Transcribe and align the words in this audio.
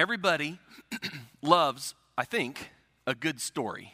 Everybody 0.00 0.58
loves, 1.42 1.94
I 2.16 2.24
think, 2.24 2.70
a 3.06 3.14
good 3.14 3.38
story, 3.38 3.92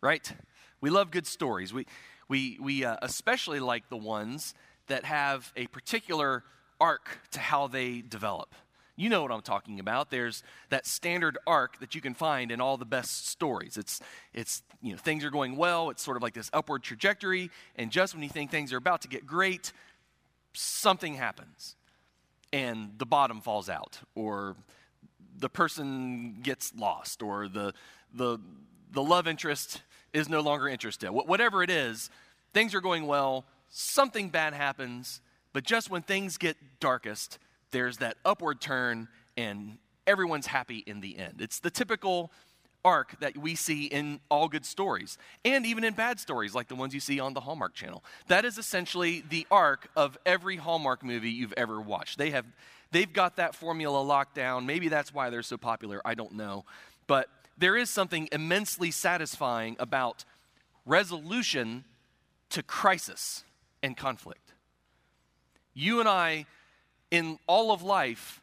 right? 0.00 0.32
We 0.80 0.90
love 0.90 1.10
good 1.10 1.26
stories. 1.26 1.74
We, 1.74 1.86
we, 2.28 2.56
we 2.62 2.84
uh, 2.84 2.98
especially 3.02 3.58
like 3.58 3.88
the 3.88 3.96
ones 3.96 4.54
that 4.86 5.04
have 5.04 5.52
a 5.56 5.66
particular 5.66 6.44
arc 6.80 7.18
to 7.32 7.40
how 7.40 7.66
they 7.66 8.00
develop. 8.00 8.54
You 8.94 9.08
know 9.08 9.22
what 9.22 9.32
I'm 9.32 9.42
talking 9.42 9.80
about. 9.80 10.12
There's 10.12 10.44
that 10.68 10.86
standard 10.86 11.36
arc 11.48 11.80
that 11.80 11.96
you 11.96 12.00
can 12.00 12.14
find 12.14 12.52
in 12.52 12.60
all 12.60 12.76
the 12.76 12.86
best 12.86 13.26
stories. 13.26 13.76
It's, 13.76 14.00
it's 14.32 14.62
you 14.80 14.92
know, 14.92 14.98
things 14.98 15.24
are 15.24 15.30
going 15.30 15.56
well, 15.56 15.90
it's 15.90 16.04
sort 16.04 16.16
of 16.16 16.22
like 16.22 16.34
this 16.34 16.48
upward 16.52 16.84
trajectory, 16.84 17.50
and 17.74 17.90
just 17.90 18.14
when 18.14 18.22
you 18.22 18.28
think 18.28 18.52
things 18.52 18.72
are 18.72 18.76
about 18.76 19.02
to 19.02 19.08
get 19.08 19.26
great, 19.26 19.72
something 20.52 21.14
happens 21.14 21.74
and 22.52 22.92
the 22.98 23.06
bottom 23.06 23.40
falls 23.40 23.68
out, 23.68 23.98
or 24.14 24.54
the 25.38 25.48
person 25.48 26.40
gets 26.42 26.72
lost, 26.74 27.22
or 27.22 27.48
the, 27.48 27.72
the, 28.12 28.38
the 28.92 29.02
love 29.02 29.26
interest 29.26 29.82
is 30.12 30.28
no 30.28 30.40
longer 30.40 30.68
interested. 30.68 31.10
Whatever 31.10 31.62
it 31.62 31.70
is, 31.70 32.10
things 32.52 32.74
are 32.74 32.80
going 32.80 33.06
well, 33.06 33.44
something 33.70 34.30
bad 34.30 34.54
happens, 34.54 35.20
but 35.52 35.64
just 35.64 35.90
when 35.90 36.02
things 36.02 36.38
get 36.38 36.56
darkest, 36.80 37.38
there's 37.70 37.98
that 37.98 38.16
upward 38.24 38.60
turn 38.60 39.08
and 39.36 39.78
everyone's 40.06 40.46
happy 40.46 40.82
in 40.86 41.00
the 41.00 41.18
end. 41.18 41.36
It's 41.40 41.60
the 41.60 41.70
typical 41.70 42.32
arc 42.84 43.18
that 43.20 43.36
we 43.36 43.54
see 43.54 43.86
in 43.86 44.20
all 44.30 44.48
good 44.48 44.64
stories 44.64 45.18
and 45.44 45.66
even 45.66 45.84
in 45.84 45.94
bad 45.94 46.18
stories 46.20 46.54
like 46.54 46.68
the 46.68 46.74
ones 46.74 46.94
you 46.94 47.00
see 47.00 47.20
on 47.20 47.34
the 47.34 47.40
Hallmark 47.40 47.74
channel. 47.74 48.04
That 48.28 48.44
is 48.44 48.56
essentially 48.56 49.22
the 49.28 49.46
arc 49.50 49.88
of 49.96 50.16
every 50.24 50.56
Hallmark 50.56 51.04
movie 51.04 51.30
you've 51.30 51.54
ever 51.56 51.80
watched. 51.80 52.18
They 52.18 52.30
have 52.30 52.46
they've 52.90 53.12
got 53.12 53.36
that 53.36 53.54
formula 53.54 54.00
locked 54.00 54.34
down. 54.34 54.66
Maybe 54.66 54.88
that's 54.88 55.12
why 55.12 55.30
they're 55.30 55.42
so 55.42 55.56
popular, 55.56 56.00
I 56.04 56.14
don't 56.14 56.32
know. 56.32 56.64
But 57.06 57.28
there 57.56 57.76
is 57.76 57.90
something 57.90 58.28
immensely 58.32 58.90
satisfying 58.90 59.76
about 59.78 60.24
resolution 60.86 61.84
to 62.50 62.62
crisis 62.62 63.44
and 63.82 63.96
conflict. 63.96 64.52
You 65.74 66.00
and 66.00 66.08
I 66.08 66.46
in 67.10 67.38
all 67.46 67.72
of 67.72 67.82
life 67.82 68.40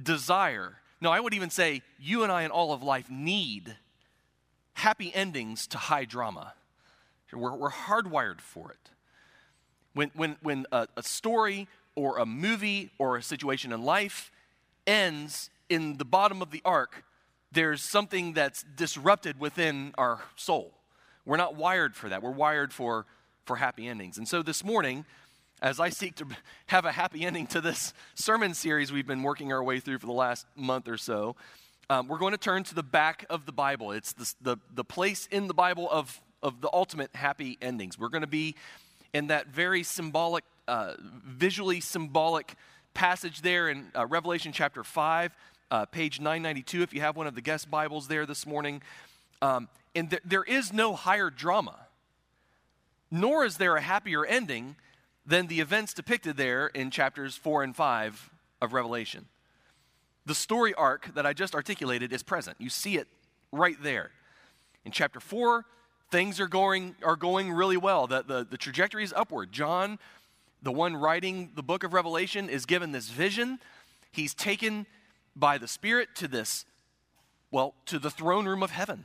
desire, 0.00 0.76
no, 1.00 1.10
I 1.10 1.20
would 1.20 1.34
even 1.34 1.50
say 1.50 1.82
you 1.98 2.22
and 2.22 2.32
I 2.32 2.42
in 2.42 2.50
all 2.50 2.72
of 2.72 2.82
life 2.82 3.10
need 3.10 3.76
happy 4.74 5.14
endings 5.14 5.66
to 5.68 5.78
high 5.78 6.04
drama. 6.04 6.54
We're, 7.32 7.54
we're 7.54 7.70
hardwired 7.70 8.40
for 8.40 8.70
it. 8.70 8.90
When, 9.92 10.10
when, 10.14 10.36
when 10.42 10.66
a, 10.72 10.88
a 10.96 11.02
story 11.02 11.68
or 11.96 12.18
a 12.18 12.26
movie 12.26 12.90
or 12.98 13.16
a 13.16 13.22
situation 13.22 13.72
in 13.72 13.82
life 13.82 14.30
ends 14.86 15.50
in 15.68 15.96
the 15.96 16.04
bottom 16.04 16.42
of 16.42 16.50
the 16.50 16.60
arc, 16.64 17.04
there's 17.52 17.82
something 17.82 18.32
that's 18.32 18.64
disrupted 18.76 19.38
within 19.38 19.94
our 19.96 20.20
soul. 20.36 20.74
We're 21.24 21.36
not 21.36 21.56
wired 21.56 21.94
for 21.94 22.08
that. 22.08 22.22
We're 22.22 22.30
wired 22.30 22.72
for, 22.72 23.06
for 23.46 23.56
happy 23.56 23.86
endings. 23.86 24.18
And 24.18 24.28
so 24.28 24.42
this 24.42 24.62
morning, 24.62 25.06
as 25.62 25.80
I 25.80 25.88
seek 25.88 26.16
to 26.16 26.26
have 26.66 26.84
a 26.84 26.92
happy 26.92 27.24
ending 27.24 27.46
to 27.48 27.60
this 27.60 27.94
sermon 28.14 28.54
series 28.54 28.92
we've 28.92 29.06
been 29.06 29.22
working 29.22 29.52
our 29.52 29.62
way 29.62 29.80
through 29.80 29.98
for 29.98 30.06
the 30.06 30.12
last 30.12 30.46
month 30.56 30.88
or 30.88 30.98
so, 30.98 31.36
um, 31.90 32.08
we're 32.08 32.18
going 32.18 32.32
to 32.32 32.38
turn 32.38 32.64
to 32.64 32.74
the 32.74 32.82
back 32.82 33.24
of 33.28 33.46
the 33.46 33.52
Bible. 33.52 33.92
It's 33.92 34.12
the, 34.12 34.34
the, 34.40 34.56
the 34.74 34.84
place 34.84 35.28
in 35.30 35.48
the 35.48 35.54
Bible 35.54 35.88
of, 35.90 36.20
of 36.42 36.60
the 36.60 36.70
ultimate 36.72 37.14
happy 37.14 37.58
endings. 37.60 37.98
We're 37.98 38.08
going 38.08 38.22
to 38.22 38.26
be 38.26 38.54
in 39.12 39.28
that 39.28 39.48
very 39.48 39.82
symbolic, 39.82 40.44
uh, 40.68 40.94
visually 40.98 41.80
symbolic 41.80 42.54
passage 42.94 43.42
there 43.42 43.68
in 43.68 43.90
uh, 43.94 44.06
Revelation 44.06 44.52
chapter 44.52 44.84
5, 44.84 45.32
uh, 45.70 45.86
page 45.86 46.20
992, 46.20 46.82
if 46.82 46.94
you 46.94 47.00
have 47.00 47.16
one 47.16 47.26
of 47.26 47.34
the 47.34 47.40
guest 47.40 47.70
Bibles 47.70 48.08
there 48.08 48.26
this 48.26 48.46
morning. 48.46 48.82
Um, 49.42 49.68
and 49.94 50.10
th- 50.10 50.22
there 50.24 50.44
is 50.44 50.72
no 50.72 50.94
higher 50.94 51.30
drama, 51.30 51.76
nor 53.10 53.44
is 53.44 53.56
there 53.56 53.76
a 53.76 53.80
happier 53.80 54.24
ending 54.24 54.76
than 55.26 55.46
the 55.46 55.60
events 55.60 55.94
depicted 55.94 56.36
there 56.36 56.68
in 56.68 56.90
chapters 56.90 57.36
4 57.36 57.62
and 57.62 57.74
5 57.74 58.30
of 58.60 58.72
Revelation. 58.72 59.26
The 60.26 60.34
story 60.34 60.74
arc 60.74 61.14
that 61.14 61.26
I 61.26 61.32
just 61.32 61.54
articulated 61.54 62.12
is 62.12 62.22
present. 62.22 62.56
You 62.58 62.70
see 62.70 62.96
it 62.96 63.08
right 63.52 63.76
there. 63.82 64.10
In 64.84 64.92
chapter 64.92 65.20
4, 65.20 65.64
things 66.10 66.40
are 66.40 66.48
going, 66.48 66.94
are 67.02 67.16
going 67.16 67.52
really 67.52 67.76
well. 67.76 68.06
The, 68.06 68.22
the, 68.22 68.46
the 68.48 68.56
trajectory 68.56 69.04
is 69.04 69.12
upward. 69.14 69.52
John, 69.52 69.98
the 70.64 70.72
one 70.72 70.96
writing 70.96 71.52
the 71.54 71.62
book 71.62 71.84
of 71.84 71.92
Revelation, 71.92 72.48
is 72.48 72.64
given 72.66 72.90
this 72.90 73.10
vision. 73.10 73.60
He's 74.10 74.34
taken 74.34 74.86
by 75.36 75.58
the 75.58 75.68
Spirit 75.68 76.08
to 76.16 76.26
this, 76.26 76.64
well, 77.50 77.74
to 77.86 77.98
the 77.98 78.10
throne 78.10 78.46
room 78.46 78.62
of 78.62 78.70
heaven. 78.70 79.04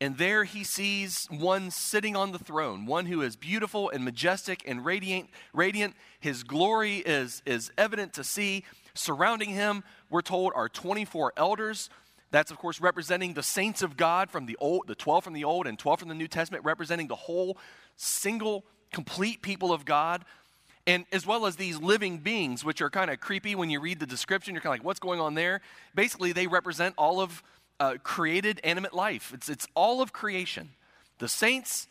And 0.00 0.16
there 0.16 0.44
he 0.44 0.62
sees 0.62 1.26
one 1.30 1.70
sitting 1.72 2.14
on 2.14 2.30
the 2.30 2.38
throne, 2.38 2.86
one 2.86 3.06
who 3.06 3.22
is 3.22 3.34
beautiful 3.34 3.90
and 3.90 4.04
majestic 4.04 4.62
and 4.66 4.84
radiant. 4.84 5.28
radiant. 5.52 5.96
His 6.20 6.44
glory 6.44 6.98
is, 6.98 7.42
is 7.46 7.72
evident 7.76 8.12
to 8.14 8.22
see. 8.22 8.64
Surrounding 8.94 9.50
him, 9.50 9.82
we're 10.10 10.22
told, 10.22 10.52
are 10.54 10.68
24 10.68 11.32
elders. 11.36 11.90
That's, 12.30 12.50
of 12.50 12.58
course, 12.58 12.80
representing 12.80 13.34
the 13.34 13.42
saints 13.42 13.82
of 13.82 13.96
God 13.96 14.30
from 14.30 14.46
the 14.46 14.56
old, 14.60 14.86
the 14.86 14.94
12 14.94 15.24
from 15.24 15.32
the 15.32 15.44
Old 15.44 15.66
and 15.66 15.78
12 15.78 16.00
from 16.00 16.08
the 16.08 16.14
New 16.14 16.28
Testament, 16.28 16.64
representing 16.64 17.08
the 17.08 17.16
whole 17.16 17.56
single, 17.96 18.64
complete 18.92 19.40
people 19.40 19.72
of 19.72 19.84
God. 19.84 20.24
And 20.88 21.04
as 21.12 21.26
well 21.26 21.44
as 21.44 21.56
these 21.56 21.78
living 21.78 22.16
beings, 22.16 22.64
which 22.64 22.80
are 22.80 22.88
kind 22.88 23.10
of 23.10 23.20
creepy 23.20 23.54
when 23.54 23.68
you 23.68 23.78
read 23.78 24.00
the 24.00 24.06
description, 24.06 24.54
you're 24.54 24.62
kind 24.62 24.72
of 24.72 24.80
like, 24.80 24.86
what's 24.86 24.98
going 24.98 25.20
on 25.20 25.34
there? 25.34 25.60
Basically, 25.94 26.32
they 26.32 26.46
represent 26.46 26.94
all 26.96 27.20
of 27.20 27.42
uh, 27.78 27.96
created 28.02 28.58
animate 28.64 28.94
life. 28.94 29.30
It's, 29.34 29.50
it's 29.50 29.68
all 29.74 30.00
of 30.00 30.14
creation. 30.14 30.70
The 31.18 31.28
saints 31.28 31.88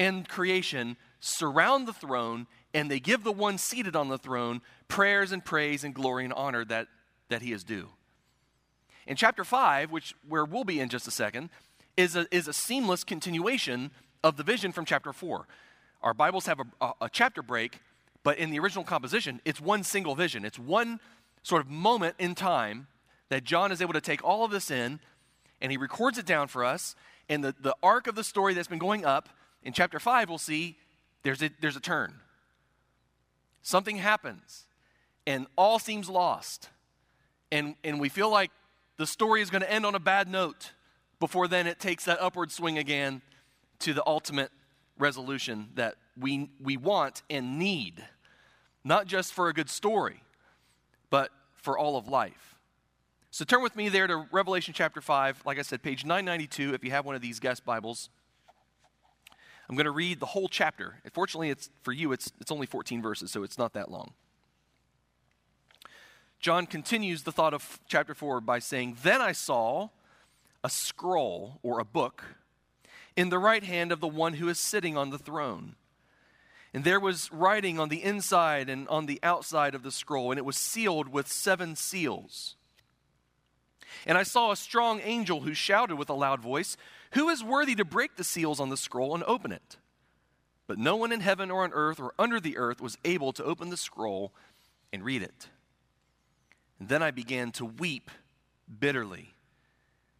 and 0.00 0.28
creation 0.28 0.96
surround 1.20 1.86
the 1.86 1.92
throne 1.92 2.48
and 2.74 2.90
they 2.90 2.98
give 2.98 3.22
the 3.22 3.30
one 3.30 3.56
seated 3.56 3.94
on 3.94 4.08
the 4.08 4.18
throne 4.18 4.62
prayers 4.88 5.30
and 5.30 5.44
praise 5.44 5.84
and 5.84 5.94
glory 5.94 6.24
and 6.24 6.32
honor 6.32 6.64
that, 6.64 6.88
that 7.28 7.40
he 7.40 7.52
is 7.52 7.62
due. 7.62 7.90
In 9.06 9.14
chapter 9.14 9.44
5, 9.44 9.92
which 9.92 10.12
where 10.28 10.44
we'll 10.44 10.64
be 10.64 10.80
in 10.80 10.88
just 10.88 11.06
a 11.06 11.12
second, 11.12 11.50
is 11.96 12.16
a, 12.16 12.26
is 12.34 12.48
a 12.48 12.52
seamless 12.52 13.04
continuation 13.04 13.92
of 14.24 14.36
the 14.36 14.42
vision 14.42 14.72
from 14.72 14.84
chapter 14.84 15.12
4. 15.12 15.46
Our 16.02 16.14
Bibles 16.14 16.46
have 16.46 16.58
a, 16.58 16.84
a, 16.84 16.92
a 17.02 17.08
chapter 17.08 17.40
break, 17.40 17.78
but 18.24 18.38
in 18.38 18.50
the 18.50 18.58
original 18.58 18.82
composition, 18.82 19.40
it's 19.44 19.60
one 19.60 19.84
single 19.84 20.16
vision. 20.16 20.44
It's 20.44 20.58
one 20.58 20.98
sort 21.42 21.62
of 21.62 21.70
moment 21.70 22.16
in 22.18 22.34
time 22.34 22.88
that 23.28 23.44
John 23.44 23.70
is 23.70 23.80
able 23.80 23.92
to 23.92 24.00
take 24.00 24.24
all 24.24 24.44
of 24.44 24.50
this 24.50 24.70
in 24.70 24.98
and 25.60 25.70
he 25.70 25.78
records 25.78 26.18
it 26.18 26.26
down 26.26 26.48
for 26.48 26.64
us. 26.64 26.96
And 27.28 27.44
the, 27.44 27.54
the 27.60 27.76
arc 27.82 28.06
of 28.06 28.16
the 28.16 28.24
story 28.24 28.54
that's 28.54 28.68
been 28.68 28.78
going 28.78 29.04
up 29.04 29.28
in 29.62 29.72
chapter 29.72 30.00
5, 30.00 30.28
we'll 30.28 30.38
see 30.38 30.76
there's 31.22 31.42
a, 31.42 31.50
there's 31.60 31.76
a 31.76 31.80
turn. 31.80 32.14
Something 33.62 33.96
happens, 33.96 34.66
and 35.26 35.46
all 35.56 35.78
seems 35.78 36.10
lost. 36.10 36.68
And, 37.50 37.76
and 37.82 37.98
we 37.98 38.10
feel 38.10 38.30
like 38.30 38.50
the 38.98 39.06
story 39.06 39.40
is 39.40 39.48
going 39.48 39.62
to 39.62 39.72
end 39.72 39.86
on 39.86 39.94
a 39.94 40.00
bad 40.00 40.28
note 40.28 40.72
before 41.18 41.48
then 41.48 41.66
it 41.66 41.80
takes 41.80 42.04
that 42.04 42.20
upward 42.20 42.52
swing 42.52 42.76
again 42.76 43.22
to 43.80 43.94
the 43.94 44.02
ultimate 44.06 44.50
resolution 44.98 45.68
that 45.74 45.94
we, 46.18 46.50
we 46.62 46.76
want 46.76 47.22
and 47.30 47.58
need, 47.58 48.04
not 48.84 49.06
just 49.06 49.32
for 49.32 49.48
a 49.48 49.54
good 49.54 49.70
story, 49.70 50.22
but 51.10 51.30
for 51.54 51.78
all 51.78 51.96
of 51.96 52.08
life. 52.08 52.56
So 53.30 53.44
turn 53.44 53.62
with 53.62 53.74
me 53.74 53.88
there 53.88 54.06
to 54.06 54.26
Revelation 54.30 54.74
chapter 54.74 55.00
5. 55.00 55.42
Like 55.44 55.58
I 55.58 55.62
said, 55.62 55.82
page 55.82 56.04
992, 56.04 56.74
if 56.74 56.84
you 56.84 56.90
have 56.90 57.04
one 57.04 57.16
of 57.16 57.22
these 57.22 57.40
guest 57.40 57.64
Bibles. 57.64 58.10
I'm 59.68 59.76
going 59.76 59.86
to 59.86 59.90
read 59.90 60.20
the 60.20 60.26
whole 60.26 60.48
chapter. 60.48 61.00
Fortunately, 61.12 61.50
it's, 61.50 61.70
for 61.82 61.92
you, 61.92 62.12
it's, 62.12 62.30
it's 62.40 62.52
only 62.52 62.66
14 62.66 63.00
verses, 63.00 63.30
so 63.30 63.42
it's 63.42 63.58
not 63.58 63.72
that 63.72 63.90
long. 63.90 64.12
John 66.38 66.66
continues 66.66 67.22
the 67.22 67.32
thought 67.32 67.54
of 67.54 67.80
chapter 67.88 68.14
4 68.14 68.42
by 68.42 68.58
saying, 68.58 68.98
Then 69.02 69.22
I 69.22 69.32
saw 69.32 69.88
a 70.62 70.68
scroll 70.68 71.58
or 71.62 71.80
a 71.80 71.84
book 71.84 72.36
in 73.16 73.30
the 73.30 73.38
right 73.38 73.64
hand 73.64 73.92
of 73.92 74.00
the 74.00 74.06
one 74.06 74.34
who 74.34 74.48
is 74.48 74.58
sitting 74.58 74.96
on 74.96 75.10
the 75.10 75.18
throne. 75.18 75.76
And 76.74 76.82
there 76.82 76.98
was 76.98 77.30
writing 77.32 77.78
on 77.78 77.88
the 77.88 78.02
inside 78.02 78.68
and 78.68 78.88
on 78.88 79.06
the 79.06 79.20
outside 79.22 79.76
of 79.76 79.84
the 79.84 79.92
scroll, 79.92 80.32
and 80.32 80.38
it 80.38 80.44
was 80.44 80.56
sealed 80.56 81.08
with 81.08 81.28
seven 81.28 81.76
seals. 81.76 82.56
And 84.04 84.18
I 84.18 84.24
saw 84.24 84.50
a 84.50 84.56
strong 84.56 85.00
angel 85.04 85.42
who 85.42 85.54
shouted 85.54 85.94
with 85.94 86.10
a 86.10 86.14
loud 86.14 86.40
voice, 86.40 86.76
Who 87.12 87.28
is 87.28 87.44
worthy 87.44 87.76
to 87.76 87.84
break 87.84 88.16
the 88.16 88.24
seals 88.24 88.58
on 88.58 88.70
the 88.70 88.76
scroll 88.76 89.14
and 89.14 89.22
open 89.22 89.52
it? 89.52 89.76
But 90.66 90.78
no 90.78 90.96
one 90.96 91.12
in 91.12 91.20
heaven 91.20 91.48
or 91.48 91.62
on 91.62 91.72
earth 91.72 92.00
or 92.00 92.12
under 92.18 92.40
the 92.40 92.56
earth 92.56 92.80
was 92.80 92.98
able 93.04 93.32
to 93.34 93.44
open 93.44 93.70
the 93.70 93.76
scroll 93.76 94.32
and 94.92 95.04
read 95.04 95.22
it. 95.22 95.48
And 96.80 96.88
then 96.88 97.04
I 97.04 97.12
began 97.12 97.52
to 97.52 97.64
weep 97.64 98.10
bitterly 98.80 99.34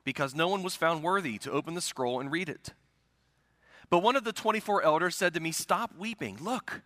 because 0.05 0.37
no 0.37 0.47
one 0.47 0.63
was 0.63 0.77
found 0.77 1.03
worthy 1.03 1.37
to 1.39 1.51
open 1.51 1.75
the 1.75 1.81
scroll 1.81 2.21
and 2.21 2.31
read 2.31 2.49
it. 2.49 2.75
But 3.91 4.01
one 4.01 4.17
of 4.17 4.25
the 4.25 4.33
24 4.33 4.83
elders 4.83 5.17
said 5.17 5.35
to 5.35 5.41
me, 5.41 5.53
Stop 5.53 5.93
weeping. 5.97 6.39
Look, 6.41 6.83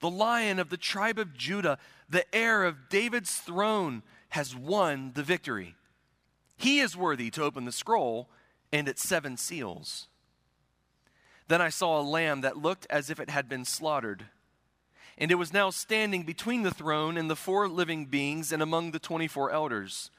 the 0.00 0.10
lion 0.10 0.58
of 0.58 0.68
the 0.68 0.76
tribe 0.76 1.18
of 1.18 1.34
Judah, 1.34 1.78
the 2.08 2.24
heir 2.34 2.64
of 2.64 2.88
David's 2.88 3.36
throne, 3.36 4.02
has 4.30 4.54
won 4.54 5.12
the 5.14 5.22
victory. 5.22 5.76
He 6.56 6.80
is 6.80 6.96
worthy 6.96 7.30
to 7.30 7.42
open 7.42 7.64
the 7.64 7.72
scroll 7.72 8.28
and 8.72 8.88
its 8.88 9.02
seven 9.02 9.36
seals. 9.36 10.08
Then 11.48 11.60
I 11.60 11.68
saw 11.68 12.00
a 12.00 12.02
lamb 12.02 12.40
that 12.40 12.56
looked 12.56 12.86
as 12.90 13.10
if 13.10 13.20
it 13.20 13.30
had 13.30 13.48
been 13.48 13.64
slaughtered. 13.64 14.26
And 15.16 15.30
it 15.30 15.36
was 15.36 15.52
now 15.52 15.70
standing 15.70 16.24
between 16.24 16.62
the 16.62 16.70
throne 16.70 17.16
and 17.16 17.30
the 17.30 17.36
four 17.36 17.68
living 17.68 18.06
beings 18.06 18.50
and 18.50 18.62
among 18.62 18.90
the 18.90 18.98
24 18.98 19.52
elders. 19.52 20.10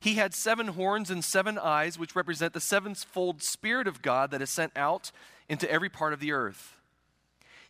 He 0.00 0.14
had 0.14 0.34
seven 0.34 0.68
horns 0.68 1.10
and 1.10 1.24
seven 1.24 1.58
eyes, 1.58 1.98
which 1.98 2.14
represent 2.14 2.52
the 2.52 2.60
sevenfold 2.60 3.42
Spirit 3.42 3.88
of 3.88 4.02
God 4.02 4.30
that 4.30 4.42
is 4.42 4.50
sent 4.50 4.72
out 4.76 5.10
into 5.48 5.70
every 5.70 5.88
part 5.88 6.12
of 6.12 6.20
the 6.20 6.32
earth. 6.32 6.76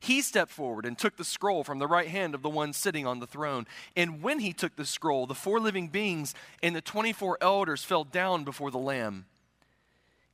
He 0.00 0.20
stepped 0.20 0.52
forward 0.52 0.86
and 0.86 0.96
took 0.96 1.16
the 1.16 1.24
scroll 1.24 1.64
from 1.64 1.78
the 1.78 1.86
right 1.86 2.08
hand 2.08 2.34
of 2.34 2.42
the 2.42 2.48
one 2.48 2.72
sitting 2.72 3.06
on 3.06 3.18
the 3.18 3.26
throne. 3.26 3.66
And 3.96 4.22
when 4.22 4.38
he 4.40 4.52
took 4.52 4.76
the 4.76 4.84
scroll, 4.84 5.26
the 5.26 5.34
four 5.34 5.58
living 5.58 5.88
beings 5.88 6.34
and 6.62 6.76
the 6.76 6.80
24 6.80 7.38
elders 7.40 7.82
fell 7.82 8.04
down 8.04 8.44
before 8.44 8.70
the 8.70 8.78
Lamb. 8.78 9.26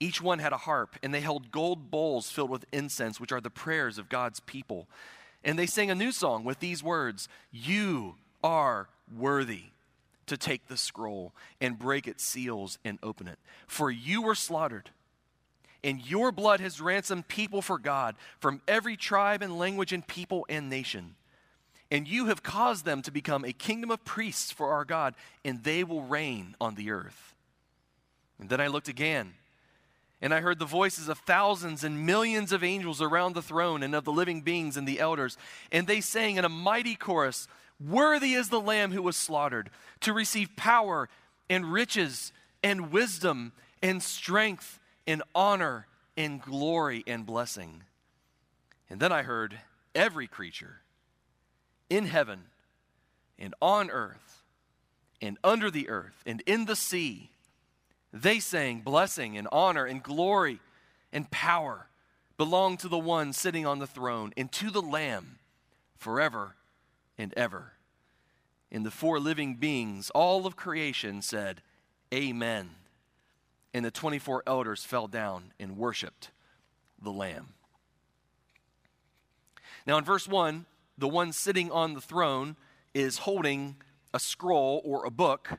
Each 0.00 0.20
one 0.20 0.40
had 0.40 0.52
a 0.52 0.58
harp, 0.58 0.97
and 1.02 1.14
they 1.14 1.20
held 1.20 1.50
gold 1.50 1.90
bowls 1.90 2.31
filled 2.31 2.50
with 2.50 2.67
incense, 2.73 3.20
which 3.20 3.32
are 3.32 3.40
the 3.40 3.49
prayers 3.49 3.97
of 3.97 4.08
God's 4.08 4.40
people. 4.40 4.87
And 5.43 5.58
they 5.58 5.67
sang 5.67 5.90
a 5.90 5.94
new 5.94 6.12
song 6.12 6.44
with 6.44 6.58
these 6.58 6.82
words 6.82 7.29
You 7.52 8.17
are 8.43 8.88
worthy 9.17 9.67
to 10.26 10.37
take 10.37 10.69
the 10.69 10.76
scroll 10.76 11.32
and 11.61 11.79
break 11.79 12.06
its 12.06 12.25
seals 12.25 12.79
and 12.85 12.99
open 13.03 13.29
it. 13.29 13.38
For 13.67 13.91
you 13.91 14.23
were 14.23 14.35
slaughtered 14.35 14.91
and 15.85 16.05
your 16.11 16.32
blood 16.32 16.61
has 16.61 16.81
ransomed 16.81 17.29
people 17.29 17.61
for 17.61 17.79
God 17.79 18.17
from 18.41 18.62
every 18.67 18.97
tribe 18.97 19.43
and 19.43 19.59
language 19.59 19.93
and 19.93 20.05
people 20.05 20.47
and 20.49 20.71
nation. 20.71 21.15
And 21.91 22.09
you 22.09 22.26
have 22.26 22.43
caused 22.43 22.87
them 22.87 23.03
to 23.03 23.12
become 23.12 23.44
a 23.44 23.53
kingdom 23.53 23.91
of 23.91 24.05
priests 24.05 24.50
for 24.50 24.73
our 24.73 24.87
God, 24.87 25.15
and 25.44 25.62
they 25.62 25.85
will 25.85 26.03
reign 26.03 26.56
on 26.59 26.75
the 26.75 26.91
earth. 26.91 27.35
And 28.41 28.49
then 28.49 28.61
I 28.61 28.69
looked 28.69 28.88
again, 28.88 29.35
and 30.23 30.32
I 30.32 30.41
heard 30.41 30.59
the 30.59 30.65
voices 30.65 31.09
of 31.09 31.19
thousands 31.19 31.85
and 31.85 32.06
millions 32.06 32.50
of 32.50 32.65
angels 32.65 33.03
around 33.03 33.35
the 33.35 33.43
throne 33.43 33.82
and 33.82 33.94
of 33.94 34.05
the 34.05 34.12
living 34.12 34.41
beings 34.41 34.79
and 34.79 34.88
the 34.88 34.99
elders. 34.99 35.37
And 35.71 35.87
they 35.87 36.00
sang 36.00 36.37
in 36.37 36.47
a 36.47 36.49
mighty 36.49 36.94
chorus 36.94 37.47
Worthy 37.81 38.35
is 38.35 38.49
the 38.49 38.61
Lamb 38.61 38.93
who 38.93 39.03
was 39.03 39.17
slaughtered 39.17 39.71
to 40.00 40.12
receive 40.12 40.56
power 40.56 41.09
and 41.50 41.73
riches 41.73 42.32
and 42.62 42.93
wisdom 42.93 43.53
and 43.82 44.03
strength 44.03 44.81
and 45.06 45.23
honor, 45.35 45.87
and 46.17 46.41
glory, 46.41 47.05
and 47.06 47.26
blessing. 47.26 47.82
And 48.88 49.00
then 49.00 49.12
I 49.12 49.23
heard 49.23 49.59
every 49.94 50.26
creature 50.26 50.81
in 51.91 52.06
heaven 52.06 52.44
and 53.38 53.55
on 53.61 53.91
earth 53.91 54.43
and 55.21 55.37
under 55.44 55.71
the 55.71 55.88
earth 55.88 56.23
and 56.25 56.43
in 56.47 56.65
the 56.65 56.76
sea, 56.76 57.31
they 58.12 58.38
sang, 58.38 58.81
Blessing 58.81 59.37
and 59.37 59.49
honor 59.50 59.85
and 59.85 60.03
glory 60.03 60.61
and 61.12 61.31
power 61.31 61.88
belong 62.37 62.76
to 62.79 62.88
the 62.88 62.99
one 62.99 63.32
sitting 63.32 63.67
on 63.67 63.79
the 63.79 63.87
throne 63.87 64.32
and 64.37 64.50
to 64.53 64.71
the 64.71 64.82
Lamb 64.82 65.38
forever 65.97 66.55
and 67.19 67.32
ever. 67.37 67.72
And 68.70 68.84
the 68.84 68.90
four 68.90 69.20
living 69.20 69.56
beings, 69.56 70.11
all 70.11 70.46
of 70.46 70.56
creation, 70.56 71.22
said, 71.22 71.62
Amen 72.12 72.70
and 73.75 73.84
the 73.84 73.90
24 73.90 74.44
elders 74.46 74.84
fell 74.84 75.08
down 75.08 75.52
and 75.58 75.76
worshiped 75.76 76.31
the 77.02 77.11
Lamb. 77.11 77.55
Now, 79.84 79.99
in 79.99 80.05
verse 80.05 80.28
1, 80.28 80.64
the 80.96 81.08
one 81.08 81.32
sitting 81.32 81.70
on 81.72 81.93
the 81.93 82.00
throne 82.00 82.56
is 82.94 83.19
holding 83.19 83.76
a 84.14 84.20
scroll 84.20 84.81
or 84.84 85.05
a 85.05 85.11
book 85.11 85.58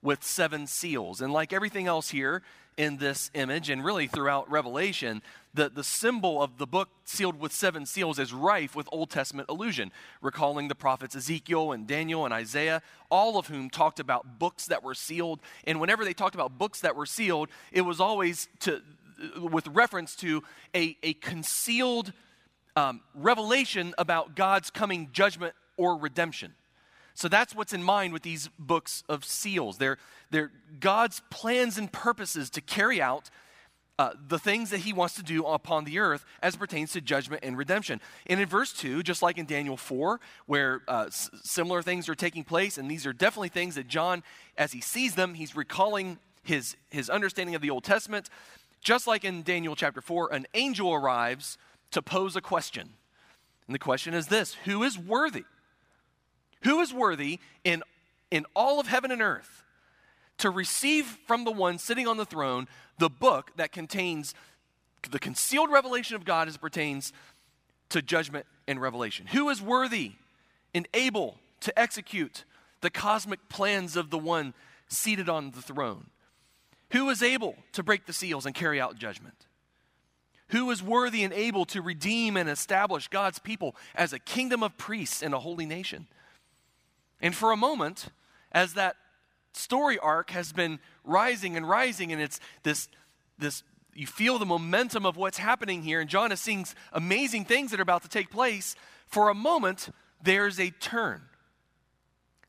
with 0.00 0.22
seven 0.22 0.68
seals. 0.68 1.20
And 1.20 1.32
like 1.32 1.52
everything 1.52 1.88
else 1.88 2.10
here 2.10 2.42
in 2.76 2.98
this 2.98 3.30
image, 3.34 3.70
and 3.70 3.84
really 3.84 4.06
throughout 4.06 4.50
Revelation, 4.50 5.22
the, 5.54 5.70
the 5.70 5.82
symbol 5.82 6.42
of 6.42 6.58
the 6.58 6.66
book 6.66 6.90
sealed 7.04 7.40
with 7.40 7.52
seven 7.52 7.86
seals 7.86 8.18
is 8.18 8.32
rife 8.32 8.76
with 8.76 8.86
Old 8.92 9.08
Testament 9.08 9.48
allusion, 9.48 9.90
recalling 10.20 10.68
the 10.68 10.74
prophets 10.74 11.16
Ezekiel 11.16 11.72
and 11.72 11.86
Daniel 11.86 12.26
and 12.26 12.34
Isaiah, 12.34 12.82
all 13.10 13.38
of 13.38 13.46
whom 13.46 13.70
talked 13.70 13.98
about 13.98 14.38
books 14.38 14.66
that 14.66 14.82
were 14.82 14.94
sealed. 14.94 15.40
And 15.64 15.80
whenever 15.80 16.04
they 16.04 16.12
talked 16.12 16.34
about 16.34 16.58
books 16.58 16.82
that 16.82 16.94
were 16.94 17.06
sealed, 17.06 17.48
it 17.72 17.80
was 17.80 17.98
always 18.00 18.48
to, 18.60 18.82
with 19.40 19.66
reference 19.68 20.14
to 20.16 20.42
a, 20.74 20.98
a 21.02 21.14
concealed 21.14 22.12
um, 22.76 23.00
revelation 23.14 23.94
about 23.96 24.36
God's 24.36 24.70
coming 24.70 25.08
judgment 25.12 25.54
or 25.78 25.96
redemption. 25.96 26.54
So 27.16 27.28
that's 27.28 27.54
what's 27.54 27.72
in 27.72 27.82
mind 27.82 28.12
with 28.12 28.22
these 28.22 28.48
books 28.58 29.02
of 29.08 29.24
seals. 29.24 29.78
They're, 29.78 29.96
they're 30.30 30.52
God's 30.80 31.22
plans 31.30 31.78
and 31.78 31.90
purposes 31.90 32.50
to 32.50 32.60
carry 32.60 33.00
out 33.00 33.30
uh, 33.98 34.10
the 34.28 34.38
things 34.38 34.68
that 34.68 34.80
he 34.80 34.92
wants 34.92 35.14
to 35.14 35.22
do 35.22 35.42
upon 35.46 35.84
the 35.84 35.98
earth 35.98 36.26
as 36.42 36.54
pertains 36.54 36.92
to 36.92 37.00
judgment 37.00 37.42
and 37.42 37.56
redemption. 37.56 38.02
And 38.26 38.38
in 38.38 38.46
verse 38.46 38.74
2, 38.74 39.02
just 39.02 39.22
like 39.22 39.38
in 39.38 39.46
Daniel 39.46 39.78
4, 39.78 40.20
where 40.44 40.82
uh, 40.86 41.04
s- 41.06 41.30
similar 41.42 41.80
things 41.80 42.06
are 42.10 42.14
taking 42.14 42.44
place, 42.44 42.76
and 42.76 42.90
these 42.90 43.06
are 43.06 43.14
definitely 43.14 43.48
things 43.48 43.76
that 43.76 43.88
John, 43.88 44.22
as 44.58 44.72
he 44.72 44.82
sees 44.82 45.14
them, 45.14 45.32
he's 45.32 45.56
recalling 45.56 46.18
his, 46.42 46.76
his 46.90 47.08
understanding 47.08 47.54
of 47.54 47.62
the 47.62 47.70
Old 47.70 47.84
Testament. 47.84 48.28
Just 48.82 49.06
like 49.06 49.24
in 49.24 49.42
Daniel 49.42 49.74
chapter 49.74 50.02
4, 50.02 50.34
an 50.34 50.46
angel 50.52 50.92
arrives 50.92 51.56
to 51.92 52.02
pose 52.02 52.36
a 52.36 52.42
question. 52.42 52.90
And 53.66 53.74
the 53.74 53.78
question 53.78 54.12
is 54.12 54.26
this 54.26 54.54
Who 54.66 54.82
is 54.82 54.98
worthy? 54.98 55.44
Who 56.66 56.80
is 56.80 56.92
worthy 56.92 57.38
in, 57.62 57.84
in 58.32 58.44
all 58.56 58.80
of 58.80 58.88
heaven 58.88 59.12
and 59.12 59.22
earth 59.22 59.62
to 60.38 60.50
receive 60.50 61.06
from 61.24 61.44
the 61.44 61.52
one 61.52 61.78
sitting 61.78 62.08
on 62.08 62.16
the 62.16 62.24
throne 62.24 62.66
the 62.98 63.08
book 63.08 63.52
that 63.54 63.70
contains 63.70 64.34
the 65.08 65.20
concealed 65.20 65.70
revelation 65.70 66.16
of 66.16 66.24
God 66.24 66.48
as 66.48 66.56
it 66.56 66.60
pertains 66.60 67.12
to 67.90 68.02
judgment 68.02 68.46
and 68.66 68.80
revelation? 68.80 69.26
Who 69.28 69.48
is 69.48 69.62
worthy 69.62 70.14
and 70.74 70.88
able 70.92 71.38
to 71.60 71.78
execute 71.78 72.42
the 72.80 72.90
cosmic 72.90 73.48
plans 73.48 73.94
of 73.94 74.10
the 74.10 74.18
one 74.18 74.52
seated 74.88 75.28
on 75.28 75.52
the 75.52 75.62
throne? 75.62 76.06
Who 76.90 77.08
is 77.10 77.22
able 77.22 77.54
to 77.74 77.84
break 77.84 78.06
the 78.06 78.12
seals 78.12 78.44
and 78.44 78.56
carry 78.56 78.80
out 78.80 78.96
judgment? 78.96 79.46
Who 80.48 80.68
is 80.72 80.82
worthy 80.82 81.22
and 81.22 81.32
able 81.32 81.64
to 81.66 81.80
redeem 81.80 82.36
and 82.36 82.48
establish 82.48 83.06
God's 83.06 83.38
people 83.38 83.76
as 83.94 84.12
a 84.12 84.18
kingdom 84.18 84.64
of 84.64 84.76
priests 84.76 85.22
and 85.22 85.32
a 85.32 85.38
holy 85.38 85.64
nation? 85.64 86.08
And 87.20 87.34
for 87.34 87.52
a 87.52 87.56
moment, 87.56 88.06
as 88.52 88.74
that 88.74 88.96
story 89.52 89.98
arc 89.98 90.30
has 90.30 90.52
been 90.52 90.78
rising 91.04 91.56
and 91.56 91.68
rising, 91.68 92.12
and 92.12 92.20
it's 92.20 92.40
this, 92.62 92.88
this 93.38 93.62
you 93.94 94.06
feel 94.06 94.38
the 94.38 94.46
momentum 94.46 95.06
of 95.06 95.16
what's 95.16 95.38
happening 95.38 95.82
here, 95.82 96.00
and 96.00 96.10
John 96.10 96.30
is 96.32 96.40
seeing 96.40 96.66
amazing 96.92 97.46
things 97.46 97.70
that 97.70 97.80
are 97.80 97.82
about 97.82 98.02
to 98.02 98.08
take 98.08 98.30
place. 98.30 98.76
For 99.06 99.28
a 99.28 99.34
moment, 99.34 99.88
there's 100.22 100.60
a 100.60 100.70
turn. 100.70 101.22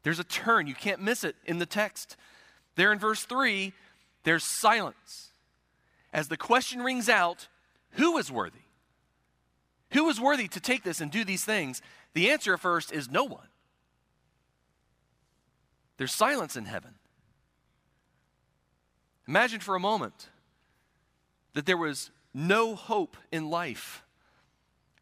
There's 0.04 0.20
a 0.20 0.24
turn. 0.24 0.68
You 0.68 0.76
can't 0.76 1.02
miss 1.02 1.24
it 1.24 1.36
in 1.46 1.60
the 1.60 1.66
text. 1.66 2.18
There 2.76 2.92
in 2.92 3.00
verse 3.00 3.24
3, 3.24 3.74
there's 4.24 4.44
silence. 4.44 5.30
As 6.14 6.28
the 6.28 6.38
question 6.38 6.82
rings 6.82 7.10
out, 7.10 7.48
who 7.92 8.18
is 8.18 8.32
worthy? 8.32 8.60
Who 9.92 10.10
is 10.10 10.20
worthy 10.20 10.48
to 10.50 10.60
take 10.60 10.84
this 10.84 11.02
and 11.02 11.10
do 11.10 11.24
these 11.24 11.46
things? 11.46 11.82
The 12.14 12.30
answer 12.30 12.54
at 12.54 12.60
first 12.60 12.92
is 12.92 13.10
no 13.10 13.24
one. 13.24 13.48
There's 15.98 16.14
silence 16.14 16.56
in 16.56 16.66
heaven. 16.66 16.96
Imagine 19.28 19.60
for 19.60 19.76
a 19.76 19.80
moment 19.80 20.30
that 21.54 21.66
there 21.66 21.78
was 21.78 22.12
no 22.34 22.76
hope 22.76 23.18
in 23.32 23.50
life 23.50 24.04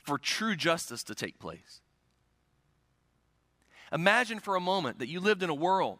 for 0.02 0.18
true 0.18 0.56
justice 0.56 1.04
to 1.04 1.16
take 1.16 1.38
place. 1.38 1.82
Imagine 3.92 4.40
for 4.40 4.56
a 4.56 4.62
moment 4.62 5.00
that 5.00 5.10
you 5.10 5.20
lived 5.20 5.44
in 5.44 5.50
a 5.50 5.56
world 5.56 6.00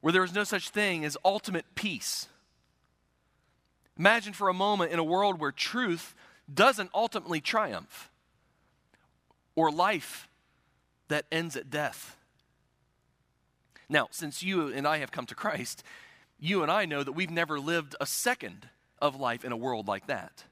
where 0.00 0.12
there 0.12 0.22
was 0.22 0.34
no 0.34 0.44
such 0.44 0.68
thing 0.68 1.04
as 1.04 1.16
ultimate 1.24 1.64
peace. 1.74 2.28
Imagine 3.98 4.32
for 4.32 4.48
a 4.48 4.54
moment 4.54 4.92
in 4.92 4.98
a 4.98 5.04
world 5.04 5.40
where 5.40 5.52
truth 5.52 6.14
doesn't 6.52 6.90
ultimately 6.94 7.40
triumph 7.40 8.10
or 9.54 9.70
life 9.70 10.28
that 11.08 11.26
ends 11.30 11.56
at 11.56 11.70
death. 11.70 12.16
Now, 13.92 14.08
since 14.10 14.42
you 14.42 14.68
and 14.68 14.88
I 14.88 14.98
have 14.98 15.12
come 15.12 15.26
to 15.26 15.34
Christ, 15.34 15.84
you 16.40 16.62
and 16.62 16.72
I 16.72 16.86
know 16.86 17.04
that 17.04 17.12
we've 17.12 17.30
never 17.30 17.60
lived 17.60 17.94
a 18.00 18.06
second 18.06 18.68
of 19.00 19.20
life 19.20 19.44
in 19.44 19.52
a 19.52 19.56
world 19.56 19.86
like 19.86 20.06
that. 20.06 20.44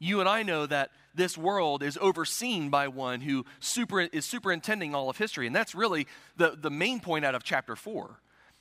You 0.00 0.18
and 0.18 0.28
I 0.28 0.42
know 0.42 0.66
that 0.66 0.90
this 1.14 1.38
world 1.38 1.84
is 1.84 1.96
overseen 2.00 2.68
by 2.68 2.88
one 2.88 3.20
who 3.20 3.46
super, 3.60 4.00
is 4.00 4.26
superintending 4.26 4.92
all 4.92 5.08
of 5.08 5.16
history. 5.16 5.46
And 5.46 5.54
that's 5.54 5.74
really 5.74 6.08
the, 6.36 6.58
the 6.60 6.68
main 6.68 6.98
point 7.00 7.24
out 7.24 7.34
of 7.34 7.44
chapter 7.44 7.76
4 7.76 8.20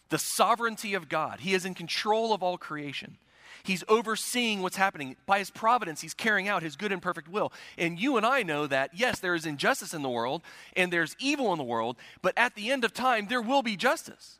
the 0.10 0.20
sovereignty 0.20 0.94
of 0.94 1.10
God. 1.10 1.40
He 1.40 1.56
is 1.56 1.66
in 1.66 1.74
control 1.74 2.32
of 2.32 2.44
all 2.44 2.60
creation. 2.60 3.18
He's 3.64 3.84
overseeing 3.88 4.62
what's 4.62 4.78
happening. 4.78 5.16
By 5.26 5.40
his 5.40 5.50
providence, 5.50 6.02
he's 6.02 6.14
carrying 6.14 6.48
out 6.48 6.64
his 6.64 6.76
good 6.76 6.92
and 6.92 7.02
perfect 7.02 7.28
will. 7.28 7.52
And 7.78 8.00
you 8.00 8.18
and 8.18 8.26
I 8.26 8.44
know 8.44 8.68
that, 8.68 8.92
yes, 8.94 9.20
there 9.20 9.36
is 9.36 9.46
injustice 9.46 9.94
in 9.94 10.02
the 10.02 10.10
world 10.10 10.42
and 10.76 10.92
there's 10.92 11.16
evil 11.20 11.52
in 11.52 11.58
the 11.58 11.64
world, 11.64 11.98
but 12.22 12.34
at 12.38 12.56
the 12.56 12.72
end 12.72 12.84
of 12.84 12.94
time, 12.94 13.28
there 13.28 13.42
will 13.42 13.64
be 13.64 13.76
justice. 13.76 14.40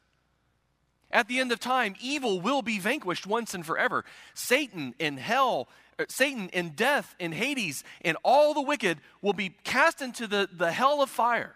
At 1.12 1.28
the 1.28 1.40
end 1.40 1.52
of 1.52 1.60
time, 1.60 1.96
evil 2.02 2.42
will 2.42 2.62
be 2.62 2.80
vanquished 2.80 3.26
once 3.26 3.54
and 3.54 3.66
forever. 3.66 4.04
Satan 4.34 4.96
and 5.00 5.20
hell, 5.20 5.70
er, 6.00 6.06
Satan 6.10 6.50
and 6.52 6.76
death 6.76 7.16
and 7.20 7.34
Hades 7.34 7.84
and 8.02 8.18
all 8.24 8.54
the 8.54 8.62
wicked 8.62 9.00
will 9.22 9.34
be 9.34 9.56
cast 9.64 10.02
into 10.02 10.28
the, 10.28 10.50
the 10.52 10.72
hell 10.72 11.02
of 11.02 11.10
fire 11.10 11.56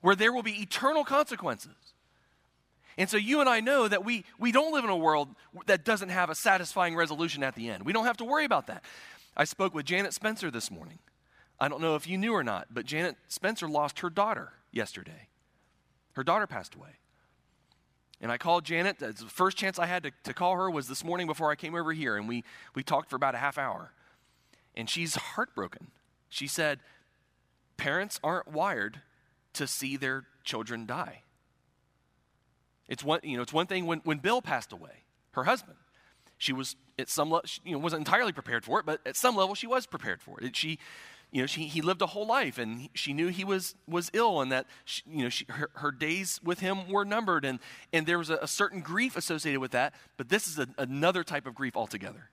where 0.00 0.14
there 0.14 0.32
will 0.32 0.42
be 0.42 0.62
eternal 0.62 1.04
consequences. 1.04 1.87
And 2.98 3.08
so 3.08 3.16
you 3.16 3.40
and 3.40 3.48
I 3.48 3.60
know 3.60 3.86
that 3.86 4.04
we, 4.04 4.24
we 4.40 4.50
don't 4.50 4.72
live 4.72 4.82
in 4.82 4.90
a 4.90 4.96
world 4.96 5.28
that 5.66 5.84
doesn't 5.84 6.08
have 6.08 6.30
a 6.30 6.34
satisfying 6.34 6.96
resolution 6.96 7.44
at 7.44 7.54
the 7.54 7.70
end. 7.70 7.84
We 7.84 7.92
don't 7.92 8.06
have 8.06 8.16
to 8.16 8.24
worry 8.24 8.44
about 8.44 8.66
that. 8.66 8.84
I 9.36 9.44
spoke 9.44 9.72
with 9.72 9.86
Janet 9.86 10.12
Spencer 10.12 10.50
this 10.50 10.68
morning. 10.68 10.98
I 11.60 11.68
don't 11.68 11.80
know 11.80 11.94
if 11.94 12.08
you 12.08 12.18
knew 12.18 12.32
or 12.32 12.42
not, 12.42 12.66
but 12.72 12.86
Janet 12.86 13.16
Spencer 13.28 13.68
lost 13.68 14.00
her 14.00 14.10
daughter 14.10 14.52
yesterday. 14.72 15.28
Her 16.14 16.24
daughter 16.24 16.48
passed 16.48 16.74
away. 16.74 16.98
And 18.20 18.32
I 18.32 18.36
called 18.36 18.64
Janet. 18.64 18.98
The 18.98 19.14
first 19.28 19.56
chance 19.56 19.78
I 19.78 19.86
had 19.86 20.02
to, 20.02 20.10
to 20.24 20.34
call 20.34 20.56
her 20.56 20.68
was 20.68 20.88
this 20.88 21.04
morning 21.04 21.28
before 21.28 21.52
I 21.52 21.54
came 21.54 21.76
over 21.76 21.92
here, 21.92 22.16
and 22.16 22.28
we, 22.28 22.42
we 22.74 22.82
talked 22.82 23.10
for 23.10 23.16
about 23.16 23.36
a 23.36 23.38
half 23.38 23.58
hour. 23.58 23.92
And 24.74 24.90
she's 24.90 25.14
heartbroken. 25.14 25.92
She 26.28 26.48
said, 26.48 26.80
Parents 27.76 28.18
aren't 28.24 28.48
wired 28.48 29.02
to 29.52 29.68
see 29.68 29.96
their 29.96 30.24
children 30.42 30.84
die. 30.84 31.22
It's 32.88 33.04
one, 33.04 33.20
you 33.22 33.36
know, 33.36 33.42
it's 33.42 33.52
one 33.52 33.66
thing 33.66 33.86
when, 33.86 34.00
when 34.04 34.18
Bill 34.18 34.40
passed 34.40 34.72
away, 34.72 35.04
her 35.32 35.44
husband. 35.44 35.76
She 36.38 36.52
was 36.52 36.76
at 36.98 37.08
some 37.08 37.30
level, 37.30 37.48
you 37.64 37.72
know, 37.72 37.78
wasn't 37.78 38.00
entirely 38.00 38.32
prepared 38.32 38.64
for 38.64 38.80
it, 38.80 38.86
but 38.86 39.00
at 39.04 39.16
some 39.16 39.36
level 39.36 39.54
she 39.54 39.66
was 39.66 39.86
prepared 39.86 40.22
for 40.22 40.40
it. 40.40 40.56
She, 40.56 40.78
you 41.30 41.42
know, 41.42 41.46
she, 41.46 41.66
he 41.66 41.82
lived 41.82 42.00
a 42.00 42.06
whole 42.06 42.26
life 42.26 42.56
and 42.56 42.88
she 42.94 43.12
knew 43.12 43.28
he 43.28 43.44
was, 43.44 43.74
was 43.86 44.10
ill 44.14 44.40
and 44.40 44.50
that, 44.50 44.66
she, 44.84 45.02
you 45.06 45.24
know, 45.24 45.28
she, 45.28 45.44
her, 45.48 45.68
her 45.74 45.90
days 45.90 46.40
with 46.42 46.60
him 46.60 46.88
were 46.88 47.04
numbered 47.04 47.44
and, 47.44 47.58
and 47.92 48.06
there 48.06 48.18
was 48.18 48.30
a, 48.30 48.36
a 48.36 48.48
certain 48.48 48.80
grief 48.80 49.16
associated 49.16 49.60
with 49.60 49.72
that. 49.72 49.92
But 50.16 50.30
this 50.30 50.46
is 50.46 50.58
a, 50.58 50.68
another 50.78 51.22
type 51.24 51.46
of 51.46 51.54
grief 51.54 51.76
altogether 51.76 52.30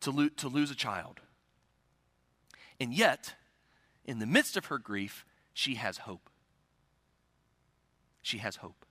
to, 0.00 0.10
lo- 0.10 0.28
to 0.28 0.48
lose 0.48 0.70
a 0.70 0.74
child. 0.74 1.20
And 2.80 2.92
yet, 2.92 3.34
in 4.04 4.18
the 4.18 4.26
midst 4.26 4.56
of 4.56 4.66
her 4.66 4.78
grief, 4.78 5.24
she 5.52 5.76
has 5.76 5.98
hope. 5.98 6.28
She 8.22 8.38
has 8.38 8.56
hope 8.56 8.86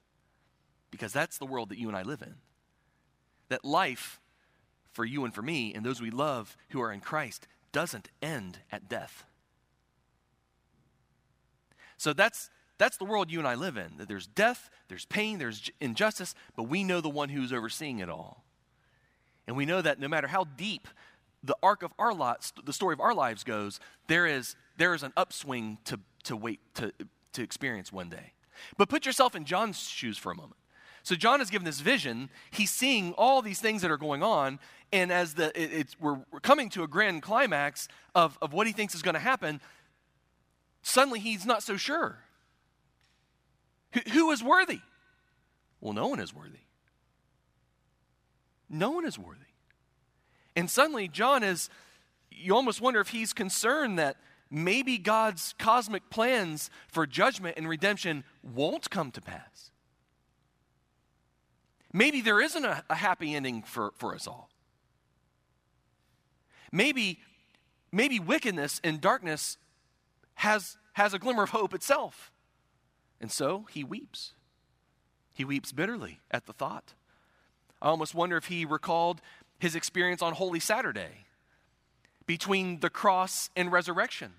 because 0.91 1.13
that's 1.13 1.37
the 1.37 1.45
world 1.45 1.69
that 1.69 1.79
you 1.79 1.87
and 1.87 1.97
I 1.97 2.03
live 2.03 2.21
in. 2.21 2.35
That 3.49 3.65
life 3.65 4.19
for 4.91 5.05
you 5.05 5.25
and 5.25 5.33
for 5.33 5.41
me 5.41 5.73
and 5.73 5.85
those 5.85 6.01
we 6.01 6.11
love 6.11 6.55
who 6.69 6.81
are 6.81 6.91
in 6.91 6.99
Christ 6.99 7.47
doesn't 7.71 8.09
end 8.21 8.59
at 8.71 8.89
death. 8.89 9.25
So 11.97 12.13
that's 12.13 12.49
that's 12.77 12.97
the 12.97 13.05
world 13.05 13.31
you 13.31 13.37
and 13.37 13.47
I 13.47 13.53
live 13.53 13.77
in. 13.77 13.97
That 13.97 14.07
there's 14.07 14.25
death, 14.25 14.71
there's 14.87 15.05
pain, 15.05 15.37
there's 15.37 15.69
injustice, 15.79 16.33
but 16.55 16.63
we 16.63 16.83
know 16.83 16.99
the 16.99 17.09
one 17.09 17.29
who's 17.29 17.53
overseeing 17.53 17.99
it 17.99 18.09
all. 18.09 18.43
And 19.47 19.55
we 19.55 19.67
know 19.67 19.81
that 19.81 19.99
no 19.99 20.07
matter 20.07 20.27
how 20.27 20.45
deep 20.45 20.87
the 21.43 21.55
arc 21.61 21.83
of 21.83 21.93
our 21.99 22.13
lives, 22.13 22.53
the 22.63 22.73
story 22.73 22.93
of 22.93 22.99
our 22.99 23.13
lives 23.13 23.43
goes, 23.43 23.79
there 24.07 24.25
is 24.25 24.55
there 24.77 24.95
is 24.95 25.03
an 25.03 25.13
upswing 25.15 25.77
to 25.85 25.99
to 26.23 26.35
wait 26.35 26.59
to 26.75 26.91
to 27.33 27.43
experience 27.43 27.93
one 27.93 28.09
day. 28.09 28.33
But 28.77 28.89
put 28.89 29.05
yourself 29.05 29.35
in 29.35 29.45
John's 29.45 29.79
shoes 29.79 30.17
for 30.17 30.31
a 30.31 30.35
moment. 30.35 30.60
So 31.03 31.15
John 31.15 31.41
is 31.41 31.49
given 31.49 31.65
this 31.65 31.79
vision. 31.79 32.29
He's 32.51 32.71
seeing 32.71 33.13
all 33.13 33.41
these 33.41 33.59
things 33.59 33.81
that 33.81 33.91
are 33.91 33.97
going 33.97 34.23
on, 34.23 34.59
and 34.93 35.11
as 35.11 35.33
the 35.33 35.51
it, 35.59 35.95
we're, 35.99 36.19
we're 36.31 36.39
coming 36.39 36.69
to 36.71 36.83
a 36.83 36.87
grand 36.87 37.21
climax 37.21 37.87
of, 38.13 38.37
of 38.41 38.53
what 38.53 38.67
he 38.67 38.73
thinks 38.73 38.93
is 38.93 39.01
going 39.01 39.15
to 39.15 39.19
happen, 39.19 39.61
suddenly 40.83 41.19
he's 41.19 41.45
not 41.45 41.63
so 41.63 41.77
sure. 41.77 42.19
Who 44.13 44.31
is 44.31 44.43
worthy? 44.43 44.79
Well, 45.81 45.93
no 45.93 46.07
one 46.07 46.19
is 46.19 46.33
worthy. 46.33 46.59
No 48.69 48.91
one 48.91 49.05
is 49.05 49.19
worthy. 49.19 49.39
And 50.55 50.69
suddenly, 50.69 51.07
John 51.07 51.43
is, 51.43 51.69
you 52.29 52.55
almost 52.55 52.79
wonder 52.79 53.01
if 53.01 53.09
he's 53.09 53.33
concerned 53.33 53.99
that 53.99 54.17
maybe 54.49 54.97
God's 54.97 55.55
cosmic 55.57 56.09
plans 56.09 56.69
for 56.87 57.05
judgment 57.05 57.57
and 57.57 57.67
redemption 57.67 58.23
won't 58.43 58.89
come 58.89 59.11
to 59.11 59.21
pass. 59.21 59.70
Maybe 61.93 62.21
there 62.21 62.39
isn't 62.39 62.63
a, 62.63 62.83
a 62.89 62.95
happy 62.95 63.35
ending 63.35 63.63
for, 63.63 63.91
for 63.97 64.15
us 64.15 64.27
all. 64.27 64.49
Maybe, 66.71 67.19
maybe 67.91 68.19
wickedness 68.19 68.79
and 68.83 69.01
darkness 69.01 69.57
has, 70.35 70.77
has 70.93 71.13
a 71.13 71.19
glimmer 71.19 71.43
of 71.43 71.49
hope 71.49 71.73
itself. 71.73 72.31
And 73.19 73.31
so 73.31 73.65
he 73.69 73.83
weeps. 73.83 74.33
He 75.33 75.45
weeps 75.45 75.71
bitterly 75.71 76.19
at 76.29 76.45
the 76.45 76.53
thought. 76.53 76.93
I 77.81 77.89
almost 77.89 78.15
wonder 78.15 78.37
if 78.37 78.45
he 78.45 78.63
recalled 78.63 79.21
his 79.59 79.75
experience 79.75 80.21
on 80.21 80.33
Holy 80.33 80.59
Saturday 80.59 81.25
between 82.25 82.79
the 82.79 82.89
cross 82.89 83.49
and 83.55 83.71
resurrection. 83.71 84.33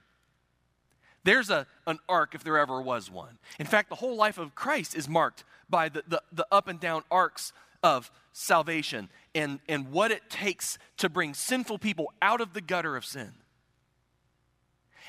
There's 1.24 1.50
a, 1.50 1.66
an 1.86 1.98
arc 2.08 2.34
if 2.34 2.42
there 2.42 2.58
ever 2.58 2.80
was 2.80 3.10
one. 3.10 3.38
In 3.58 3.66
fact, 3.66 3.88
the 3.88 3.96
whole 3.96 4.16
life 4.16 4.38
of 4.38 4.54
Christ 4.54 4.96
is 4.96 5.08
marked 5.08 5.44
by 5.70 5.88
the, 5.88 6.02
the, 6.06 6.22
the 6.32 6.46
up 6.50 6.68
and 6.68 6.80
down 6.80 7.04
arcs 7.10 7.52
of 7.82 8.10
salvation 8.32 9.08
and, 9.34 9.60
and 9.68 9.90
what 9.90 10.10
it 10.10 10.28
takes 10.30 10.78
to 10.98 11.08
bring 11.08 11.34
sinful 11.34 11.78
people 11.78 12.12
out 12.20 12.40
of 12.40 12.52
the 12.54 12.60
gutter 12.60 12.96
of 12.96 13.04
sin. 13.04 13.32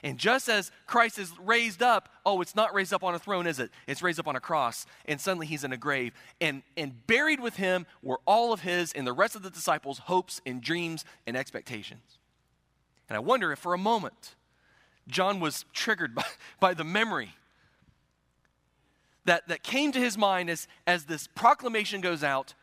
And 0.03 0.17
just 0.17 0.49
as 0.49 0.69
Christ 0.85 1.17
is 1.17 1.31
raised 1.39 1.81
up, 1.81 2.09
oh, 2.25 2.41
it's 2.41 2.55
not 2.55 2.73
raised 2.73 2.93
up 2.93 3.03
on 3.03 3.15
a 3.15 3.19
throne, 3.19 3.47
is 3.47 3.59
it? 3.59 3.71
It's 3.87 4.01
raised 4.01 4.19
up 4.19 4.27
on 4.27 4.35
a 4.35 4.39
cross, 4.39 4.85
and 5.05 5.19
suddenly 5.19 5.47
he's 5.47 5.63
in 5.63 5.71
a 5.71 5.77
grave. 5.77 6.13
And, 6.41 6.61
and 6.75 7.07
buried 7.07 7.39
with 7.39 7.55
him 7.55 7.85
were 8.01 8.19
all 8.25 8.51
of 8.51 8.61
his 8.61 8.91
and 8.91 9.07
the 9.07 9.13
rest 9.13 9.35
of 9.35 9.43
the 9.43 9.49
disciples' 9.49 9.99
hopes 9.99 10.41
and 10.45 10.61
dreams 10.61 11.05
and 11.25 11.37
expectations. 11.37 12.17
And 13.07 13.15
I 13.15 13.19
wonder 13.19 13.53
if 13.53 13.59
for 13.59 13.73
a 13.73 13.77
moment 13.77 14.35
John 15.07 15.39
was 15.39 15.65
triggered 15.73 16.15
by, 16.15 16.25
by 16.59 16.73
the 16.73 16.83
memory 16.83 17.35
that, 19.25 19.47
that 19.47 19.63
came 19.63 19.91
to 19.91 19.99
his 19.99 20.17
mind 20.17 20.49
as, 20.49 20.67
as 20.85 21.05
this 21.05 21.27
proclamation 21.27 22.01
goes 22.01 22.23
out 22.23 22.53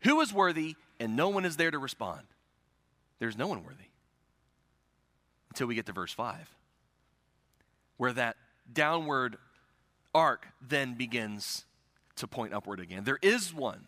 who 0.00 0.20
is 0.20 0.32
worthy, 0.32 0.76
and 1.00 1.16
no 1.16 1.28
one 1.28 1.44
is 1.44 1.56
there 1.56 1.70
to 1.70 1.78
respond. 1.78 2.22
There's 3.18 3.36
no 3.36 3.46
one 3.46 3.64
worthy. 3.64 3.90
Until 5.50 5.66
we 5.66 5.74
get 5.74 5.86
to 5.86 5.92
verse 5.92 6.12
5, 6.12 6.54
where 7.96 8.12
that 8.12 8.36
downward 8.72 9.36
arc 10.14 10.48
then 10.60 10.94
begins 10.94 11.64
to 12.16 12.26
point 12.26 12.52
upward 12.52 12.80
again. 12.80 13.04
There 13.04 13.18
is 13.22 13.54
one 13.54 13.86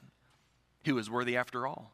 who 0.84 0.96
is 0.98 1.10
worthy 1.10 1.36
after 1.36 1.66
all 1.66 1.92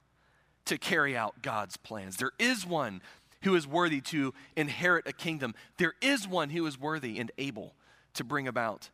to 0.66 0.78
carry 0.78 1.16
out 1.16 1.42
God's 1.42 1.76
plans. 1.76 2.16
There 2.16 2.32
is 2.38 2.66
one 2.66 3.02
who 3.44 3.54
is 3.54 3.66
worthy 3.66 4.00
to 4.00 4.34
inherit 4.56 5.06
a 5.06 5.12
kingdom. 5.12 5.54
There 5.78 5.94
is 6.00 6.26
one 6.26 6.50
who 6.50 6.66
is 6.66 6.78
worthy 6.78 7.18
and 7.18 7.30
able 7.38 7.74
to 8.14 8.24
bring 8.24 8.48
about 8.48 8.90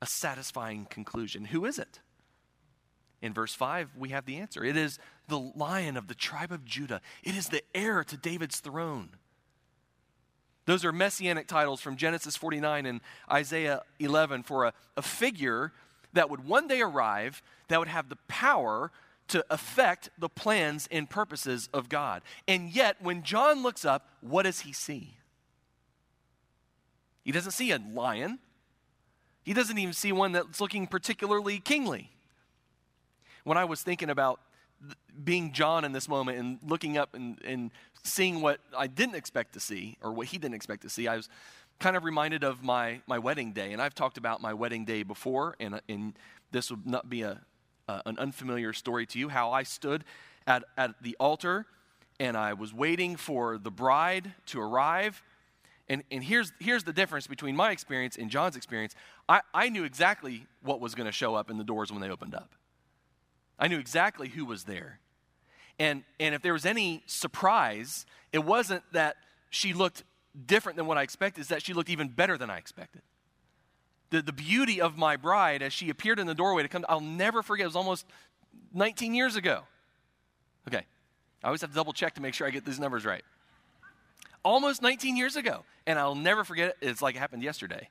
a 0.00 0.06
satisfying 0.06 0.86
conclusion. 0.86 1.46
Who 1.46 1.64
is 1.64 1.78
it? 1.78 2.00
In 3.20 3.34
verse 3.34 3.54
5, 3.54 3.90
we 3.96 4.10
have 4.10 4.26
the 4.26 4.36
answer. 4.36 4.64
It 4.64 4.76
is 4.76 4.98
the 5.26 5.38
lion 5.38 5.96
of 5.96 6.06
the 6.06 6.14
tribe 6.14 6.52
of 6.52 6.64
Judah, 6.64 7.00
it 7.22 7.36
is 7.36 7.48
the 7.48 7.62
heir 7.74 8.04
to 8.04 8.16
David's 8.16 8.60
throne. 8.60 9.10
Those 10.66 10.84
are 10.84 10.92
messianic 10.92 11.46
titles 11.46 11.80
from 11.80 11.96
Genesis 11.96 12.36
49 12.36 12.84
and 12.84 13.00
Isaiah 13.32 13.80
11 14.00 14.42
for 14.42 14.66
a, 14.66 14.74
a 14.98 15.02
figure 15.02 15.72
that 16.12 16.28
would 16.28 16.44
one 16.44 16.68
day 16.68 16.82
arrive 16.82 17.42
that 17.68 17.78
would 17.78 17.88
have 17.88 18.10
the 18.10 18.18
power 18.28 18.92
to 19.28 19.44
affect 19.50 20.10
the 20.18 20.28
plans 20.28 20.88
and 20.90 21.08
purposes 21.08 21.68
of 21.72 21.88
God. 21.88 22.22
And 22.46 22.70
yet, 22.70 22.96
when 23.00 23.22
John 23.22 23.62
looks 23.62 23.84
up, 23.84 24.08
what 24.20 24.44
does 24.44 24.60
he 24.60 24.72
see? 24.72 25.16
He 27.24 27.32
doesn't 27.32 27.52
see 27.52 27.70
a 27.72 27.78
lion. 27.78 28.38
He 29.42 29.52
doesn't 29.52 29.78
even 29.78 29.92
see 29.92 30.12
one 30.12 30.32
that's 30.32 30.60
looking 30.60 30.86
particularly 30.86 31.58
kingly. 31.58 32.10
When 33.44 33.58
I 33.58 33.64
was 33.64 33.82
thinking 33.82 34.10
about 34.10 34.40
being 35.24 35.52
John 35.52 35.84
in 35.84 35.92
this 35.92 36.08
moment 36.08 36.38
and 36.38 36.58
looking 36.66 36.96
up 36.96 37.14
and, 37.14 37.38
and 37.44 37.70
seeing 38.02 38.40
what 38.40 38.60
I 38.76 38.86
didn't 38.86 39.16
expect 39.16 39.54
to 39.54 39.60
see, 39.60 39.98
or 40.02 40.12
what 40.12 40.28
he 40.28 40.38
didn't 40.38 40.54
expect 40.54 40.82
to 40.82 40.88
see, 40.88 41.08
I 41.08 41.16
was 41.16 41.28
kind 41.78 41.96
of 41.96 42.04
reminded 42.04 42.44
of 42.44 42.62
my, 42.62 43.00
my 43.06 43.18
wedding 43.18 43.52
day. 43.52 43.72
And 43.72 43.82
I've 43.82 43.94
talked 43.94 44.18
about 44.18 44.40
my 44.40 44.54
wedding 44.54 44.84
day 44.84 45.02
before, 45.02 45.56
and, 45.60 45.80
and 45.88 46.14
this 46.50 46.70
would 46.70 46.86
not 46.86 47.08
be 47.08 47.22
a, 47.22 47.40
uh, 47.88 48.02
an 48.06 48.18
unfamiliar 48.18 48.72
story 48.72 49.06
to 49.06 49.18
you 49.18 49.28
how 49.28 49.50
I 49.50 49.62
stood 49.62 50.04
at, 50.46 50.64
at 50.76 51.02
the 51.02 51.16
altar 51.18 51.66
and 52.20 52.36
I 52.36 52.52
was 52.52 52.74
waiting 52.74 53.16
for 53.16 53.58
the 53.58 53.70
bride 53.70 54.34
to 54.46 54.60
arrive 54.60 55.22
and, 55.88 56.04
and 56.10 56.22
here's, 56.22 56.52
here's 56.60 56.84
the 56.84 56.92
difference 56.92 57.26
between 57.26 57.56
my 57.56 57.70
experience 57.70 58.16
and 58.16 58.30
John's 58.30 58.56
experience. 58.56 58.94
I, 59.28 59.40
I 59.54 59.68
knew 59.70 59.84
exactly 59.84 60.46
what 60.62 60.80
was 60.80 60.94
going 60.94 61.06
to 61.06 61.12
show 61.12 61.34
up 61.34 61.50
in 61.50 61.56
the 61.56 61.64
doors 61.64 61.90
when 61.90 62.00
they 62.00 62.10
opened 62.10 62.34
up. 62.34 62.54
I 63.58 63.68
knew 63.68 63.78
exactly 63.78 64.28
who 64.28 64.44
was 64.44 64.64
there. 64.64 65.00
And, 65.78 66.04
and 66.20 66.34
if 66.34 66.42
there 66.42 66.52
was 66.52 66.66
any 66.66 67.02
surprise, 67.06 68.04
it 68.32 68.44
wasn't 68.44 68.82
that 68.92 69.16
she 69.50 69.72
looked 69.72 70.04
different 70.44 70.76
than 70.76 70.86
what 70.86 70.98
I 70.98 71.02
expected, 71.02 71.40
it's 71.40 71.50
that 71.50 71.62
she 71.62 71.72
looked 71.72 71.90
even 71.90 72.08
better 72.08 72.36
than 72.36 72.50
I 72.50 72.58
expected. 72.58 73.02
The, 74.10 74.22
the 74.22 74.32
beauty 74.32 74.80
of 74.80 74.96
my 74.96 75.16
bride 75.16 75.62
as 75.62 75.72
she 75.72 75.90
appeared 75.90 76.18
in 76.18 76.26
the 76.26 76.34
doorway 76.34 76.62
to 76.62 76.68
come. 76.68 76.84
I'll 76.88 77.00
never 77.00 77.42
forget. 77.42 77.64
It 77.64 77.68
was 77.68 77.76
almost 77.76 78.06
19 78.74 79.14
years 79.14 79.36
ago. 79.36 79.62
Okay. 80.66 80.84
I 81.42 81.46
always 81.46 81.60
have 81.60 81.70
to 81.70 81.76
double 81.76 81.92
check 81.92 82.14
to 82.14 82.22
make 82.22 82.34
sure 82.34 82.46
I 82.46 82.50
get 82.50 82.64
these 82.64 82.80
numbers 82.80 83.04
right. 83.04 83.24
Almost 84.44 84.82
19 84.82 85.16
years 85.16 85.36
ago. 85.36 85.64
And 85.86 85.98
I'll 85.98 86.14
never 86.14 86.44
forget 86.44 86.70
it. 86.70 86.76
It's 86.80 87.02
like 87.02 87.14
it 87.14 87.18
happened 87.18 87.42
yesterday. 87.42 87.88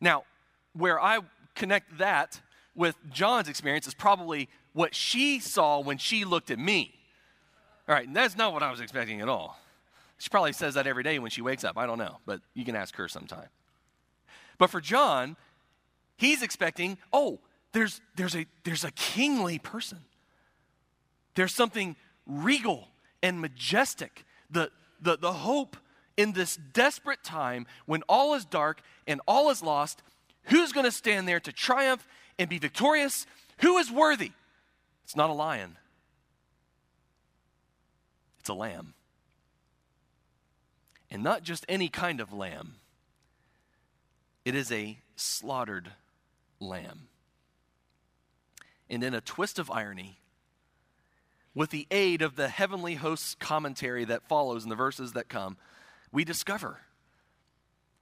Now, 0.00 0.24
where 0.72 1.00
I 1.00 1.20
connect 1.54 1.98
that 1.98 2.40
with 2.74 2.96
John's 3.10 3.48
experience 3.48 3.86
is 3.86 3.94
probably 3.94 4.48
what 4.72 4.94
she 4.94 5.38
saw 5.38 5.80
when 5.80 5.98
she 5.98 6.24
looked 6.24 6.50
at 6.50 6.58
me. 6.58 6.94
All 7.88 7.94
right, 7.94 8.06
and 8.06 8.16
that's 8.16 8.36
not 8.36 8.52
what 8.52 8.62
I 8.62 8.70
was 8.70 8.80
expecting 8.80 9.20
at 9.20 9.28
all. 9.28 9.58
She 10.18 10.28
probably 10.28 10.52
says 10.52 10.74
that 10.74 10.86
every 10.86 11.02
day 11.02 11.18
when 11.18 11.30
she 11.30 11.42
wakes 11.42 11.64
up. 11.64 11.76
I 11.76 11.84
don't 11.84 11.98
know, 11.98 12.18
but 12.24 12.40
you 12.54 12.64
can 12.64 12.76
ask 12.76 12.94
her 12.96 13.08
sometime. 13.08 13.48
But 14.62 14.70
for 14.70 14.80
John, 14.80 15.36
he's 16.16 16.40
expecting, 16.40 16.96
oh, 17.12 17.40
there's, 17.72 18.00
there's, 18.14 18.36
a, 18.36 18.46
there's 18.62 18.84
a 18.84 18.92
kingly 18.92 19.58
person. 19.58 19.98
There's 21.34 21.52
something 21.52 21.96
regal 22.28 22.86
and 23.24 23.40
majestic. 23.40 24.24
The, 24.52 24.70
the, 25.00 25.18
the 25.18 25.32
hope 25.32 25.76
in 26.16 26.30
this 26.30 26.56
desperate 26.74 27.24
time 27.24 27.66
when 27.86 28.02
all 28.08 28.34
is 28.34 28.44
dark 28.44 28.82
and 29.04 29.20
all 29.26 29.50
is 29.50 29.64
lost, 29.64 30.00
who's 30.44 30.70
going 30.70 30.86
to 30.86 30.92
stand 30.92 31.26
there 31.26 31.40
to 31.40 31.50
triumph 31.50 32.06
and 32.38 32.48
be 32.48 32.58
victorious? 32.58 33.26
Who 33.62 33.78
is 33.78 33.90
worthy? 33.90 34.30
It's 35.02 35.16
not 35.16 35.28
a 35.28 35.32
lion, 35.32 35.76
it's 38.38 38.48
a 38.48 38.54
lamb. 38.54 38.94
And 41.10 41.24
not 41.24 41.42
just 41.42 41.66
any 41.68 41.88
kind 41.88 42.20
of 42.20 42.32
lamb, 42.32 42.76
it 44.44 44.54
is 44.54 44.72
a 44.72 44.98
slaughtered 45.16 45.92
lamb. 46.60 47.08
And 48.88 49.02
in 49.02 49.14
a 49.14 49.20
twist 49.20 49.58
of 49.58 49.70
irony, 49.70 50.18
with 51.54 51.70
the 51.70 51.86
aid 51.90 52.22
of 52.22 52.36
the 52.36 52.48
heavenly 52.48 52.94
host's 52.94 53.34
commentary 53.34 54.04
that 54.04 54.28
follows 54.28 54.64
in 54.64 54.70
the 54.70 54.76
verses 54.76 55.12
that 55.12 55.28
come, 55.28 55.56
we 56.10 56.24
discover 56.24 56.78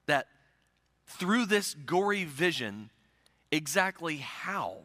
that 0.06 0.26
through 1.06 1.47
this 1.47 1.75
gory 1.75 2.25
vision, 2.25 2.90
exactly 3.50 4.16
how 4.16 4.78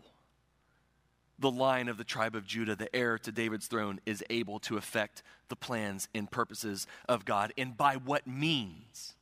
the 1.38 1.52
line 1.52 1.88
of 1.88 1.98
the 1.98 2.04
tribe 2.04 2.36
of 2.36 2.46
Judah, 2.46 2.76
the 2.76 2.94
heir 2.96 3.18
to 3.20 3.32
David's 3.32 3.68
throne, 3.68 4.00
is 4.06 4.24
able 4.30 4.60
to 4.60 4.78
affect 4.78 5.22
the 5.50 5.56
plans 5.56 6.08
and 6.16 6.32
purposes 6.32 6.88
of 7.10 7.26
God, 7.26 7.54
and 7.58 7.76
by 7.76 7.96
what 7.96 8.26
means. 8.26 9.15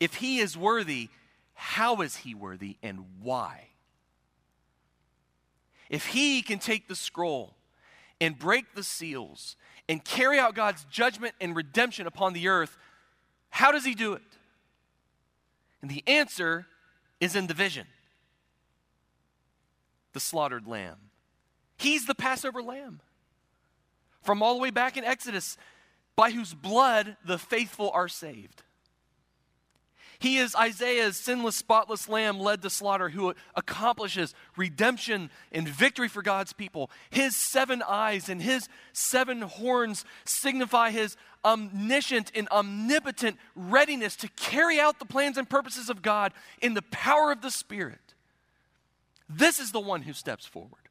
If 0.00 0.14
he 0.14 0.38
is 0.38 0.56
worthy, 0.56 1.08
how 1.54 2.02
is 2.02 2.16
he 2.16 2.34
worthy 2.34 2.76
and 2.82 3.04
why? 3.20 3.68
If 5.90 6.06
he 6.06 6.42
can 6.42 6.58
take 6.58 6.88
the 6.88 6.94
scroll 6.94 7.54
and 8.20 8.38
break 8.38 8.74
the 8.74 8.82
seals 8.82 9.56
and 9.88 10.04
carry 10.04 10.38
out 10.38 10.54
God's 10.54 10.84
judgment 10.84 11.34
and 11.40 11.56
redemption 11.56 12.06
upon 12.06 12.32
the 12.32 12.48
earth, 12.48 12.76
how 13.50 13.72
does 13.72 13.84
he 13.84 13.94
do 13.94 14.12
it? 14.12 14.22
And 15.80 15.90
the 15.90 16.04
answer 16.06 16.66
is 17.20 17.34
in 17.34 17.46
the 17.46 17.54
vision 17.54 17.86
the 20.12 20.20
slaughtered 20.20 20.66
lamb. 20.66 20.96
He's 21.76 22.06
the 22.06 22.14
Passover 22.14 22.62
lamb. 22.62 23.00
From 24.22 24.42
all 24.42 24.54
the 24.54 24.60
way 24.60 24.70
back 24.70 24.96
in 24.96 25.04
Exodus, 25.04 25.56
by 26.16 26.32
whose 26.32 26.52
blood 26.52 27.16
the 27.24 27.38
faithful 27.38 27.90
are 27.90 28.08
saved. 28.08 28.62
He 30.20 30.38
is 30.38 30.56
Isaiah's 30.56 31.16
sinless, 31.16 31.54
spotless 31.54 32.08
lamb 32.08 32.40
led 32.40 32.62
to 32.62 32.70
slaughter 32.70 33.10
who 33.10 33.34
accomplishes 33.54 34.34
redemption 34.56 35.30
and 35.52 35.68
victory 35.68 36.08
for 36.08 36.22
God's 36.22 36.52
people. 36.52 36.90
His 37.08 37.36
seven 37.36 37.82
eyes 37.86 38.28
and 38.28 38.42
his 38.42 38.68
seven 38.92 39.42
horns 39.42 40.04
signify 40.24 40.90
his 40.90 41.16
omniscient 41.44 42.32
and 42.34 42.48
omnipotent 42.48 43.36
readiness 43.54 44.16
to 44.16 44.28
carry 44.30 44.80
out 44.80 44.98
the 44.98 45.04
plans 45.04 45.38
and 45.38 45.48
purposes 45.48 45.88
of 45.88 46.02
God 46.02 46.32
in 46.60 46.74
the 46.74 46.82
power 46.82 47.30
of 47.30 47.40
the 47.40 47.50
Spirit. 47.50 48.14
This 49.28 49.60
is 49.60 49.70
the 49.70 49.80
one 49.80 50.02
who 50.02 50.12
steps 50.12 50.46
forward 50.46 50.88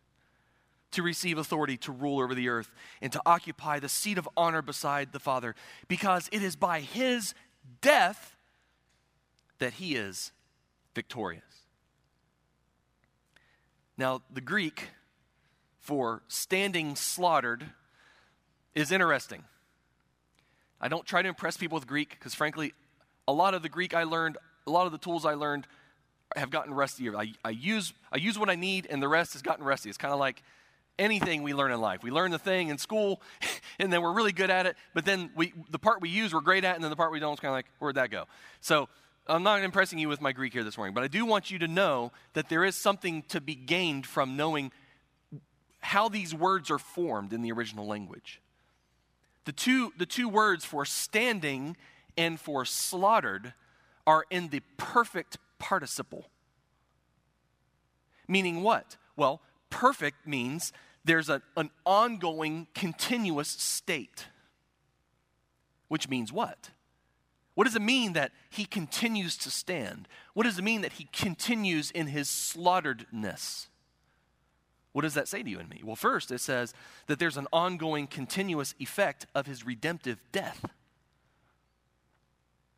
to 0.91 1.03
receive 1.03 1.37
authority 1.37 1.75
to 1.75 1.91
rule 1.91 2.21
over 2.21 2.33
the 2.33 2.47
earth 2.47 2.71
and 3.01 3.11
to 3.11 3.21
occupy 3.25 3.77
the 3.77 3.89
seat 3.89 4.17
of 4.17 4.29
honor 4.37 4.61
beside 4.61 5.11
the 5.11 5.19
Father, 5.19 5.53
because 5.89 6.29
it 6.31 6.41
is 6.41 6.55
by 6.55 6.79
his 6.79 7.33
death 7.81 8.36
that 9.59 9.73
he 9.73 9.95
is 9.95 10.31
victorious. 10.93 11.43
Now, 13.97 14.21
the 14.31 14.41
Greek 14.41 14.89
for 15.79 16.21
standing 16.27 16.95
slaughtered 16.95 17.65
is 18.75 18.91
interesting. 18.91 19.43
I 20.79 20.87
don't 20.87 21.05
try 21.05 21.21
to 21.21 21.27
impress 21.27 21.57
people 21.57 21.75
with 21.75 21.87
Greek 21.87 22.11
because, 22.11 22.35
frankly, 22.35 22.73
a 23.27 23.33
lot 23.33 23.53
of 23.53 23.63
the 23.63 23.69
Greek 23.69 23.95
I 23.95 24.03
learned, 24.03 24.37
a 24.67 24.71
lot 24.71 24.85
of 24.85 24.91
the 24.91 24.97
tools 24.97 25.25
I 25.25 25.33
learned 25.33 25.65
have 26.35 26.51
gotten 26.51 26.73
rusty. 26.73 27.09
I, 27.09 27.33
I, 27.43 27.49
use, 27.49 27.93
I 28.11 28.17
use 28.17 28.37
what 28.37 28.49
I 28.49 28.55
need, 28.55 28.87
and 28.89 29.01
the 29.01 29.07
rest 29.07 29.33
has 29.33 29.41
gotten 29.41 29.65
rusty. 29.65 29.89
It's 29.89 29.97
kind 29.97 30.13
of 30.13 30.19
like 30.19 30.43
anything 30.99 31.41
we 31.41 31.53
learn 31.53 31.71
in 31.71 31.79
life. 31.79 32.03
We 32.03 32.11
learn 32.11 32.31
the 32.31 32.39
thing 32.39 32.69
in 32.69 32.77
school, 32.77 33.21
and 33.79 33.91
then 33.91 34.01
we're 34.01 34.13
really 34.13 34.31
good 34.31 34.49
at 34.49 34.65
it, 34.65 34.75
but 34.93 35.05
then 35.05 35.31
we, 35.35 35.53
the 35.71 35.79
part 35.79 36.01
we 36.01 36.09
use, 36.09 36.33
we're 36.33 36.41
great 36.41 36.63
at, 36.63 36.75
and 36.75 36.83
then 36.83 36.91
the 36.91 36.95
part 36.95 37.11
we 37.11 37.19
don't, 37.19 37.33
is 37.33 37.39
kind 37.39 37.51
of 37.51 37.55
like, 37.55 37.67
where'd 37.79 37.95
that 37.95 38.11
go? 38.11 38.25
So 38.61 38.89
I'm 39.29 39.43
not 39.43 39.61
impressing 39.61 39.99
you 39.99 40.07
with 40.07 40.21
my 40.21 40.31
Greek 40.31 40.53
here 40.53 40.63
this 40.63 40.77
morning, 40.77 40.93
but 40.93 41.03
I 41.03 41.07
do 41.07 41.25
want 41.25 41.51
you 41.51 41.59
to 41.59 41.67
know 41.67 42.11
that 42.33 42.49
there 42.49 42.63
is 42.63 42.75
something 42.75 43.23
to 43.29 43.41
be 43.41 43.55
gained 43.55 44.05
from 44.05 44.37
knowing 44.37 44.71
how 45.79 46.09
these 46.09 46.33
words 46.33 46.71
are 46.71 46.79
formed 46.79 47.33
in 47.33 47.41
the 47.41 47.51
original 47.51 47.85
language. 47.85 48.41
The 49.45 49.51
two, 49.51 49.93
the 49.97 50.05
two 50.05 50.27
words 50.29 50.65
for 50.65 50.85
standing 50.85 51.77
and 52.17 52.39
for 52.39 52.65
slaughtered 52.65 53.53
are 54.05 54.25
in 54.29 54.49
the 54.49 54.61
perfect 54.77 55.37
participle. 55.59 56.29
Meaning 58.27 58.63
what? 58.63 58.97
Well, 59.15 59.41
perfect 59.69 60.27
means 60.27 60.73
there's 61.05 61.29
a, 61.29 61.41
an 61.55 61.69
ongoing, 61.85 62.67
continuous 62.73 63.49
state. 63.49 64.27
Which 65.87 66.09
means 66.09 66.33
what? 66.33 66.71
What 67.57 67.63
does 67.63 67.75
it 67.75 67.81
mean 67.81 68.13
that 68.13 68.33
he 68.51 68.65
continues 68.65 69.35
to 69.37 69.49
stand? 69.49 70.07
What 70.35 70.43
does 70.43 70.59
it 70.59 70.63
mean 70.63 70.81
that 70.81 70.91
he 70.91 71.09
continues 71.11 71.89
in 71.89 72.05
his 72.05 72.27
slaughteredness? 72.27 73.65
What 74.91 75.01
does 75.01 75.15
that 75.15 75.27
say 75.27 75.41
to 75.41 75.49
you 75.49 75.57
and 75.57 75.67
me? 75.67 75.81
Well, 75.83 75.95
first, 75.95 76.29
it 76.29 76.37
says 76.37 76.75
that 77.07 77.17
there's 77.17 77.35
an 77.35 77.47
ongoing, 77.51 78.05
continuous 78.05 78.75
effect 78.79 79.25
of 79.33 79.47
his 79.47 79.65
redemptive 79.65 80.19
death. 80.31 80.65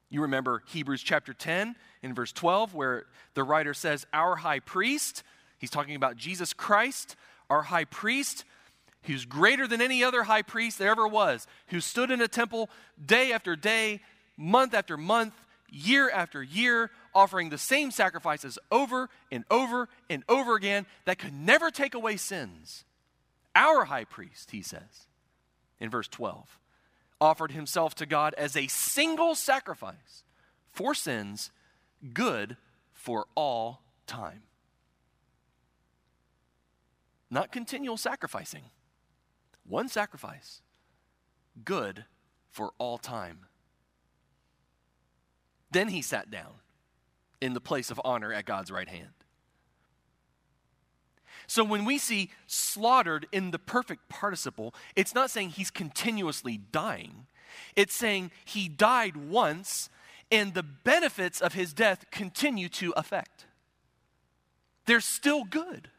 You 0.10 0.22
remember 0.22 0.63
Hebrews 0.68 1.04
chapter 1.04 1.34
10 1.34 1.76
in 2.02 2.15
verse 2.15 2.32
12, 2.32 2.74
where 2.74 3.08
the 3.34 3.44
writer 3.44 3.74
says, 3.74 4.08
Our 4.13 4.38
high 4.38 4.62
priest, 4.62 5.24
he's 5.58 5.70
talking 5.70 5.96
about 5.96 6.15
Jesus 6.15 6.54
Christ, 6.54 7.18
our 7.50 7.63
high 7.63 7.84
priest, 7.84 8.46
who's 9.04 9.26
greater 9.26 9.68
than 9.68 9.82
any 9.82 10.06
other 10.06 10.24
high 10.24 10.42
priest 10.42 10.80
there 10.80 10.92
ever 10.92 11.06
was, 11.06 11.48
who 11.68 11.82
stood 11.82 12.12
in 12.12 12.22
a 12.22 12.30
temple 12.30 12.70
day 13.06 13.34
after 13.34 13.58
day, 13.58 14.00
month 14.39 14.73
after 14.73 14.97
month, 14.97 15.34
year 15.69 16.10
after 16.10 16.41
year, 16.41 16.89
offering 17.13 17.49
the 17.49 17.58
same 17.58 17.91
sacrifices 17.91 18.58
over 18.71 19.10
and 19.32 19.43
over 19.52 19.89
and 20.10 20.23
over 20.30 20.56
again 20.56 20.86
that 21.06 21.19
could 21.19 21.34
never 21.34 21.69
take 21.69 21.93
away 21.93 22.17
sins. 22.17 22.86
Our 23.54 23.86
high 23.86 24.06
priest, 24.06 24.52
he 24.52 24.62
says 24.62 25.08
in 25.80 25.89
verse 25.89 26.08
12, 26.08 26.58
offered 27.19 27.52
himself 27.52 27.93
to 27.95 28.06
God 28.06 28.34
as 28.38 28.56
a 28.56 28.67
single 28.67 29.36
sacrifice 29.36 30.23
for 30.71 30.95
sins, 30.95 31.52
good 32.13 32.56
for 32.93 33.25
all 33.36 33.82
time. 34.08 34.43
Not 37.30 37.52
continual 37.52 37.97
sacrificing, 37.97 38.63
one 39.67 39.89
sacrifice, 39.89 40.62
good 41.63 42.06
for 42.49 42.71
all 42.78 42.97
time. 42.97 43.49
Then 45.72 45.90
he 45.90 46.02
sat 46.02 46.32
down 46.32 46.54
in 47.42 47.54
the 47.54 47.62
place 47.62 47.92
of 47.92 48.02
honor 48.04 48.34
at 48.34 48.46
God's 48.46 48.72
right 48.72 48.88
hand. 48.90 49.10
So 51.48 51.64
when 51.64 51.86
we 51.86 51.98
see 51.98 52.32
slaughtered 52.48 53.28
in 53.32 53.52
the 53.52 53.60
perfect 53.60 54.08
participle, 54.08 54.76
it's 54.96 55.16
not 55.16 55.32
saying 55.32 55.50
he's 55.50 55.72
continuously 55.72 56.58
dying. 56.58 57.26
It's 57.76 57.96
saying 57.96 58.32
he 58.46 58.70
died 58.70 59.18
once 59.18 59.90
and 60.32 60.54
the 60.54 60.64
benefits 60.64 61.42
of 61.42 61.54
his 61.54 61.74
death 61.74 62.06
continue 62.12 62.70
to 62.70 62.94
affect. 62.96 63.46
They're 64.86 65.02
still 65.02 65.44
good. 65.44 65.90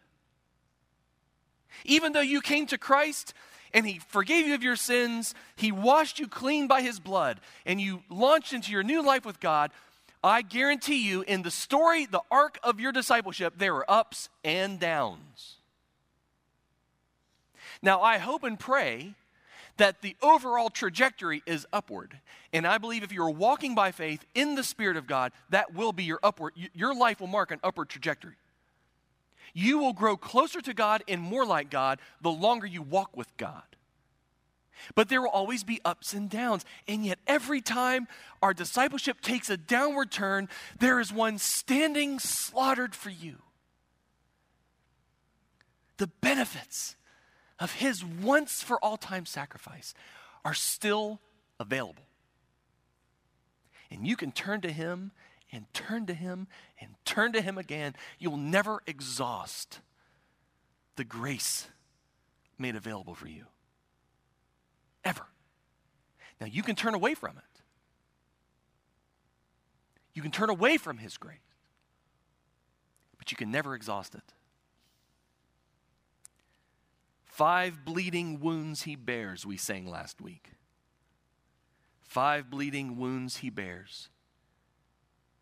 Even 1.85 2.13
though 2.13 2.21
you 2.21 2.41
came 2.41 2.67
to 2.67 2.79
Christ 2.79 3.35
and 3.73 3.87
he 3.87 3.99
forgave 3.99 4.47
you 4.47 4.55
of 4.55 4.63
your 4.63 4.77
sins, 4.77 5.35
he 5.57 5.73
washed 5.73 6.19
you 6.19 6.29
clean 6.29 6.67
by 6.67 6.83
his 6.83 6.99
blood, 7.01 7.41
and 7.65 7.81
you 7.81 8.03
launched 8.09 8.53
into 8.53 8.73
your 8.73 8.83
new 8.83 9.03
life 9.03 9.25
with 9.25 9.41
God, 9.41 9.71
I 10.23 10.43
guarantee 10.43 11.07
you, 11.09 11.23
in 11.23 11.43
the 11.43 11.51
story, 11.51 12.05
the 12.05 12.23
arc 12.31 12.59
of 12.63 12.79
your 12.79 12.93
discipleship, 12.93 13.55
there 13.57 13.75
are 13.77 13.91
ups 13.91 14.29
and 14.45 14.79
downs. 14.79 15.57
Now, 17.83 18.03
I 18.03 18.19
hope 18.19 18.45
and 18.45 18.59
pray 18.59 19.15
that 19.79 20.03
the 20.03 20.15
overall 20.21 20.69
trajectory 20.69 21.43
is 21.47 21.67
upward. 21.73 22.19
And 22.53 22.67
I 22.67 22.77
believe 22.77 23.03
if 23.03 23.13
you're 23.13 23.31
walking 23.31 23.75
by 23.75 23.93
faith 23.93 24.27
in 24.35 24.55
the 24.55 24.63
Spirit 24.63 24.99
of 24.99 25.07
God, 25.07 25.33
that 25.49 25.75
will 25.75 25.93
be 25.93 26.05
your 26.05 26.21
upward, 26.23 26.53
your 26.75 26.95
life 26.95 27.21
will 27.21 27.29
mark 27.29 27.51
an 27.51 27.61
upward 27.65 27.89
trajectory. 27.89 28.35
You 29.53 29.79
will 29.79 29.93
grow 29.93 30.17
closer 30.17 30.61
to 30.61 30.75
God 30.75 31.03
and 31.09 31.21
more 31.21 31.45
like 31.45 31.71
God 31.71 32.01
the 32.21 32.31
longer 32.31 32.67
you 32.67 32.83
walk 32.83 33.17
with 33.17 33.35
God. 33.37 33.63
But 34.95 35.09
there 35.09 35.21
will 35.21 35.29
always 35.29 35.65
be 35.65 35.81
ups 35.85 36.15
and 36.15 36.31
downs. 36.31 36.65
And 36.89 37.05
yet, 37.05 37.19
every 37.27 37.61
time 37.61 38.09
our 38.43 38.55
discipleship 38.55 39.21
takes 39.21 39.51
a 39.51 39.57
downward 39.57 40.11
turn, 40.11 40.49
there 40.79 41.01
is 41.01 41.13
one 41.13 41.39
standing 41.39 42.19
slaughtered 42.19 42.95
for 42.95 43.11
you. 43.11 43.37
The 45.99 46.07
benefits 46.07 46.97
of 47.59 47.75
his 47.75 48.03
once 48.03 48.63
for 48.63 48.83
all 48.83 48.97
time 48.97 49.27
sacrifice 49.27 49.93
are 50.45 50.55
still 50.55 51.21
available. 51.59 52.05
And 53.91 54.07
you 54.07 54.17
can 54.17 54.33
turn 54.33 54.63
to 54.63 54.73
him 54.73 55.13
and 55.53 55.67
turn 55.75 56.07
to 56.07 56.15
him 56.15 56.47
and 56.81 56.95
turn 57.05 57.33
to 57.33 57.41
him 57.41 57.59
again. 57.59 57.95
You'll 58.19 58.37
never 58.37 58.83
exhaust 58.87 59.81
the 60.97 61.05
grace 61.05 61.69
made 62.59 62.77
available 62.77 63.15
for 63.15 63.29
you. 63.29 63.47
Ever. 65.05 65.27
Now, 66.41 66.47
you 66.47 66.63
can 66.63 66.77
turn 66.77 66.95
away 66.95 67.15
from 67.15 67.37
it. 67.39 67.63
You 70.15 70.23
can 70.23 70.31
turn 70.31 70.51
away 70.51 70.77
from 70.77 70.99
His 70.99 71.17
grace, 71.17 71.39
but 73.19 73.31
you 73.31 73.37
can 73.37 73.51
never 73.51 73.75
exhaust 73.75 74.15
it. 74.15 74.35
Five 77.25 77.85
bleeding 77.85 78.41
wounds 78.41 78.83
He 78.83 78.97
bears, 78.97 79.47
we 79.47 79.57
sang 79.57 79.87
last 79.87 80.21
week. 80.21 80.51
Five 82.01 82.51
bleeding 82.51 82.99
wounds 82.99 83.39
He 83.39 83.51
bears, 83.51 84.09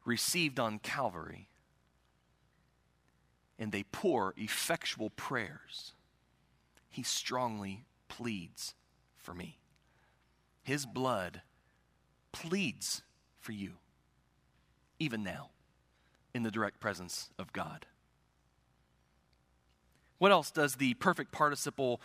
received 0.09 0.59
on 0.59 0.79
Calvary, 0.79 1.49
and 3.59 3.71
they 3.71 3.85
pour 3.85 4.33
effectual 4.37 5.11
prayers. 5.11 5.93
He 6.89 7.03
strongly 7.03 7.85
pleads 8.09 8.75
for 9.17 9.35
me. 9.35 9.59
His 10.63 10.87
blood 10.87 11.43
pleads 12.33 13.03
for 13.39 13.53
you, 13.53 13.75
even 14.99 15.23
now, 15.23 15.51
in 16.35 16.43
the 16.43 16.51
direct 16.51 16.81
presence 16.81 17.31
of 17.39 17.53
God. 17.53 17.87
What 20.17 20.33
else 20.33 20.51
does 20.51 20.77
the 20.77 20.95
perfect 20.95 21.33
participle 21.33 22.01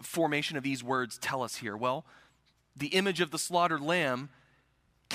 formation 0.00 0.56
of 0.56 0.62
these 0.62 0.84
words 0.84 1.18
tell 1.18 1.42
us 1.42 1.56
here? 1.56 1.76
Well, 1.76 2.06
the 2.76 2.88
image 2.88 3.20
of 3.20 3.32
the 3.32 3.38
slaughtered 3.38 3.80
lamb 3.80 4.30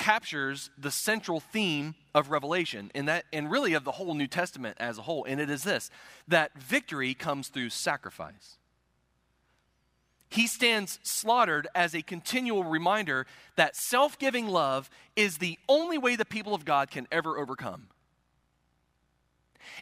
captures 0.00 0.70
the 0.78 0.90
central 0.90 1.40
theme 1.40 1.94
of 2.14 2.30
revelation 2.30 2.90
and 2.94 3.06
that 3.06 3.24
and 3.34 3.50
really 3.50 3.74
of 3.74 3.84
the 3.84 3.92
whole 3.92 4.14
new 4.14 4.26
testament 4.26 4.74
as 4.80 4.96
a 4.96 5.02
whole 5.02 5.24
and 5.26 5.40
it 5.40 5.50
is 5.50 5.62
this 5.62 5.90
that 6.26 6.56
victory 6.58 7.12
comes 7.12 7.48
through 7.48 7.68
sacrifice 7.68 8.56
he 10.30 10.46
stands 10.46 11.00
slaughtered 11.02 11.66
as 11.74 11.92
a 11.92 12.02
continual 12.02 12.62
reminder 12.62 13.26
that 13.56 13.74
self 13.74 14.16
giving 14.18 14.46
love 14.46 14.88
is 15.16 15.38
the 15.38 15.58
only 15.68 15.98
way 15.98 16.14
the 16.14 16.24
people 16.24 16.54
of 16.54 16.64
God 16.64 16.90
can 16.90 17.08
ever 17.10 17.36
overcome. 17.36 17.88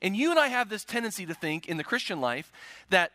And 0.00 0.16
you 0.16 0.30
and 0.30 0.38
I 0.38 0.48
have 0.48 0.70
this 0.70 0.84
tendency 0.84 1.26
to 1.26 1.34
think 1.34 1.68
in 1.68 1.76
the 1.76 1.84
Christian 1.84 2.20
life 2.20 2.50
that 2.88 3.12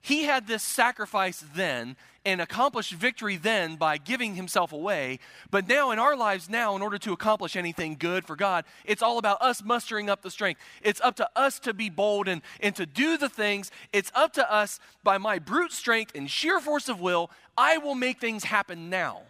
he 0.00 0.24
had 0.24 0.46
this 0.46 0.62
sacrifice 0.62 1.44
then 1.54 1.96
and 2.24 2.40
accomplished 2.40 2.92
victory 2.92 3.36
then 3.36 3.76
by 3.76 3.98
giving 3.98 4.34
himself 4.34 4.72
away. 4.72 5.18
But 5.50 5.68
now, 5.68 5.90
in 5.90 5.98
our 5.98 6.16
lives, 6.16 6.48
now, 6.48 6.76
in 6.76 6.82
order 6.82 6.98
to 6.98 7.12
accomplish 7.12 7.56
anything 7.56 7.96
good 7.98 8.24
for 8.24 8.36
God, 8.36 8.64
it's 8.84 9.02
all 9.02 9.18
about 9.18 9.42
us 9.42 9.62
mustering 9.62 10.08
up 10.08 10.22
the 10.22 10.30
strength. 10.30 10.60
It's 10.82 11.00
up 11.00 11.16
to 11.16 11.28
us 11.34 11.58
to 11.60 11.74
be 11.74 11.90
bold 11.90 12.28
and, 12.28 12.42
and 12.60 12.76
to 12.76 12.86
do 12.86 13.16
the 13.16 13.28
things. 13.28 13.70
It's 13.92 14.12
up 14.14 14.32
to 14.34 14.52
us 14.52 14.78
by 15.02 15.18
my 15.18 15.38
brute 15.38 15.72
strength 15.72 16.12
and 16.14 16.30
sheer 16.30 16.60
force 16.60 16.88
of 16.88 17.00
will. 17.00 17.30
I 17.56 17.78
will 17.78 17.94
make 17.94 18.20
things 18.20 18.44
happen 18.44 18.88
now. 18.88 19.22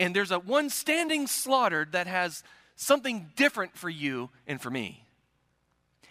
And 0.00 0.16
there's 0.16 0.32
a 0.32 0.38
one 0.38 0.68
standing 0.68 1.26
slaughtered 1.28 1.92
that 1.92 2.08
has 2.08 2.42
something 2.74 3.30
different 3.36 3.76
for 3.76 3.88
you 3.88 4.30
and 4.46 4.60
for 4.60 4.70
me. 4.70 5.04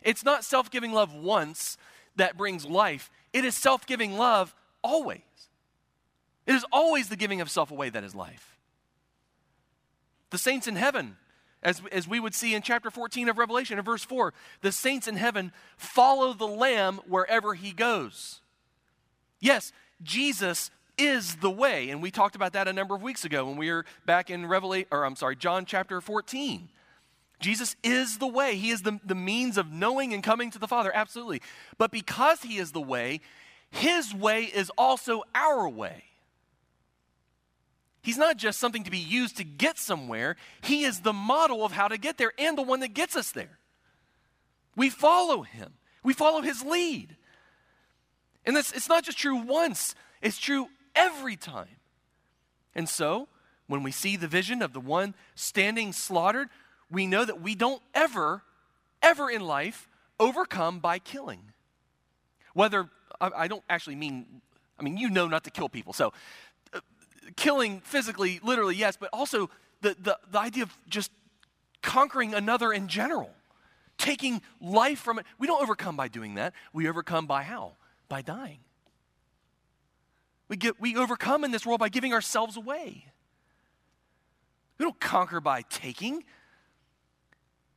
It's 0.01 0.23
not 0.23 0.45
self 0.45 0.71
giving 0.71 0.93
love 0.93 1.13
once 1.13 1.77
that 2.15 2.37
brings 2.37 2.65
life, 2.65 3.11
it 3.33 3.45
is 3.45 3.55
self 3.55 3.85
giving 3.85 4.17
love 4.17 4.55
always. 4.83 5.21
It 6.45 6.55
is 6.55 6.65
always 6.71 7.09
the 7.09 7.15
giving 7.15 7.41
of 7.41 7.49
self 7.49 7.71
away 7.71 7.89
that 7.89 8.03
is 8.03 8.15
life. 8.15 8.57
The 10.31 10.37
saints 10.37 10.67
in 10.67 10.75
heaven, 10.75 11.17
as, 11.61 11.81
as 11.91 12.07
we 12.07 12.19
would 12.19 12.33
see 12.33 12.55
in 12.55 12.61
chapter 12.61 12.89
14 12.89 13.29
of 13.29 13.37
Revelation, 13.37 13.77
in 13.77 13.85
verse 13.85 14.03
4, 14.03 14.33
the 14.61 14.71
saints 14.71 15.07
in 15.07 15.17
heaven 15.17 15.51
follow 15.77 16.33
the 16.33 16.47
Lamb 16.47 16.99
wherever 17.07 17.53
he 17.53 17.71
goes. 17.71 18.41
Yes, 19.39 19.71
Jesus 20.01 20.71
is 20.97 21.35
the 21.37 21.49
way, 21.49 21.89
and 21.89 22.01
we 22.01 22.11
talked 22.11 22.35
about 22.35 22.53
that 22.53 22.67
a 22.67 22.73
number 22.73 22.95
of 22.95 23.01
weeks 23.01 23.25
ago 23.25 23.45
when 23.45 23.57
we 23.57 23.71
were 23.71 23.85
back 24.05 24.29
in 24.29 24.45
Revelation, 24.45 24.87
or 24.91 25.05
I'm 25.05 25.15
sorry, 25.15 25.35
John 25.35 25.65
chapter 25.65 25.99
14. 25.99 26.69
Jesus 27.39 27.75
is 27.83 28.19
the 28.19 28.27
way. 28.27 28.55
He 28.55 28.69
is 28.69 28.83
the, 28.83 28.99
the 29.03 29.15
means 29.15 29.57
of 29.57 29.71
knowing 29.71 30.13
and 30.13 30.23
coming 30.23 30.51
to 30.51 30.59
the 30.59 30.67
Father, 30.67 30.91
absolutely. 30.93 31.41
But 31.77 31.91
because 31.91 32.43
He 32.43 32.57
is 32.57 32.71
the 32.71 32.81
way, 32.81 33.19
His 33.71 34.13
way 34.13 34.43
is 34.43 34.71
also 34.77 35.23
our 35.33 35.67
way. 35.67 36.03
He's 38.01 38.17
not 38.17 38.37
just 38.37 38.59
something 38.59 38.83
to 38.83 38.91
be 38.91 38.97
used 38.97 39.37
to 39.37 39.43
get 39.43 39.77
somewhere, 39.77 40.35
He 40.61 40.83
is 40.83 41.01
the 41.01 41.13
model 41.13 41.63
of 41.63 41.71
how 41.71 41.87
to 41.87 41.97
get 41.97 42.17
there 42.17 42.33
and 42.37 42.57
the 42.57 42.63
one 42.63 42.79
that 42.79 42.93
gets 42.93 43.15
us 43.15 43.31
there. 43.31 43.59
We 44.75 44.89
follow 44.89 45.43
Him, 45.43 45.73
we 46.03 46.13
follow 46.13 46.41
His 46.41 46.63
lead. 46.63 47.15
And 48.45 48.55
this, 48.55 48.71
it's 48.71 48.89
not 48.89 49.03
just 49.03 49.19
true 49.19 49.35
once, 49.35 49.93
it's 50.21 50.39
true 50.39 50.67
every 50.95 51.35
time. 51.35 51.67
And 52.73 52.89
so, 52.89 53.27
when 53.67 53.83
we 53.83 53.91
see 53.91 54.17
the 54.17 54.27
vision 54.27 54.61
of 54.61 54.73
the 54.73 54.79
one 54.79 55.13
standing 55.35 55.93
slaughtered, 55.93 56.49
we 56.89 57.05
know 57.05 57.23
that 57.23 57.41
we 57.41 57.55
don't 57.55 57.81
ever, 57.93 58.43
ever 59.01 59.29
in 59.29 59.41
life 59.41 59.87
overcome 60.19 60.79
by 60.79 60.99
killing. 60.99 61.51
Whether, 62.53 62.89
I, 63.19 63.31
I 63.35 63.47
don't 63.47 63.63
actually 63.69 63.95
mean, 63.95 64.41
I 64.79 64.83
mean, 64.83 64.97
you 64.97 65.09
know 65.09 65.27
not 65.27 65.43
to 65.45 65.51
kill 65.51 65.69
people. 65.69 65.93
So, 65.93 66.13
killing 67.35 67.81
physically, 67.81 68.39
literally, 68.43 68.75
yes, 68.75 68.97
but 68.97 69.09
also 69.13 69.49
the, 69.81 69.95
the, 69.99 70.17
the 70.31 70.39
idea 70.39 70.63
of 70.63 70.77
just 70.87 71.11
conquering 71.81 72.33
another 72.33 72.71
in 72.71 72.87
general, 72.87 73.31
taking 73.97 74.41
life 74.59 74.99
from 74.99 75.19
it. 75.19 75.25
We 75.37 75.47
don't 75.47 75.61
overcome 75.61 75.95
by 75.95 76.07
doing 76.07 76.35
that. 76.35 76.53
We 76.73 76.87
overcome 76.87 77.25
by 77.25 77.43
how? 77.43 77.73
By 78.09 78.21
dying. 78.21 78.59
We, 80.47 80.57
get, 80.57 80.79
we 80.81 80.95
overcome 80.95 81.43
in 81.43 81.51
this 81.51 81.65
world 81.65 81.79
by 81.79 81.89
giving 81.89 82.13
ourselves 82.13 82.57
away. 82.57 83.05
We 84.77 84.83
don't 84.83 84.99
conquer 84.99 85.39
by 85.39 85.61
taking. 85.63 86.23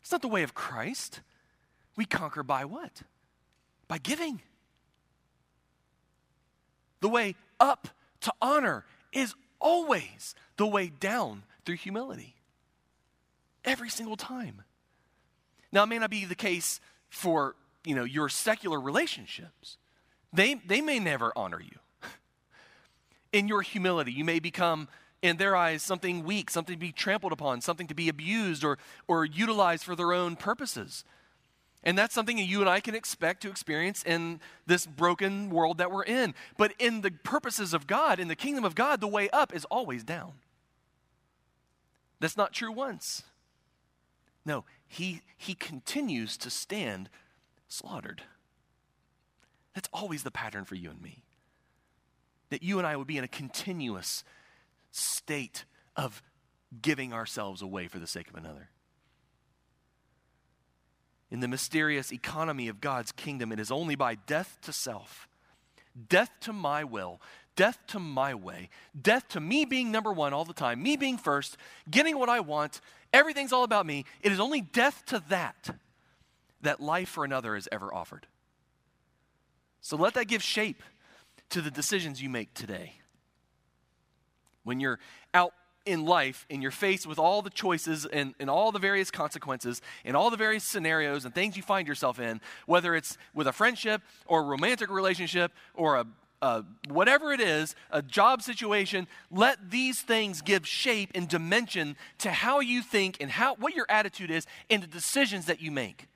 It's 0.02 0.10
not 0.10 0.22
the 0.22 0.28
way 0.28 0.42
of 0.42 0.54
Christ. 0.54 1.20
We 1.96 2.04
conquer 2.04 2.42
by 2.42 2.64
what? 2.64 3.02
By 3.86 3.98
giving. 3.98 4.42
The 7.00 7.08
way 7.08 7.36
up 7.60 7.88
to 8.22 8.32
honor 8.40 8.84
is 9.14 9.34
always 9.60 10.34
the 10.56 10.66
way 10.66 10.88
down 10.88 11.44
through 11.64 11.76
humility. 11.76 12.34
Every 13.64 13.88
single 13.88 14.16
time. 14.16 14.62
Now, 15.72 15.84
it 15.84 15.86
may 15.86 15.98
not 15.98 16.10
be 16.10 16.24
the 16.24 16.34
case 16.34 16.80
for 17.08 17.56
you 17.84 17.94
know 17.94 18.04
your 18.04 18.28
secular 18.28 18.80
relationships. 18.80 19.78
They, 20.32 20.54
they 20.54 20.80
may 20.80 20.98
never 20.98 21.32
honor 21.36 21.60
you. 21.60 21.78
In 23.32 23.48
your 23.48 23.62
humility, 23.62 24.12
you 24.12 24.24
may 24.24 24.40
become 24.40 24.88
in 25.22 25.38
their 25.38 25.56
eyes 25.56 25.82
something 25.82 26.22
weak, 26.22 26.50
something 26.50 26.74
to 26.74 26.78
be 26.78 26.92
trampled 26.92 27.32
upon, 27.32 27.62
something 27.62 27.86
to 27.86 27.94
be 27.94 28.10
abused 28.10 28.62
or, 28.62 28.76
or 29.08 29.24
utilized 29.24 29.82
for 29.82 29.96
their 29.96 30.12
own 30.12 30.36
purposes. 30.36 31.02
And 31.84 31.98
that's 31.98 32.14
something 32.14 32.38
that 32.38 32.44
you 32.44 32.60
and 32.60 32.68
I 32.68 32.80
can 32.80 32.94
expect 32.94 33.42
to 33.42 33.50
experience 33.50 34.02
in 34.02 34.40
this 34.66 34.86
broken 34.86 35.50
world 35.50 35.78
that 35.78 35.92
we're 35.92 36.04
in. 36.04 36.34
But 36.56 36.72
in 36.78 37.02
the 37.02 37.10
purposes 37.10 37.74
of 37.74 37.86
God, 37.86 38.18
in 38.18 38.28
the 38.28 38.36
kingdom 38.36 38.64
of 38.64 38.74
God, 38.74 39.00
the 39.00 39.06
way 39.06 39.28
up 39.30 39.54
is 39.54 39.66
always 39.66 40.02
down. 40.02 40.32
That's 42.20 42.38
not 42.38 42.54
true 42.54 42.72
once. 42.72 43.22
No, 44.46 44.64
he, 44.86 45.20
he 45.36 45.54
continues 45.54 46.38
to 46.38 46.50
stand 46.50 47.10
slaughtered. 47.68 48.22
That's 49.74 49.88
always 49.92 50.22
the 50.22 50.30
pattern 50.30 50.64
for 50.64 50.76
you 50.76 50.90
and 50.90 51.02
me. 51.02 51.22
That 52.48 52.62
you 52.62 52.78
and 52.78 52.86
I 52.86 52.96
would 52.96 53.06
be 53.06 53.18
in 53.18 53.24
a 53.24 53.28
continuous 53.28 54.24
state 54.90 55.64
of 55.96 56.22
giving 56.80 57.12
ourselves 57.12 57.60
away 57.60 57.88
for 57.88 57.98
the 57.98 58.06
sake 58.06 58.28
of 58.28 58.36
another. 58.36 58.70
In 61.34 61.40
the 61.40 61.48
mysterious 61.48 62.12
economy 62.12 62.68
of 62.68 62.80
God's 62.80 63.10
kingdom, 63.10 63.50
it 63.50 63.58
is 63.58 63.72
only 63.72 63.96
by 63.96 64.14
death 64.14 64.56
to 64.62 64.72
self, 64.72 65.26
death 66.08 66.30
to 66.42 66.52
my 66.52 66.84
will, 66.84 67.20
death 67.56 67.76
to 67.88 67.98
my 67.98 68.32
way, 68.32 68.68
death 69.02 69.26
to 69.30 69.40
me 69.40 69.64
being 69.64 69.90
number 69.90 70.12
one 70.12 70.32
all 70.32 70.44
the 70.44 70.52
time, 70.52 70.80
me 70.80 70.96
being 70.96 71.18
first, 71.18 71.56
getting 71.90 72.16
what 72.20 72.28
I 72.28 72.38
want, 72.38 72.80
everything's 73.12 73.52
all 73.52 73.64
about 73.64 73.84
me. 73.84 74.04
It 74.22 74.30
is 74.30 74.38
only 74.38 74.60
death 74.60 75.04
to 75.06 75.24
that 75.28 75.76
that 76.60 76.80
life 76.80 77.08
for 77.08 77.24
another 77.24 77.56
is 77.56 77.68
ever 77.72 77.92
offered. 77.92 78.28
So 79.80 79.96
let 79.96 80.14
that 80.14 80.28
give 80.28 80.40
shape 80.40 80.84
to 81.50 81.60
the 81.60 81.70
decisions 81.72 82.22
you 82.22 82.28
make 82.28 82.54
today. 82.54 82.92
When 84.62 84.78
you're 84.78 85.00
out 85.34 85.52
in 85.86 86.04
life 86.04 86.46
and 86.50 86.62
you're 86.62 86.70
faced 86.70 87.06
with 87.06 87.18
all 87.18 87.42
the 87.42 87.50
choices 87.50 88.06
and, 88.06 88.34
and 88.40 88.48
all 88.48 88.72
the 88.72 88.78
various 88.78 89.10
consequences 89.10 89.82
and 90.04 90.16
all 90.16 90.30
the 90.30 90.36
various 90.36 90.64
scenarios 90.64 91.24
and 91.24 91.34
things 91.34 91.56
you 91.56 91.62
find 91.62 91.86
yourself 91.86 92.18
in, 92.18 92.40
whether 92.66 92.94
it's 92.94 93.18
with 93.34 93.46
a 93.46 93.52
friendship 93.52 94.02
or 94.26 94.40
a 94.40 94.44
romantic 94.44 94.90
relationship 94.90 95.52
or 95.74 95.96
a, 95.96 96.06
whatever 96.88 97.32
it 97.32 97.40
is, 97.40 97.74
a 97.90 98.02
job 98.02 98.42
situation, 98.42 99.06
let 99.30 99.70
these 99.70 100.02
things 100.02 100.42
give 100.42 100.66
shape 100.66 101.10
and 101.14 101.26
dimension 101.26 101.96
to 102.18 102.30
how 102.30 102.60
you 102.60 102.82
think 102.82 103.16
and 103.20 103.30
how, 103.30 103.54
what 103.54 103.74
your 103.74 103.86
attitude 103.88 104.30
is 104.30 104.46
and 104.68 104.82
the 104.82 104.86
decisions 104.86 105.46
that 105.46 105.62
you 105.62 105.70
make. 105.70 106.06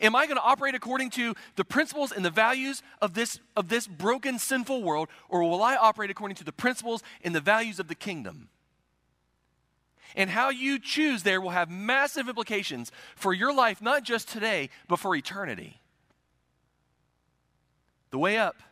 Am 0.00 0.14
I 0.14 0.26
going 0.26 0.36
to 0.36 0.42
operate 0.42 0.74
according 0.74 1.10
to 1.10 1.34
the 1.56 1.64
principles 1.64 2.12
and 2.12 2.24
the 2.24 2.30
values 2.30 2.82
of 3.02 3.14
this, 3.14 3.40
of 3.56 3.68
this 3.68 3.86
broken, 3.86 4.38
sinful 4.38 4.82
world, 4.82 5.08
or 5.28 5.42
will 5.42 5.62
I 5.62 5.76
operate 5.76 6.10
according 6.10 6.36
to 6.36 6.44
the 6.44 6.52
principles 6.52 7.02
and 7.22 7.34
the 7.34 7.40
values 7.40 7.80
of 7.80 7.88
the 7.88 7.94
kingdom? 7.94 8.48
And 10.16 10.30
how 10.30 10.50
you 10.50 10.78
choose 10.78 11.22
there 11.22 11.40
will 11.40 11.50
have 11.50 11.70
massive 11.70 12.28
implications 12.28 12.90
for 13.14 13.32
your 13.32 13.54
life, 13.54 13.80
not 13.80 14.02
just 14.02 14.28
today, 14.28 14.70
but 14.88 14.98
for 14.98 15.14
eternity. 15.14 15.80
The 18.10 18.18
way 18.18 18.38
up 18.38 18.62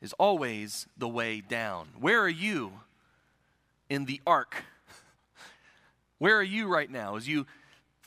is 0.00 0.12
always 0.14 0.86
the 0.96 1.08
way 1.08 1.40
down. 1.40 1.88
Where 1.98 2.20
are 2.20 2.28
you 2.28 2.72
in 3.88 4.04
the 4.04 4.20
arc? 4.26 4.64
Where 6.18 6.36
are 6.36 6.42
you 6.42 6.66
right 6.66 6.90
now 6.90 7.16
as 7.16 7.28
you 7.28 7.46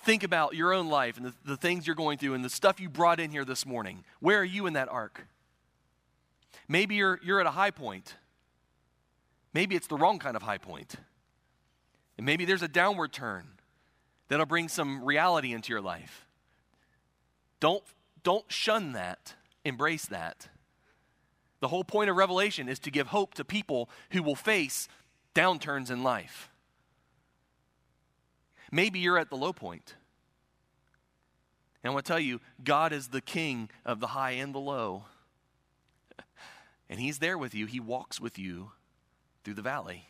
think 0.09 0.23
about 0.23 0.55
your 0.55 0.73
own 0.73 0.89
life 0.89 1.17
and 1.17 1.25
the, 1.27 1.33
the 1.45 1.55
things 1.55 1.85
you're 1.85 1.95
going 1.95 2.17
through 2.17 2.33
and 2.33 2.43
the 2.43 2.49
stuff 2.49 2.79
you 2.79 2.89
brought 2.89 3.19
in 3.19 3.29
here 3.29 3.45
this 3.45 3.63
morning. 3.63 4.03
Where 4.19 4.39
are 4.39 4.43
you 4.43 4.65
in 4.65 4.73
that 4.73 4.89
arc? 4.89 5.27
Maybe 6.67 6.95
you're, 6.95 7.19
you're 7.23 7.39
at 7.39 7.45
a 7.45 7.51
high 7.51 7.69
point. 7.69 8.15
Maybe 9.53 9.75
it's 9.75 9.85
the 9.85 9.97
wrong 9.97 10.17
kind 10.17 10.35
of 10.35 10.41
high 10.41 10.57
point. 10.57 10.95
And 12.17 12.25
maybe 12.25 12.43
there's 12.43 12.63
a 12.63 12.67
downward 12.67 13.13
turn 13.13 13.49
that'll 14.29 14.47
bring 14.47 14.67
some 14.67 15.05
reality 15.05 15.53
into 15.53 15.71
your 15.71 15.81
life. 15.81 16.25
Don't, 17.59 17.83
don't 18.23 18.51
shun 18.51 18.93
that, 18.93 19.35
embrace 19.63 20.07
that. 20.07 20.47
The 21.59 21.67
whole 21.67 21.83
point 21.83 22.09
of 22.09 22.15
Revelation 22.15 22.67
is 22.67 22.79
to 22.79 22.89
give 22.89 23.07
hope 23.07 23.35
to 23.35 23.45
people 23.45 23.91
who 24.09 24.23
will 24.23 24.33
face 24.33 24.87
downturns 25.35 25.91
in 25.91 26.01
life. 26.01 26.49
Maybe 28.71 28.97
you're 28.97 29.19
at 29.19 29.29
the 29.29 29.37
low 29.37 29.53
point. 29.53 29.93
And 31.83 31.91
I 31.91 31.93
want 31.93 32.05
to 32.05 32.11
tell 32.11 32.19
you, 32.19 32.41
God 32.63 32.91
is 32.91 33.09
the 33.09 33.21
king 33.21 33.69
of 33.85 33.99
the 33.99 34.07
high 34.07 34.31
and 34.31 34.53
the 34.53 34.59
low. 34.59 35.05
And 36.89 36.99
He's 36.99 37.19
there 37.19 37.37
with 37.37 37.53
you. 37.53 37.65
He 37.65 37.79
walks 37.79 38.19
with 38.19 38.37
you 38.37 38.71
through 39.43 39.53
the 39.53 39.61
valley. 39.61 40.09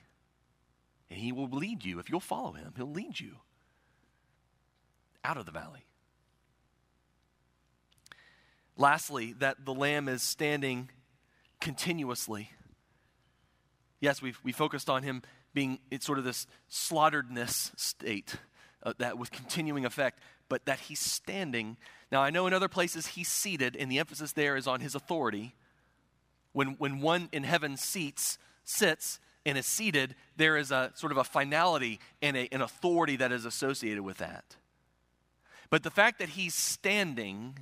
And 1.10 1.20
He 1.20 1.32
will 1.32 1.50
lead 1.50 1.86
you. 1.86 2.00
If 2.00 2.10
you'll 2.10 2.20
follow 2.20 2.54
Him, 2.54 2.74
He'll 2.76 2.92
lead 2.92 3.20
you 3.20 3.36
out 5.24 5.38
of 5.38 5.46
the 5.46 5.52
valley. 5.52 5.86
Lastly, 8.78 9.34
that 9.40 9.66
the 9.66 9.74
Lamb 9.74 10.08
is 10.08 10.24
standing 10.24 10.90
continuously. 11.60 12.52
Yes, 14.00 14.22
we've 14.22 14.40
we 14.44 14.54
focused 14.54 14.90
on 14.90 15.04
Him 15.04 15.22
being 15.54 15.80
it's 15.92 16.06
sort 16.06 16.18
of 16.18 16.24
this 16.24 16.48
slaughteredness 16.72 17.78
state 17.78 18.38
uh, 18.84 18.94
that 18.98 19.18
with 19.18 19.32
continuing 19.32 19.86
effect, 19.86 20.20
but 20.48 20.66
that 20.66 20.80
he's 20.80 21.00
standing. 21.00 21.78
Now, 22.12 22.22
I 22.22 22.30
know 22.30 22.48
in 22.48 22.54
other 22.54 22.68
places 22.68 23.08
he's 23.08 23.28
seated, 23.28 23.76
and 23.76 23.92
the 23.92 24.00
emphasis 24.00 24.34
there 24.34 24.56
is 24.56 24.68
on 24.68 24.80
his 24.80 24.96
authority. 24.96 25.56
When, 26.54 26.70
when 26.80 27.02
one 27.02 27.30
in 27.32 27.44
heaven 27.44 27.78
seats, 27.78 28.38
sits, 28.64 29.20
and 29.46 29.58
is 29.58 29.66
seated, 29.66 30.16
there 30.38 30.58
is 30.58 30.72
a 30.72 30.92
sort 30.96 31.12
of 31.12 31.18
a 31.18 31.24
finality 31.24 32.00
and 32.22 32.36
a, 32.36 32.48
an 32.54 32.62
authority 32.62 33.16
that 33.18 33.32
is 33.32 33.46
associated 33.46 34.04
with 34.04 34.18
that. 34.18 34.56
But 35.70 35.84
the 35.84 35.92
fact 35.92 36.20
that 36.20 36.30
he's 36.30 36.56
standing 36.56 37.60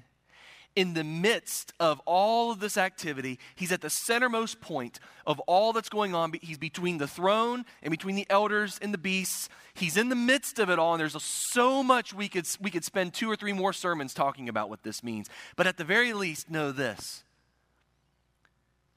in 0.77 0.93
the 0.93 1.03
midst 1.03 1.73
of 1.79 1.99
all 2.05 2.51
of 2.51 2.59
this 2.59 2.77
activity, 2.77 3.39
he's 3.55 3.71
at 3.71 3.81
the 3.81 3.87
centermost 3.87 4.61
point 4.61 4.99
of 5.25 5.39
all 5.47 5.73
that's 5.73 5.89
going 5.89 6.13
on. 6.13 6.31
He's 6.39 6.59
between 6.59 6.99
the 6.99 7.07
throne 7.07 7.65
and 7.81 7.89
between 7.89 8.15
the 8.15 8.27
elders 8.29 8.77
and 8.79 8.93
the 8.93 8.99
beasts. 8.99 9.49
He's 9.73 9.97
in 9.97 10.09
the 10.09 10.15
midst 10.15 10.59
of 10.59 10.69
it 10.69 10.77
all, 10.77 10.93
and 10.93 11.01
there's 11.01 11.19
so 11.23 11.81
much 11.81 12.13
we 12.13 12.29
could, 12.29 12.47
we 12.61 12.69
could 12.69 12.83
spend 12.83 13.15
two 13.15 13.27
or 13.27 13.35
three 13.35 13.53
more 13.53 13.73
sermons 13.73 14.13
talking 14.13 14.49
about 14.49 14.69
what 14.69 14.83
this 14.83 15.03
means. 15.03 15.31
But 15.55 15.65
at 15.65 15.77
the 15.77 15.83
very 15.83 16.13
least, 16.13 16.47
know 16.47 16.71
this 16.71 17.23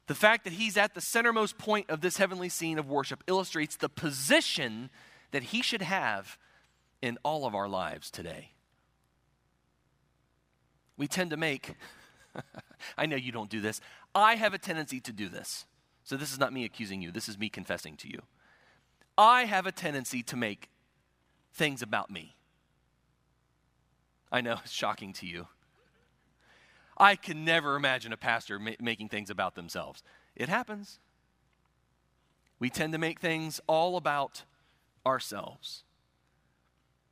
the 0.06 0.14
fact 0.14 0.44
that 0.44 0.52
he's 0.52 0.76
at 0.76 0.92
the 0.92 1.00
centermost 1.00 1.56
point 1.56 1.88
of 1.88 2.02
this 2.02 2.18
heavenly 2.18 2.50
scene 2.50 2.78
of 2.78 2.90
worship 2.90 3.24
illustrates 3.26 3.76
the 3.76 3.88
position 3.88 4.90
that 5.30 5.44
he 5.44 5.62
should 5.62 5.82
have 5.82 6.36
in 7.00 7.16
all 7.22 7.46
of 7.46 7.54
our 7.54 7.68
lives 7.68 8.10
today 8.10 8.50
we 11.00 11.08
tend 11.08 11.30
to 11.30 11.36
make, 11.38 11.76
I 12.98 13.06
know 13.06 13.16
you 13.16 13.32
don't 13.32 13.48
do 13.48 13.62
this, 13.62 13.80
I 14.14 14.34
have 14.34 14.52
a 14.52 14.58
tendency 14.58 15.00
to 15.00 15.12
do 15.12 15.30
this. 15.30 15.64
So 16.04 16.14
this 16.14 16.30
is 16.30 16.38
not 16.38 16.52
me 16.52 16.66
accusing 16.66 17.00
you, 17.00 17.10
this 17.10 17.26
is 17.26 17.38
me 17.38 17.48
confessing 17.48 17.96
to 17.96 18.08
you. 18.08 18.20
I 19.16 19.46
have 19.46 19.64
a 19.64 19.72
tendency 19.72 20.22
to 20.24 20.36
make 20.36 20.68
things 21.54 21.80
about 21.80 22.10
me. 22.10 22.36
I 24.30 24.42
know 24.42 24.52
it's 24.62 24.72
shocking 24.72 25.14
to 25.14 25.26
you. 25.26 25.46
I 26.98 27.16
can 27.16 27.46
never 27.46 27.76
imagine 27.76 28.12
a 28.12 28.18
pastor 28.18 28.58
ma- 28.58 28.72
making 28.78 29.08
things 29.08 29.30
about 29.30 29.54
themselves. 29.54 30.02
It 30.36 30.50
happens. 30.50 30.98
We 32.58 32.68
tend 32.68 32.92
to 32.92 32.98
make 32.98 33.20
things 33.20 33.58
all 33.66 33.96
about 33.96 34.42
ourselves. 35.06 35.82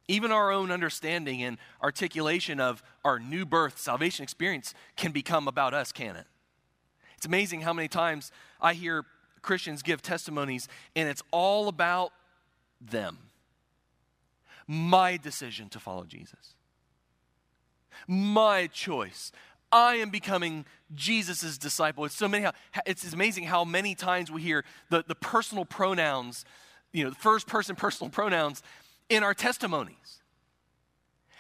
Even 0.09 0.33
our 0.33 0.51
own 0.51 0.71
understanding 0.71 1.43
and 1.43 1.59
articulation 1.83 2.61
of 2.61 2.83
our 3.05 3.19
new 3.19 3.45
birth 3.45 3.79
salvation 3.79 4.23
experience 4.23 4.75
can 4.97 5.13
become 5.13 5.47
about 5.47 5.75
us, 5.75 5.93
can 5.93 6.17
it? 6.17 6.27
It's 7.19 7.27
amazing 7.27 7.61
how 7.61 7.75
many 7.75 7.89
times 7.89 8.33
I 8.61 8.73
hear 8.73 9.05
Christians 9.43 9.83
give 9.83 10.01
testimonies 10.01 10.67
and 10.97 11.09
it's 11.09 11.23
all 11.31 11.69
about 11.69 12.13
them. 12.81 13.19
My 14.67 15.17
decision 15.17 15.69
to 15.71 15.81
follow 15.81 16.05
Jesus. 16.05 16.55
My 18.07 18.67
choice. 18.69 19.33
I 19.71 19.97
am 19.97 20.11
becoming 20.11 20.65
Jesus' 20.95 21.59
disciple. 21.59 22.05
It's 22.07 22.15
so 22.15 22.29
many 22.29 22.47
it's 22.87 23.13
amazing 23.13 23.45
how 23.45 23.65
many 23.65 23.95
times 23.95 24.31
we 24.31 24.41
hear 24.41 24.65
the, 24.89 25.05
the 25.07 25.15
personal 25.15 25.65
pronouns, 25.65 26.45
you 26.93 27.05
know, 27.05 27.11
the 27.11 27.17
first 27.17 27.47
person 27.47 27.77
personal 27.77 28.11
pronouns 28.11 28.63
in 29.09 29.23
our 29.23 29.35
testimonies. 29.35 29.95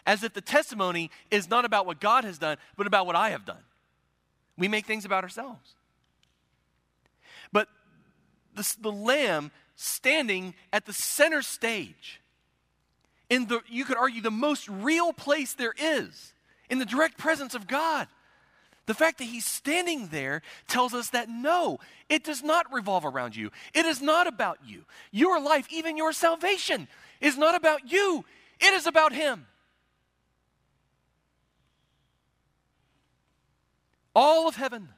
As 0.06 0.22
if 0.22 0.32
the 0.32 0.40
testimony 0.40 1.10
is 1.30 1.50
not 1.50 1.64
about 1.64 1.86
what 1.86 2.00
God 2.00 2.24
has 2.24 2.38
done, 2.38 2.56
but 2.76 2.86
about 2.86 3.06
what 3.06 3.16
I 3.16 3.30
have 3.30 3.44
done. 3.44 3.62
We 4.56 4.68
make 4.68 4.86
things 4.86 5.04
about 5.04 5.22
ourselves. 5.22 5.74
But 7.52 7.68
the, 8.54 8.76
the 8.80 8.92
lamb 8.92 9.50
standing 9.76 10.54
at 10.72 10.86
the 10.86 10.92
center 10.92 11.42
stage, 11.42 12.20
in 13.30 13.46
the, 13.46 13.60
you 13.68 13.84
could 13.84 13.96
argue, 13.96 14.22
the 14.22 14.30
most 14.30 14.68
real 14.68 15.12
place 15.12 15.54
there 15.54 15.74
is, 15.78 16.32
in 16.68 16.78
the 16.78 16.86
direct 16.86 17.18
presence 17.18 17.54
of 17.54 17.66
God. 17.66 18.08
The 18.86 18.94
fact 18.94 19.18
that 19.18 19.24
he's 19.24 19.44
standing 19.44 20.08
there 20.08 20.40
tells 20.66 20.94
us 20.94 21.10
that 21.10 21.28
no, 21.28 21.78
it 22.08 22.24
does 22.24 22.42
not 22.42 22.72
revolve 22.72 23.04
around 23.04 23.36
you. 23.36 23.50
It 23.74 23.84
is 23.84 24.00
not 24.00 24.26
about 24.26 24.58
you. 24.66 24.84
Your 25.10 25.38
life, 25.38 25.66
even 25.70 25.98
your 25.98 26.12
salvation, 26.12 26.88
is 27.20 27.36
not 27.36 27.54
about 27.54 27.90
you, 27.90 28.24
it 28.60 28.72
is 28.74 28.86
about 28.86 29.12
Him. 29.12 29.46
All 34.14 34.48
of 34.48 34.56
heaven 34.56 34.88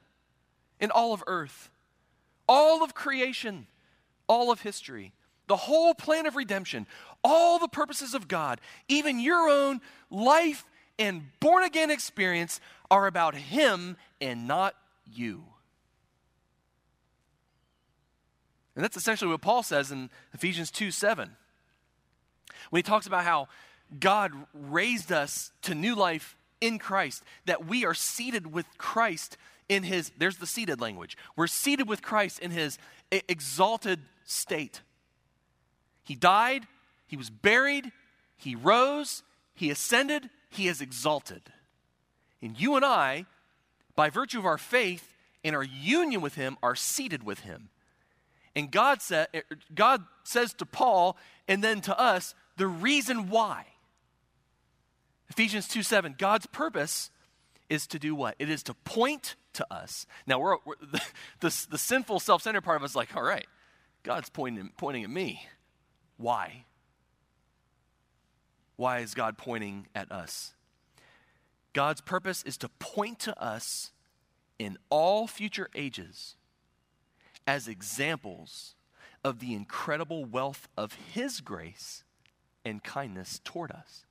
and 0.79 0.91
all 0.91 1.13
of 1.13 1.23
earth, 1.27 1.69
all 2.47 2.83
of 2.83 2.93
creation, 2.95 3.67
all 4.27 4.51
of 4.51 4.61
history, 4.61 5.13
the 5.47 5.55
whole 5.55 5.93
plan 5.93 6.25
of 6.25 6.35
redemption, 6.35 6.87
all 7.23 7.59
the 7.59 7.67
purposes 7.67 8.13
of 8.13 8.27
God, 8.27 8.59
even 8.87 9.19
your 9.19 9.49
own 9.49 9.81
life 10.09 10.65
and 10.97 11.23
born 11.39 11.63
again 11.63 11.91
experience 11.91 12.59
are 12.89 13.07
about 13.07 13.35
Him 13.35 13.97
and 14.19 14.47
not 14.47 14.75
you. 15.11 15.43
And 18.75 18.83
that's 18.83 18.97
essentially 18.97 19.29
what 19.29 19.41
Paul 19.41 19.63
says 19.63 19.91
in 19.91 20.09
Ephesians 20.33 20.71
2 20.71 20.91
7 20.91 21.35
when 22.69 22.79
he 22.79 22.83
talks 22.83 23.07
about 23.07 23.23
how 23.23 23.47
God 23.99 24.31
raised 24.53 25.11
us 25.11 25.51
to 25.63 25.75
new 25.75 25.95
life 25.95 26.35
in 26.59 26.79
Christ, 26.79 27.23
that 27.45 27.65
we 27.65 27.85
are 27.85 27.93
seated 27.93 28.53
with 28.53 28.65
Christ 28.77 29.37
in 29.67 29.83
his, 29.83 30.11
there's 30.17 30.37
the 30.37 30.47
seated 30.47 30.79
language. 30.79 31.17
We're 31.35 31.47
seated 31.47 31.87
with 31.87 32.01
Christ 32.01 32.39
in 32.39 32.51
his 32.51 32.77
exalted 33.11 33.99
state. 34.25 34.81
He 36.03 36.15
died, 36.15 36.67
he 37.07 37.17
was 37.17 37.29
buried, 37.29 37.91
he 38.37 38.55
rose, 38.55 39.23
he 39.53 39.69
ascended, 39.69 40.29
he 40.49 40.67
is 40.67 40.81
exalted. 40.81 41.41
And 42.41 42.59
you 42.59 42.75
and 42.75 42.83
I, 42.83 43.25
by 43.95 44.09
virtue 44.09 44.39
of 44.39 44.45
our 44.45 44.57
faith 44.57 45.13
and 45.43 45.55
our 45.55 45.63
union 45.63 46.21
with 46.21 46.35
him, 46.35 46.57
are 46.61 46.75
seated 46.75 47.23
with 47.23 47.41
him. 47.41 47.69
And 48.55 48.71
God, 48.71 49.01
sa- 49.01 49.25
er, 49.33 49.43
God 49.73 50.03
says 50.23 50.53
to 50.55 50.65
Paul 50.65 51.17
and 51.47 51.63
then 51.63 51.81
to 51.81 51.97
us 51.97 52.35
the 52.61 52.67
reason 52.67 53.29
why. 53.29 53.65
Ephesians 55.31 55.67
2 55.67 55.81
7, 55.81 56.13
God's 56.15 56.45
purpose 56.45 57.09
is 57.69 57.87
to 57.87 57.97
do 57.97 58.13
what? 58.13 58.35
It 58.37 58.51
is 58.51 58.61
to 58.63 58.75
point 58.75 59.35
to 59.53 59.65
us. 59.73 60.05
Now, 60.27 60.37
we're, 60.37 60.57
we're 60.63 60.75
the, 60.79 61.01
the, 61.39 61.65
the 61.71 61.77
sinful, 61.79 62.19
self 62.19 62.43
centered 62.43 62.61
part 62.61 62.77
of 62.77 62.83
us 62.83 62.95
like, 62.95 63.15
all 63.15 63.23
right, 63.23 63.47
God's 64.03 64.29
pointing, 64.29 64.69
pointing 64.77 65.03
at 65.03 65.09
me. 65.09 65.47
Why? 66.17 66.65
Why 68.75 68.99
is 68.99 69.15
God 69.15 69.39
pointing 69.39 69.87
at 69.95 70.11
us? 70.11 70.53
God's 71.73 72.01
purpose 72.01 72.43
is 72.43 72.57
to 72.57 72.69
point 72.77 73.17
to 73.21 73.43
us 73.43 73.91
in 74.59 74.77
all 74.91 75.25
future 75.25 75.67
ages 75.73 76.35
as 77.47 77.67
examples 77.67 78.75
of 79.23 79.39
the 79.39 79.55
incredible 79.55 80.25
wealth 80.25 80.67
of 80.77 80.93
His 81.11 81.41
grace 81.41 82.03
and 82.63 82.83
kindness 82.83 83.39
toward 83.43 83.71
us 83.71 84.05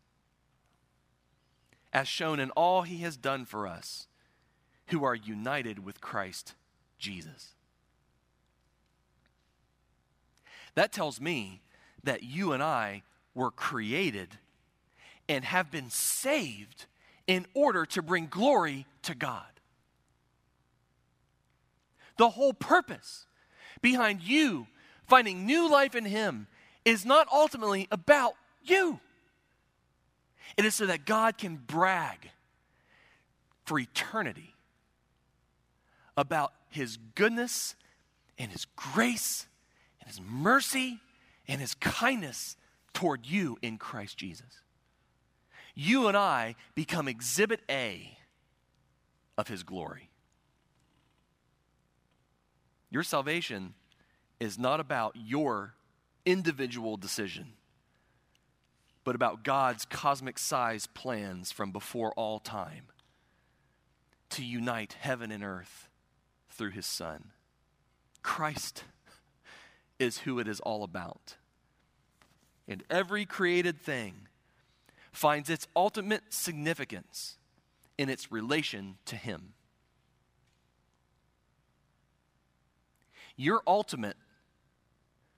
as 1.92 2.08
shown 2.08 2.38
in 2.38 2.50
all 2.52 2.82
he 2.82 2.98
has 2.98 3.16
done 3.16 3.44
for 3.44 3.66
us 3.66 4.06
who 4.88 5.04
are 5.04 5.14
united 5.14 5.84
with 5.84 6.00
Christ 6.00 6.54
Jesus. 6.98 7.54
That 10.74 10.92
tells 10.92 11.20
me 11.20 11.62
that 12.04 12.22
you 12.22 12.52
and 12.52 12.62
I 12.62 13.02
were 13.34 13.50
created 13.50 14.38
and 15.28 15.44
have 15.44 15.70
been 15.70 15.90
saved 15.90 16.86
in 17.26 17.46
order 17.54 17.86
to 17.86 18.02
bring 18.02 18.26
glory 18.26 18.86
to 19.02 19.14
God. 19.14 19.44
The 22.16 22.30
whole 22.30 22.52
purpose 22.52 23.26
behind 23.80 24.22
you 24.22 24.66
finding 25.06 25.46
new 25.46 25.70
life 25.70 25.94
in 25.94 26.04
Him 26.04 26.46
is 26.84 27.04
not 27.04 27.28
ultimately 27.32 27.88
about 27.90 28.34
you. 28.62 29.00
It 30.56 30.64
is 30.64 30.74
so 30.74 30.86
that 30.86 31.04
God 31.04 31.38
can 31.38 31.56
brag 31.56 32.30
for 33.64 33.78
eternity 33.78 34.54
about 36.16 36.52
his 36.68 36.98
goodness 37.14 37.74
and 38.38 38.50
his 38.50 38.66
grace 38.76 39.46
and 40.00 40.08
his 40.08 40.20
mercy 40.20 41.00
and 41.46 41.60
his 41.60 41.74
kindness 41.74 42.56
toward 42.92 43.26
you 43.26 43.58
in 43.62 43.78
Christ 43.78 44.16
Jesus. 44.16 44.62
You 45.74 46.08
and 46.08 46.16
I 46.16 46.56
become 46.74 47.08
exhibit 47.08 47.60
A 47.70 48.18
of 49.38 49.48
his 49.48 49.62
glory. 49.62 50.10
Your 52.90 53.02
salvation 53.02 53.74
is 54.40 54.58
not 54.58 54.80
about 54.80 55.14
your 55.14 55.74
individual 56.24 56.96
decision 56.96 57.54
but 59.04 59.14
about 59.14 59.44
God's 59.44 59.84
cosmic 59.84 60.38
size 60.38 60.86
plans 60.86 61.50
from 61.50 61.72
before 61.72 62.12
all 62.12 62.38
time 62.38 62.84
to 64.30 64.44
unite 64.44 64.96
heaven 65.00 65.32
and 65.32 65.42
earth 65.42 65.88
through 66.50 66.70
his 66.70 66.86
Son. 66.86 67.32
Christ 68.22 68.84
is 69.98 70.18
who 70.18 70.38
it 70.38 70.46
is 70.46 70.60
all 70.60 70.84
about. 70.84 71.36
And 72.68 72.84
every 72.90 73.24
created 73.24 73.80
thing 73.80 74.28
finds 75.10 75.50
its 75.50 75.66
ultimate 75.74 76.22
significance 76.32 77.36
in 77.98 78.08
its 78.08 78.30
relation 78.30 78.98
to 79.06 79.16
him. 79.16 79.54
Your 83.36 83.62
ultimate 83.66 84.16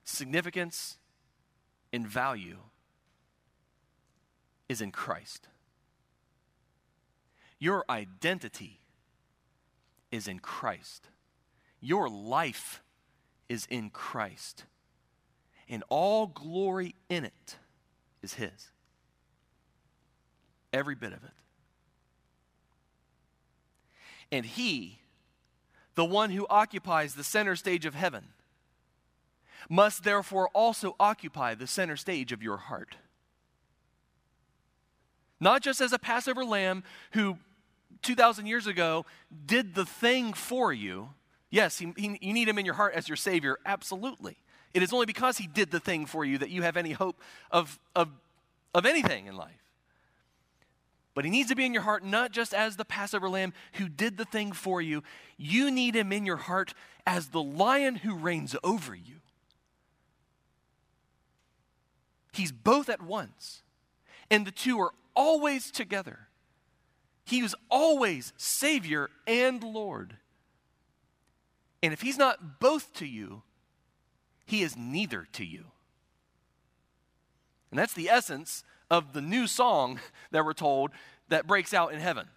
significance 0.03 0.97
and 1.91 2.07
value 2.07 2.57
is 4.67 4.81
in 4.81 4.91
Christ. 4.91 5.47
Your 7.59 7.85
identity 7.89 8.81
is 10.11 10.27
in 10.27 10.39
Christ. 10.39 11.09
Your 11.79 12.09
life 12.09 12.81
is 13.49 13.65
in 13.69 13.89
Christ. 13.89 14.65
And 15.69 15.83
all 15.89 16.27
glory 16.27 16.95
in 17.09 17.25
it 17.25 17.57
is 18.21 18.33
His. 18.33 18.71
Every 20.71 20.95
bit 20.95 21.13
of 21.13 21.23
it. 21.23 21.31
And 24.31 24.45
He, 24.45 24.99
the 25.95 26.05
one 26.05 26.31
who 26.31 26.47
occupies 26.49 27.15
the 27.15 27.23
center 27.23 27.55
stage 27.55 27.85
of 27.85 27.95
heaven, 27.95 28.29
must 29.69 30.03
therefore 30.03 30.49
also 30.49 30.95
occupy 30.99 31.55
the 31.55 31.67
center 31.67 31.95
stage 31.95 32.31
of 32.31 32.43
your 32.43 32.57
heart. 32.57 32.95
Not 35.39 35.61
just 35.61 35.81
as 35.81 35.91
a 35.91 35.99
Passover 35.99 36.45
lamb 36.45 36.83
who 37.11 37.37
2,000 38.01 38.45
years 38.45 38.67
ago 38.67 39.05
did 39.45 39.75
the 39.75 39.85
thing 39.85 40.33
for 40.33 40.71
you. 40.71 41.09
Yes, 41.49 41.77
he, 41.77 41.93
he, 41.97 42.17
you 42.21 42.33
need 42.33 42.47
him 42.47 42.57
in 42.57 42.65
your 42.65 42.75
heart 42.75 42.93
as 42.93 43.07
your 43.07 43.15
Savior, 43.15 43.57
absolutely. 43.65 44.37
It 44.73 44.81
is 44.81 44.91
only 44.91 45.05
because 45.05 45.37
he 45.37 45.47
did 45.47 45.71
the 45.71 45.79
thing 45.79 46.05
for 46.05 46.25
you 46.25 46.37
that 46.39 46.49
you 46.49 46.63
have 46.63 46.77
any 46.77 46.91
hope 46.93 47.19
of, 47.51 47.79
of, 47.95 48.09
of 48.73 48.85
anything 48.85 49.27
in 49.27 49.35
life. 49.35 49.63
But 51.13 51.25
he 51.25 51.31
needs 51.31 51.49
to 51.49 51.55
be 51.55 51.65
in 51.65 51.73
your 51.73 51.83
heart 51.83 52.03
not 52.03 52.31
just 52.31 52.53
as 52.53 52.75
the 52.75 52.85
Passover 52.85 53.29
lamb 53.29 53.53
who 53.73 53.87
did 53.87 54.17
the 54.17 54.25
thing 54.25 54.51
for 54.51 54.81
you. 54.81 55.03
You 55.37 55.69
need 55.69 55.95
him 55.95 56.11
in 56.11 56.25
your 56.25 56.37
heart 56.37 56.73
as 57.05 57.27
the 57.27 57.43
lion 57.43 57.97
who 57.97 58.15
reigns 58.15 58.55
over 58.63 58.95
you. 58.95 59.17
He's 62.33 62.51
both 62.51 62.89
at 62.89 63.01
once. 63.01 63.61
And 64.29 64.45
the 64.45 64.51
two 64.51 64.79
are 64.79 64.91
always 65.15 65.71
together. 65.71 66.27
He 67.23 67.39
is 67.39 67.55
always 67.69 68.33
Savior 68.35 69.09
and 69.25 69.63
Lord. 69.63 70.17
And 71.81 71.93
if 71.93 72.01
He's 72.01 72.17
not 72.17 72.59
both 72.59 72.93
to 72.95 73.05
you, 73.05 73.43
He 74.45 74.63
is 74.63 74.75
neither 74.75 75.27
to 75.33 75.45
you. 75.45 75.65
And 77.69 77.79
that's 77.79 77.93
the 77.93 78.09
essence 78.09 78.63
of 78.89 79.13
the 79.13 79.21
new 79.21 79.47
song 79.47 79.99
that 80.31 80.43
we're 80.43 80.53
told 80.53 80.91
that 81.29 81.47
breaks 81.47 81.73
out 81.73 81.93
in 81.93 81.99
heaven. 81.99 82.27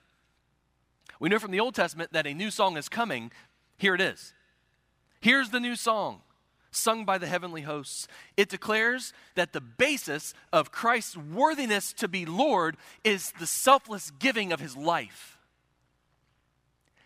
We 1.19 1.31
know 1.31 1.39
from 1.39 1.51
the 1.51 1.61
Old 1.61 1.75
Testament 1.75 2.13
that 2.13 2.27
a 2.27 2.35
new 2.35 2.51
song 2.51 2.77
is 2.77 2.89
coming. 2.89 3.33
Here 3.79 3.95
it 3.95 4.01
is. 4.01 4.35
Here's 5.21 5.49
the 5.49 5.61
new 5.61 5.75
song 5.75 6.21
sung 6.77 7.05
by 7.05 7.19
the 7.19 7.27
heavenly 7.27 7.63
hosts. 7.63 8.07
It 8.37 8.49
declares 8.49 9.13
that 9.35 9.53
the 9.53 9.61
basis 9.61 10.35
of 10.53 10.71
Christ's 10.71 11.17
worthiness 11.17 11.93
to 11.95 12.09
be 12.09 12.27
Lord 12.27 12.77
is 13.05 13.33
the 13.39 13.47
selfless 13.47 14.11
giving 14.19 14.53
of 14.53 14.61
his 14.61 14.77
life. 14.77 15.39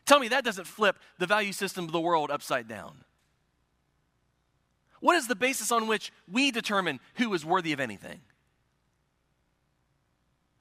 Tell 0.05 0.19
me 0.19 0.29
that 0.29 0.45
doesn't 0.45 0.67
flip 0.67 0.99
the 1.19 1.27
value 1.27 1.53
system 1.53 1.85
of 1.85 1.93
the 1.93 2.01
world 2.01 2.31
upside 2.31 2.67
down. 2.67 3.05
What 5.01 5.17
is 5.17 5.29
the 5.29 5.37
basis 5.37 5.73
on 5.73 5.87
which 5.87 6.13
we 6.31 6.51
determine 6.51 7.01
who 7.15 7.33
is 7.33 7.45
worthy 7.45 7.73
of 7.73 7.81
anything? 7.81 8.21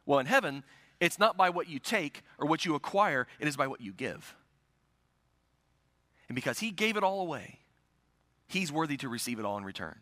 Well, 0.05 0.19
in 0.19 0.25
heaven, 0.25 0.63
it's 0.99 1.19
not 1.19 1.37
by 1.37 1.49
what 1.49 1.69
you 1.69 1.79
take 1.79 2.23
or 2.37 2.47
what 2.47 2.65
you 2.65 2.75
acquire, 2.75 3.27
it 3.39 3.47
is 3.47 3.57
by 3.57 3.67
what 3.67 3.81
you 3.81 3.91
give. 3.91 4.35
And 6.27 6.35
because 6.35 6.59
he 6.59 6.71
gave 6.71 6.95
it 6.95 7.03
all 7.03 7.21
away, 7.21 7.59
He's 8.49 8.71
worthy 8.71 8.97
to 8.97 9.07
receive 9.07 9.37
it 9.37 9.45
all 9.45 9.59
in 9.59 9.63
return. 9.63 9.99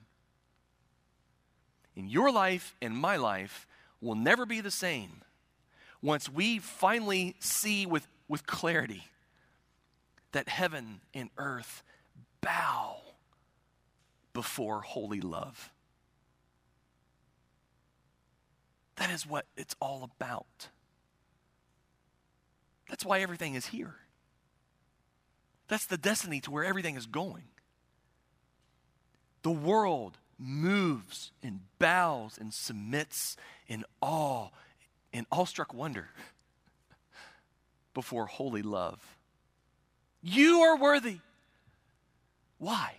In 1.98 2.08
your 2.08 2.32
life 2.32 2.76
and 2.82 2.96
my 2.96 3.18
life 3.18 3.68
will 4.00 4.16
never 4.16 4.46
be 4.46 4.62
the 4.62 4.72
same 4.72 5.22
once 6.02 6.30
we 6.30 6.58
finally 6.58 7.36
see 7.40 7.86
with, 7.86 8.08
with 8.30 8.48
clarity 8.48 9.04
that 10.32 10.48
heaven 10.48 11.02
and 11.14 11.30
earth 11.38 11.84
bow 12.40 13.02
before 14.32 14.80
holy 14.82 15.20
love. 15.20 15.74
That 18.96 19.10
is 19.10 19.28
what 19.28 19.46
it's 19.58 19.76
all 19.82 20.10
about. 20.16 20.70
That's 22.88 23.04
why 23.04 23.20
everything 23.20 23.56
is 23.56 23.66
here. 23.66 23.96
That's 25.68 25.86
the 25.86 25.98
destiny 25.98 26.40
to 26.42 26.52
where 26.52 26.64
everything 26.64 26.96
is 26.96 27.08
going. 27.08 27.44
The 29.48 29.54
world 29.54 30.18
moves 30.38 31.32
and 31.42 31.62
bows 31.80 32.38
and 32.38 32.54
submits 32.54 33.38
in 33.70 33.86
awe 34.02 34.50
in 35.14 35.26
awestruck 35.32 35.74
wonder 35.74 36.10
before 37.94 38.26
holy 38.26 38.62
love. 38.62 39.00
You 40.22 40.60
are 40.64 40.76
worthy. 40.76 41.20
Why? 42.58 42.96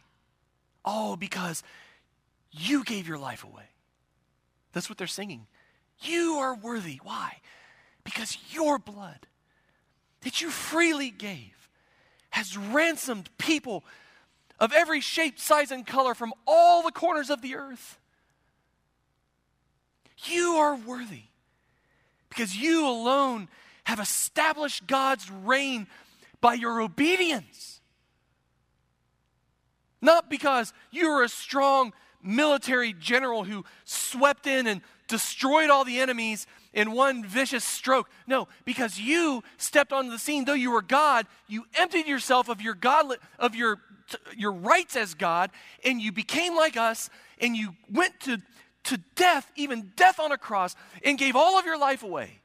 Oh, 0.86 1.16
because 1.16 1.62
you 2.50 2.82
gave 2.82 3.06
your 3.06 3.18
life 3.18 3.44
away. 3.44 3.68
That's 4.72 4.88
what 4.88 4.96
they're 4.96 5.06
singing. 5.06 5.48
You 6.00 6.36
are 6.38 6.54
worthy. 6.54 6.98
Why? 7.02 7.40
Because 8.04 8.38
your 8.50 8.78
blood 8.78 9.26
that 10.22 10.40
you 10.40 10.48
freely 10.48 11.10
gave 11.10 11.68
has 12.30 12.56
ransomed 12.56 13.28
people 13.36 13.84
of 14.60 14.72
every 14.72 15.00
shape, 15.00 15.38
size, 15.38 15.70
and 15.70 15.86
color 15.86 16.14
from 16.14 16.34
all 16.46 16.82
the 16.82 16.92
corners 16.92 17.30
of 17.30 17.42
the 17.42 17.54
earth. 17.54 17.98
You 20.24 20.56
are 20.56 20.74
worthy 20.74 21.22
because 22.28 22.56
you 22.56 22.86
alone 22.86 23.48
have 23.84 24.00
established 24.00 24.86
God's 24.86 25.30
reign 25.30 25.86
by 26.40 26.54
your 26.54 26.80
obedience. 26.80 27.80
Not 30.00 30.28
because 30.30 30.72
you're 30.90 31.22
a 31.22 31.28
strong 31.28 31.92
military 32.22 32.92
general 32.92 33.44
who 33.44 33.64
swept 33.84 34.46
in 34.46 34.66
and 34.66 34.80
destroyed 35.08 35.70
all 35.70 35.84
the 35.84 36.00
enemies 36.00 36.46
in 36.72 36.92
one 36.92 37.24
vicious 37.24 37.64
stroke. 37.64 38.08
No, 38.26 38.46
because 38.64 39.00
you 39.00 39.42
stepped 39.56 39.92
onto 39.92 40.10
the 40.10 40.18
scene, 40.18 40.44
though 40.44 40.52
you 40.52 40.70
were 40.70 40.82
God, 40.82 41.26
you 41.48 41.64
emptied 41.74 42.06
yourself 42.06 42.48
of 42.48 42.60
your 42.60 42.74
God 42.74 43.16
of 43.38 43.54
your 43.54 43.80
your 44.36 44.52
rights 44.52 44.96
as 44.96 45.14
God, 45.14 45.50
and 45.84 46.00
you 46.00 46.12
became 46.12 46.56
like 46.56 46.76
us, 46.76 47.10
and 47.40 47.56
you 47.56 47.74
went 47.90 48.18
to, 48.20 48.38
to 48.84 49.00
death, 49.14 49.50
even 49.56 49.92
death 49.96 50.20
on 50.20 50.32
a 50.32 50.38
cross, 50.38 50.74
and 51.04 51.18
gave 51.18 51.36
all 51.36 51.58
of 51.58 51.64
your 51.64 51.78
life 51.78 52.02
away. 52.02 52.40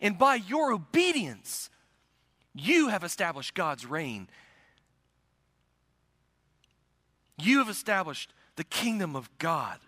And 0.00 0.18
by 0.18 0.36
your 0.36 0.72
obedience, 0.72 1.70
you 2.54 2.88
have 2.88 3.04
established 3.04 3.54
God's 3.54 3.86
reign. 3.86 4.28
You 7.36 7.58
have 7.58 7.68
established 7.68 8.32
the 8.56 8.64
kingdom 8.64 9.14
of 9.14 9.30
God 9.38 9.78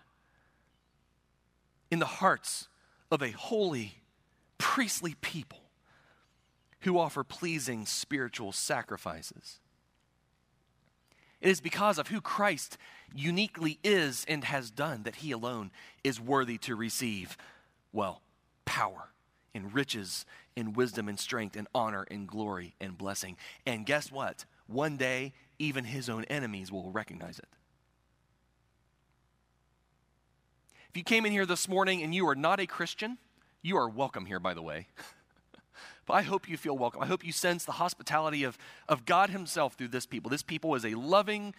in 1.89 1.99
the 1.99 2.05
hearts 2.05 2.67
of 3.11 3.21
a 3.21 3.31
holy, 3.31 4.01
priestly 4.57 5.15
people 5.21 5.59
who 6.81 6.97
offer 6.97 7.23
pleasing 7.23 7.85
spiritual 7.85 8.51
sacrifices. 8.51 9.59
It 11.41 11.49
is 11.49 11.61
because 11.61 11.97
of 11.97 12.07
who 12.07 12.21
Christ 12.21 12.77
uniquely 13.13 13.79
is 13.83 14.25
and 14.27 14.43
has 14.43 14.69
done 14.69 15.03
that 15.03 15.17
he 15.17 15.31
alone 15.31 15.71
is 16.03 16.19
worthy 16.19 16.57
to 16.59 16.75
receive, 16.75 17.35
well, 17.91 18.21
power 18.65 19.09
and 19.53 19.73
riches 19.73 20.25
and 20.55 20.75
wisdom 20.75 21.09
and 21.09 21.19
strength 21.19 21.55
and 21.55 21.67
honor 21.73 22.05
and 22.09 22.27
glory 22.27 22.75
and 22.79 22.97
blessing. 22.97 23.37
And 23.65 23.85
guess 23.85 24.11
what? 24.11 24.45
One 24.67 24.97
day, 24.97 25.33
even 25.59 25.83
his 25.83 26.09
own 26.09 26.25
enemies 26.25 26.71
will 26.71 26.91
recognize 26.91 27.39
it. 27.39 27.49
If 30.89 30.97
you 30.97 31.03
came 31.03 31.25
in 31.25 31.31
here 31.31 31.45
this 31.45 31.67
morning 31.67 32.03
and 32.03 32.13
you 32.13 32.27
are 32.27 32.35
not 32.35 32.59
a 32.59 32.67
Christian, 32.67 33.17
you 33.61 33.77
are 33.77 33.89
welcome 33.89 34.25
here, 34.25 34.39
by 34.39 34.53
the 34.53 34.61
way. 34.61 34.87
But 36.05 36.13
I 36.13 36.21
hope 36.23 36.49
you 36.49 36.57
feel 36.57 36.77
welcome. 36.77 37.01
I 37.01 37.05
hope 37.05 37.25
you 37.25 37.31
sense 37.31 37.65
the 37.65 37.73
hospitality 37.73 38.43
of, 38.43 38.57
of 38.89 39.05
God 39.05 39.29
Himself 39.29 39.75
through 39.75 39.89
this 39.89 40.05
people. 40.05 40.29
This 40.29 40.43
people 40.43 40.75
is 40.75 40.85
a 40.85 40.95
loving, 40.95 41.53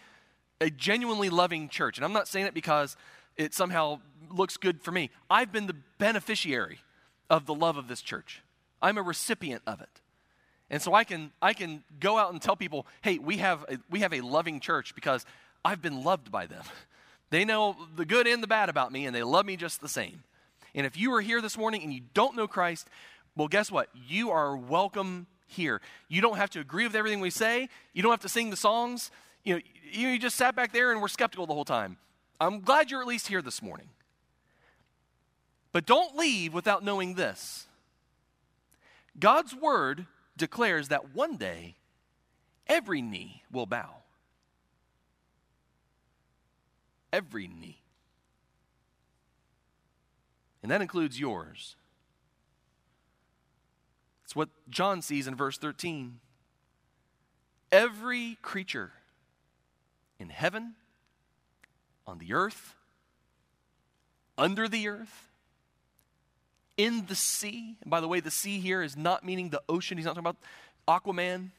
a 0.59 0.69
genuinely 0.69 1.29
loving 1.29 1.69
church. 1.69 1.97
And 1.97 2.05
I'm 2.05 2.13
not 2.13 2.27
saying 2.27 2.45
it 2.45 2.53
because 2.53 2.95
it 3.37 3.53
somehow 3.53 3.99
looks 4.29 4.57
good 4.57 4.81
for 4.81 4.91
me. 4.91 5.09
I've 5.29 5.51
been 5.51 5.67
the 5.67 5.75
beneficiary 5.97 6.79
of 7.29 7.45
the 7.45 7.53
love 7.53 7.77
of 7.77 7.87
this 7.87 8.01
church, 8.01 8.43
I'm 8.81 8.97
a 8.97 9.01
recipient 9.01 9.63
of 9.65 9.81
it. 9.81 10.01
And 10.69 10.81
so 10.81 10.93
I 10.93 11.03
can, 11.03 11.31
I 11.41 11.53
can 11.53 11.83
go 11.99 12.17
out 12.17 12.31
and 12.31 12.41
tell 12.41 12.55
people, 12.55 12.87
hey, 13.01 13.19
we 13.19 13.37
have, 13.37 13.63
a, 13.69 13.77
we 13.91 13.99
have 13.99 14.13
a 14.13 14.21
loving 14.21 14.59
church 14.59 14.95
because 14.95 15.25
I've 15.63 15.81
been 15.81 16.03
loved 16.03 16.31
by 16.31 16.45
them. 16.45 16.63
They 17.29 17.45
know 17.45 17.75
the 17.95 18.05
good 18.05 18.27
and 18.27 18.43
the 18.43 18.47
bad 18.47 18.69
about 18.69 18.91
me, 18.91 19.07
and 19.07 19.15
they 19.15 19.23
love 19.23 19.47
me 19.47 19.55
just 19.55 19.81
the 19.81 19.89
same. 19.89 20.23
And 20.75 20.85
if 20.85 20.95
you 20.95 21.11
are 21.15 21.21
here 21.21 21.41
this 21.41 21.57
morning 21.57 21.81
and 21.81 21.91
you 21.91 22.01
don't 22.13 22.35
know 22.35 22.47
Christ, 22.47 22.87
well, 23.35 23.47
guess 23.47 23.71
what? 23.71 23.89
You 23.93 24.29
are 24.29 24.55
welcome 24.55 25.27
here. 25.47 25.81
You 26.07 26.21
don't 26.21 26.37
have 26.37 26.49
to 26.51 26.59
agree 26.59 26.85
with 26.85 26.95
everything 26.95 27.19
we 27.19 27.29
say. 27.29 27.69
You 27.93 28.03
don't 28.03 28.11
have 28.11 28.21
to 28.21 28.29
sing 28.29 28.49
the 28.49 28.57
songs. 28.57 29.11
You 29.43 29.55
know, 29.55 29.61
you 29.91 30.19
just 30.19 30.35
sat 30.35 30.55
back 30.55 30.71
there 30.71 30.91
and 30.91 31.01
were 31.01 31.07
skeptical 31.07 31.45
the 31.45 31.53
whole 31.53 31.65
time. 31.65 31.97
I'm 32.39 32.61
glad 32.61 32.91
you're 32.91 33.01
at 33.01 33.07
least 33.07 33.27
here 33.27 33.41
this 33.41 33.61
morning. 33.61 33.89
But 35.71 35.85
don't 35.85 36.15
leave 36.15 36.53
without 36.53 36.83
knowing 36.83 37.15
this. 37.15 37.67
God's 39.19 39.55
word 39.55 40.05
declares 40.37 40.89
that 40.89 41.15
one 41.15 41.37
day 41.37 41.75
every 42.67 43.01
knee 43.01 43.43
will 43.51 43.65
bow. 43.65 43.89
Every 47.11 47.47
knee. 47.47 47.81
And 50.61 50.71
that 50.71 50.81
includes 50.81 51.19
yours. 51.19 51.75
It's 54.33 54.35
what 54.35 54.49
John 54.67 55.03
sees 55.03 55.27
in 55.27 55.35
verse 55.35 55.59
13. 55.59 56.19
Every 57.71 58.39
creature 58.41 58.91
in 60.17 60.29
heaven, 60.29 60.73
on 62.07 62.17
the 62.17 62.33
earth, 62.33 62.73
under 64.35 64.67
the 64.67 64.87
earth, 64.87 65.27
in 66.77 67.05
the 67.05 67.13
sea. 67.13 67.75
And 67.83 67.91
by 67.91 68.01
the 68.01 68.07
way, 68.07 68.21
the 68.21 68.31
sea 68.31 68.59
here 68.59 68.81
is 68.81 68.97
not 68.97 69.23
meaning 69.23 69.51
the 69.51 69.61
ocean. 69.69 69.99
He's 69.99 70.05
not 70.07 70.15
talking 70.15 70.27
about 70.27 70.37
Aquaman. 70.87 71.49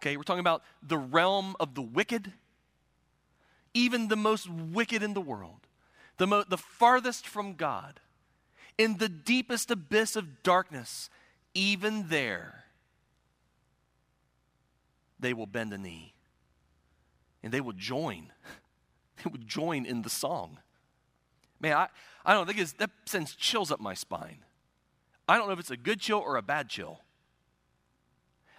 Okay, 0.00 0.16
we're 0.16 0.22
talking 0.22 0.40
about 0.40 0.62
the 0.82 0.96
realm 0.96 1.54
of 1.60 1.74
the 1.74 1.82
wicked, 1.82 2.32
even 3.74 4.08
the 4.08 4.16
most 4.16 4.48
wicked 4.48 5.02
in 5.02 5.12
the 5.12 5.20
world, 5.20 5.66
the, 6.16 6.26
mo- 6.26 6.44
the 6.48 6.56
farthest 6.56 7.26
from 7.26 7.56
God 7.56 8.00
in 8.78 8.98
the 8.98 9.08
deepest 9.08 9.70
abyss 9.70 10.16
of 10.16 10.42
darkness, 10.42 11.10
even 11.54 12.08
there, 12.08 12.64
they 15.18 15.32
will 15.32 15.46
bend 15.46 15.72
a 15.72 15.78
knee 15.78 16.14
and 17.42 17.52
they 17.52 17.60
will 17.60 17.72
join. 17.72 18.32
They 19.22 19.30
will 19.30 19.46
join 19.46 19.86
in 19.86 20.02
the 20.02 20.10
song. 20.10 20.58
Man, 21.60 21.74
I, 21.76 21.88
I 22.26 22.34
don't 22.34 22.46
think 22.46 22.58
that 22.78 22.90
sends 23.06 23.34
chills 23.34 23.70
up 23.70 23.78
my 23.80 23.94
spine. 23.94 24.38
I 25.28 25.38
don't 25.38 25.46
know 25.46 25.52
if 25.52 25.60
it's 25.60 25.70
a 25.70 25.76
good 25.76 26.00
chill 26.00 26.18
or 26.18 26.36
a 26.36 26.42
bad 26.42 26.68
chill. 26.68 27.00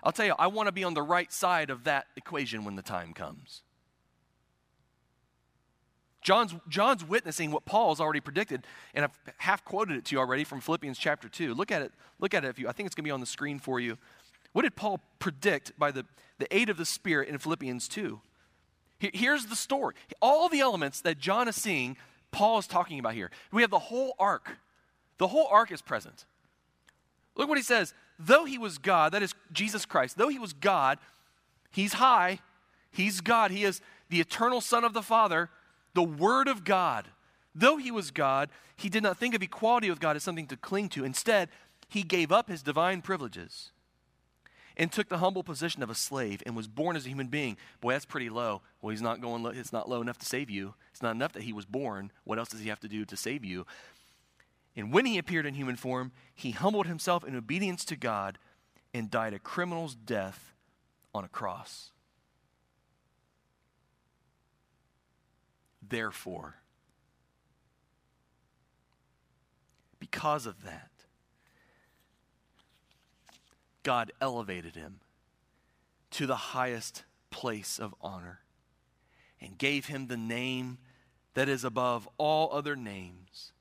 I'll 0.02 0.14
tell 0.14 0.26
you, 0.26 0.34
I 0.40 0.48
want 0.48 0.68
to 0.68 0.72
be 0.72 0.86
on 0.86 0.94
the 0.94 1.04
right 1.04 1.32
side 1.32 1.70
of 1.70 1.84
that 1.84 2.06
equation 2.16 2.64
when 2.64 2.78
the 2.78 2.82
time 2.82 3.14
comes. 3.14 3.64
John's, 6.26 6.56
John's 6.68 7.08
witnessing 7.08 7.52
what 7.52 7.66
Paul's 7.66 8.02
already 8.02 8.20
predicted, 8.20 8.66
and 8.96 9.06
I've 9.06 9.12
half 9.38 9.64
quoted 9.64 9.96
it 9.96 10.06
to 10.06 10.16
you 10.16 10.20
already 10.20 10.44
from 10.44 10.60
Philippians 10.60 10.98
chapter 10.98 11.30
2. 11.30 11.54
Look 11.54 11.72
at 11.72 11.84
it. 11.84 11.92
Look 12.20 12.34
at 12.34 12.44
it 12.44 12.48
if 12.48 12.58
you 12.58 12.68
I 12.68 12.72
think 12.72 12.88
it's 12.88 12.96
going 12.96 13.04
to 13.04 13.08
be 13.08 13.12
on 13.12 13.20
the 13.20 13.28
screen 13.28 13.60
for 13.60 13.80
you. 13.80 14.00
What 14.52 14.64
did 14.64 14.76
Paul 14.76 15.02
predict 15.20 15.78
by 15.78 15.92
the, 15.92 16.04
the 16.40 16.48
aid 16.54 16.70
of 16.70 16.78
the 16.78 16.86
Spirit 16.86 17.30
in 17.30 17.38
Philippians 17.38 17.88
2? 17.88 18.20
Here's 18.98 19.46
the 19.46 19.56
story. 19.56 19.94
All 20.20 20.50
the 20.50 20.62
elements 20.62 21.00
that 21.02 21.20
John 21.20 21.48
is 21.48 21.58
seeing, 21.58 21.96
Paul 22.32 22.58
is 22.58 22.66
talking 22.66 22.98
about 22.98 23.14
here. 23.14 23.30
We 23.52 23.62
have 23.62 23.70
the 23.70 23.78
whole 23.78 24.16
arc. 24.18 24.58
The 25.20 25.28
whole 25.28 25.48
arc 25.52 25.72
is 25.72 25.84
present. 25.84 26.26
Look 27.36 27.48
what 27.48 27.60
he 27.60 27.64
says. 27.64 27.94
Though 28.18 28.46
he 28.46 28.58
was 28.58 28.80
God, 28.80 29.12
that 29.12 29.22
is 29.22 29.36
Jesus 29.52 29.86
Christ, 29.86 30.18
though 30.18 30.30
he 30.30 30.40
was 30.40 30.54
God, 30.54 30.98
he's 31.70 31.94
high, 31.94 32.40
he's 32.90 33.22
God, 33.22 33.52
he 33.52 33.64
is 33.64 33.80
the 34.10 34.22
eternal 34.22 34.60
Son 34.60 34.84
of 34.84 34.94
the 34.94 35.04
Father 35.04 35.52
the 35.96 36.04
Word 36.04 36.48
of 36.48 36.64
God. 36.64 37.08
Though 37.56 37.78
he 37.78 37.90
was 37.90 38.12
God, 38.12 38.50
he 38.76 38.90
did 38.90 39.02
not 39.02 39.18
think 39.18 39.34
of 39.34 39.42
equality 39.42 39.90
with 39.90 40.00
God 40.00 40.16
as 40.16 40.24
something 40.24 40.48
to 40.48 40.58
cling 40.58 40.90
to. 40.90 41.04
Instead, 41.04 41.50
he 41.88 42.04
gave 42.04 42.32
up 42.32 42.50
his 42.50 42.62
divine 42.62 43.02
privileges 43.02 43.72
and 44.78 44.92
took 44.92 45.08
the 45.08 45.20
humble 45.20 45.44
position 45.44 45.82
of 45.82 45.90
a 45.90 45.96
slave 45.96 46.44
and 46.46 46.56
was 46.56 46.68
born 46.68 46.98
as 46.98 47.06
a 47.06 47.10
human 47.10 47.28
being. 47.28 47.56
Boy, 47.80 47.94
that's 47.94 48.06
pretty 48.06 48.30
low. 48.30 48.62
Well, 48.82 48.92
he's 48.92 49.02
not 49.02 49.22
going 49.22 49.42
low. 49.42 49.52
It's 49.52 49.72
not 49.72 49.88
low 49.88 50.02
enough 50.02 50.18
to 50.20 50.26
save 50.26 50.50
you. 50.50 50.74
It's 50.92 51.02
not 51.02 51.16
enough 51.16 51.32
that 51.34 51.44
he 51.44 51.54
was 51.54 51.66
born. 51.66 52.12
What 52.26 52.38
else 52.38 52.50
does 52.50 52.60
he 52.60 52.70
have 52.70 52.82
to 52.82 52.90
do 52.90 53.06
to 53.06 53.16
save 53.16 53.46
you? 53.46 53.66
And 54.76 54.92
when 54.92 55.06
he 55.06 55.18
appeared 55.18 55.46
in 55.46 55.54
human 55.54 55.78
form, 55.78 56.12
he 56.34 56.52
humbled 56.52 56.88
himself 56.88 57.24
in 57.24 57.36
obedience 57.38 57.86
to 57.86 57.96
God 57.96 58.38
and 58.94 59.10
died 59.10 59.34
a 59.34 59.40
criminal's 59.40 59.96
death 59.96 60.54
on 61.14 61.24
a 61.24 61.30
cross. 61.30 61.92
Therefore, 65.88 66.56
because 70.00 70.46
of 70.46 70.64
that, 70.64 70.90
God 73.84 74.12
elevated 74.20 74.76
him 74.76 75.00
to 76.12 76.26
the 76.26 76.36
highest 76.36 77.04
place 77.30 77.78
of 77.78 77.94
honor 78.02 78.40
and 79.40 79.58
gave 79.58 79.86
him 79.88 80.08
the 80.08 80.18
name 80.18 80.80
that 81.36 81.50
is 81.50 81.64
above 81.64 82.08
all 82.18 82.52
other 82.52 82.76
names, 82.76 83.52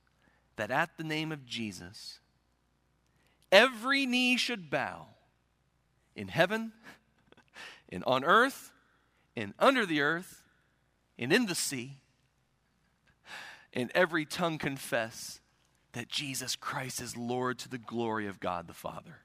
that 0.56 0.70
at 0.70 0.96
the 0.96 1.04
name 1.04 1.32
of 1.32 1.44
Jesus, 1.44 2.20
every 3.52 4.06
knee 4.06 4.36
should 4.36 4.70
bow 4.70 5.08
in 6.14 6.28
heaven 6.28 6.72
and 7.90 8.02
on 8.04 8.24
earth 8.24 8.70
and 9.36 9.52
under 9.58 9.84
the 9.84 10.00
earth 10.00 10.42
and 11.18 11.32
in 11.32 11.46
the 11.46 11.54
sea, 11.54 11.98
and 13.74 13.90
every 13.94 14.24
tongue 14.24 14.56
confess 14.56 15.40
that 15.92 16.08
Jesus 16.08 16.56
Christ 16.56 17.02
is 17.02 17.16
Lord 17.16 17.58
to 17.58 17.68
the 17.68 17.78
glory 17.78 18.26
of 18.26 18.40
God 18.40 18.66
the 18.66 18.72
Father. 18.72 19.24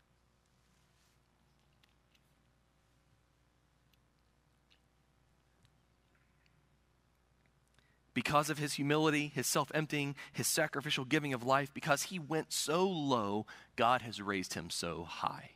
because 8.19 8.49
of 8.49 8.57
his 8.57 8.73
humility, 8.73 9.31
his 9.33 9.47
self 9.47 9.71
emptying, 9.73 10.13
his 10.33 10.45
sacrificial 10.45 11.05
giving 11.05 11.33
of 11.33 11.45
life, 11.45 11.73
because 11.73 12.03
he 12.03 12.19
went 12.19 12.51
so 12.51 12.85
low, 12.85 13.45
God 13.77 14.01
has 14.01 14.21
raised 14.21 14.55
him 14.55 14.69
so 14.69 15.05
high. 15.05 15.51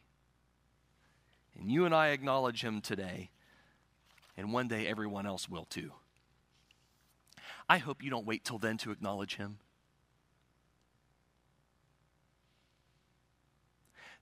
And 1.60 1.70
you 1.70 1.84
and 1.84 1.94
I 1.94 2.08
acknowledge 2.12 2.64
him 2.64 2.80
today, 2.80 3.32
and 4.38 4.54
one 4.54 4.70
day 4.70 4.88
everyone 4.88 5.26
else 5.26 5.50
will 5.50 5.66
too. 5.66 5.92
I 7.68 7.78
hope 7.78 8.04
you 8.04 8.10
don't 8.10 8.26
wait 8.26 8.44
till 8.44 8.60
then 8.60 8.78
to 8.80 8.92
acknowledge 8.92 9.36
him. 9.36 9.60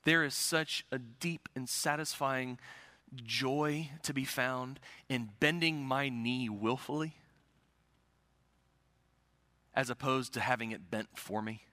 There 0.03 0.23
is 0.23 0.33
such 0.33 0.85
a 0.91 0.97
deep 0.97 1.47
and 1.55 1.69
satisfying 1.69 2.59
joy 3.13 3.89
to 4.03 4.13
be 4.13 4.25
found 4.25 4.79
in 5.09 5.29
bending 5.39 5.83
my 5.83 6.09
knee 6.09 6.49
willfully 6.49 7.15
as 9.73 9.89
opposed 9.89 10.33
to 10.33 10.39
having 10.39 10.71
it 10.71 10.91
bent 10.91 11.09
for 11.15 11.41
me? 11.41 11.63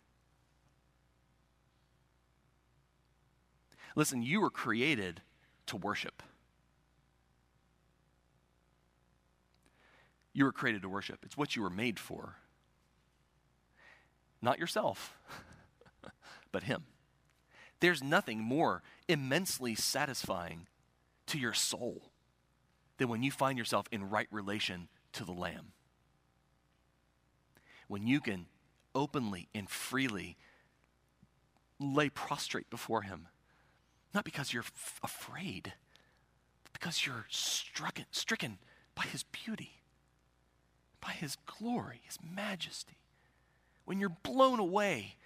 Listen, 3.96 4.22
you 4.22 4.40
were 4.40 4.50
created 4.50 5.22
to 5.66 5.76
worship. 5.76 6.22
You 10.32 10.44
were 10.44 10.52
created 10.52 10.82
to 10.82 10.88
worship. 10.88 11.20
It's 11.24 11.36
what 11.36 11.56
you 11.56 11.62
were 11.62 11.70
made 11.70 11.98
for. 11.98 12.36
Not 14.40 14.58
yourself, 14.58 15.16
but 16.52 16.64
Him. 16.64 16.84
There's 17.80 18.02
nothing 18.02 18.40
more 18.40 18.82
immensely 19.08 19.74
satisfying 19.74 20.66
to 21.26 21.38
your 21.38 21.54
soul 21.54 22.10
than 22.98 23.08
when 23.08 23.22
you 23.22 23.30
find 23.30 23.58
yourself 23.58 23.86
in 23.90 24.10
right 24.10 24.28
relation 24.30 24.88
to 25.12 25.24
the 25.24 25.32
Lamb 25.32 25.72
when 27.88 28.06
you 28.06 28.20
can 28.20 28.46
openly 28.94 29.48
and 29.54 29.68
freely 29.68 30.36
lay 31.80 32.08
prostrate 32.08 32.70
before 32.70 33.02
Him. 33.02 33.28
Not 34.14 34.24
because 34.24 34.52
you're 34.52 34.62
f- 34.62 35.00
afraid, 35.02 35.72
but 36.62 36.72
because 36.72 37.04
you're 37.04 37.26
struck, 37.28 37.98
stricken 38.10 38.58
by 38.94 39.04
His 39.04 39.24
beauty, 39.24 39.77
by 41.00 41.12
His 41.12 41.36
glory, 41.46 42.00
His 42.04 42.18
majesty. 42.34 42.98
When 43.84 44.00
you're 44.00 44.16
blown 44.22 44.58
away 44.58 45.16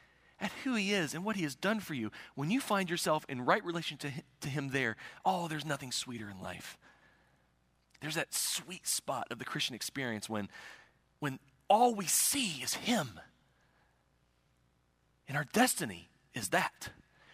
at 0.41 0.53
who 0.64 0.75
He 0.75 0.93
is 0.93 1.14
and 1.14 1.25
what 1.25 1.37
He 1.37 1.43
has 1.43 1.55
done 1.55 1.81
for 1.81 1.95
you, 1.95 2.11
when 2.35 2.51
you 2.51 2.61
find 2.61 2.91
yourself 2.91 3.25
in 3.29 3.45
right 3.45 3.64
relation 3.64 3.97
to 3.99 4.09
Him, 4.09 4.25
to 4.41 4.49
him 4.49 4.68
there, 4.70 4.97
oh, 5.25 5.49
there's 5.49 5.64
nothing 5.64 5.93
sweeter 5.93 6.31
in 6.31 6.41
life. 6.43 6.77
There's 8.01 8.16
that 8.16 8.35
sweet 8.35 8.87
spot 8.87 9.29
of 9.31 9.39
the 9.39 9.45
Christian 9.45 9.77
experience 9.77 10.29
when, 10.29 10.49
when 11.20 11.39
all 11.68 11.95
we 11.95 12.07
see 12.07 12.61
is 12.62 12.75
Him. 12.75 13.20
And 15.29 15.37
our 15.37 15.47
destiny 15.53 16.11
is 16.35 16.49
that. 16.49 16.91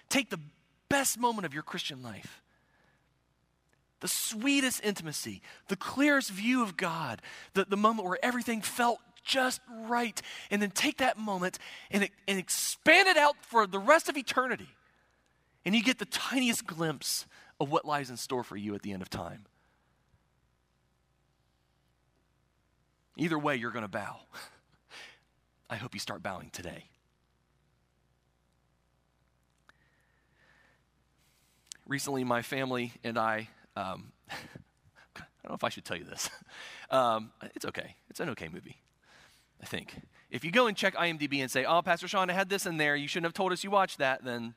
Take 0.09 0.31
the 0.31 0.41
best 0.89 1.19
moment 1.19 1.47
of 1.47 1.55
your 1.55 1.63
Christian 1.63 2.03
life, 2.03 2.43
the 4.01 4.09
sweetest 4.09 4.85
intimacy, 4.85 5.43
the 5.69 5.77
clearest 5.77 6.31
view 6.31 6.63
of 6.63 6.77
God, 6.77 7.23
the, 7.55 7.65
the 7.65 7.77
moment 7.77 8.07
where 8.09 8.19
everything 8.23 8.63
felt 8.63 9.01
just 9.25 9.61
right, 9.87 10.21
and 10.51 10.63
then 10.63 10.71
take 10.71 10.99
that 10.99 11.19
moment 11.19 11.59
and, 11.91 12.09
and 12.27 12.39
expand 12.39 13.09
it 13.09 13.17
out 13.17 13.37
for 13.43 13.67
the 13.67 13.79
rest 13.79 14.09
of 14.09 14.17
eternity. 14.17 14.69
And 15.65 15.75
you 15.75 15.83
get 15.83 15.99
the 15.99 16.07
tiniest 16.07 16.67
glimpse 16.67 17.27
of 17.61 17.71
what 17.71 17.85
lies 17.85 18.11
in 18.11 18.17
store 18.17 18.43
for 18.43 18.57
you 18.57 18.75
at 18.75 18.83
the 18.83 18.93
end 18.93 19.03
of 19.03 19.11
time. 19.11 19.45
Either 23.17 23.39
way, 23.39 23.57
you're 23.57 23.73
going 23.73 23.85
to 23.85 23.89
bow. 23.89 24.21
I 25.71 25.77
hope 25.77 25.93
you 25.93 26.01
start 26.01 26.23
bowing 26.23 26.51
today. 26.51 26.85
Recently, 31.87 32.23
my 32.23 32.43
family 32.43 32.93
and 33.03 33.19
I, 33.19 33.49
um, 33.79 34.13
I 34.31 35.23
don't 35.43 35.51
know 35.51 35.55
if 35.55 35.65
I 35.65 35.69
should 35.69 35.85
tell 35.85 35.97
you 35.97 36.05
this. 36.05 36.31
Um, 36.91 37.33
it's 37.55 37.67
okay. 37.67 37.97
It's 38.09 38.19
an 38.19 38.31
okay 38.31 38.49
movie, 38.49 38.79
I 39.63 39.67
think. 39.67 39.95
If 40.31 40.43
you 40.43 40.51
go 40.51 40.69
and 40.69 40.75
check 40.75 40.95
IMDb 40.95 41.43
and 41.43 41.51
say, 41.51 41.67
oh, 41.67 41.83
Pastor 41.83 42.09
Sean, 42.09 42.31
I 42.31 42.33
had 42.33 42.49
this 42.49 42.65
in 42.65 42.79
there, 42.79 42.97
you 42.97 43.07
shouldn't 43.07 43.27
have 43.27 43.35
told 43.35 43.53
us 43.53 43.63
you 43.63 43.71
watched 43.71 43.99
that, 43.99 44.25
then 44.25 44.55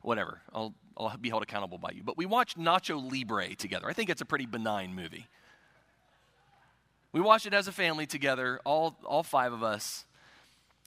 whatever. 0.00 0.40
I'll, 0.54 0.72
I'll 0.96 1.14
be 1.18 1.28
held 1.28 1.42
accountable 1.42 1.76
by 1.76 1.90
you. 1.90 2.02
But 2.02 2.16
we 2.16 2.24
watched 2.24 2.58
Nacho 2.58 3.12
Libre 3.12 3.54
together. 3.54 3.86
I 3.86 3.92
think 3.92 4.08
it's 4.08 4.22
a 4.22 4.24
pretty 4.24 4.46
benign 4.46 4.94
movie. 4.94 5.26
We 7.12 7.20
watched 7.20 7.44
it 7.44 7.52
as 7.52 7.68
a 7.68 7.72
family 7.72 8.06
together, 8.06 8.60
all, 8.64 8.96
all 9.04 9.24
five 9.24 9.52
of 9.52 9.62
us. 9.62 10.06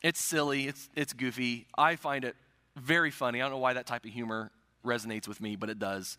It's 0.02 0.20
silly, 0.20 0.68
it's, 0.68 0.90
it's 0.96 1.14
goofy. 1.14 1.68
I 1.78 1.96
find 1.96 2.26
it 2.26 2.36
very 2.76 3.12
funny. 3.12 3.40
I 3.40 3.46
don't 3.46 3.52
know 3.52 3.60
why 3.60 3.74
that 3.74 3.86
type 3.86 4.04
of 4.04 4.12
humor 4.12 4.50
resonates 4.84 5.28
with 5.28 5.42
me, 5.42 5.56
but 5.56 5.70
it 5.70 5.78
does. 5.78 6.18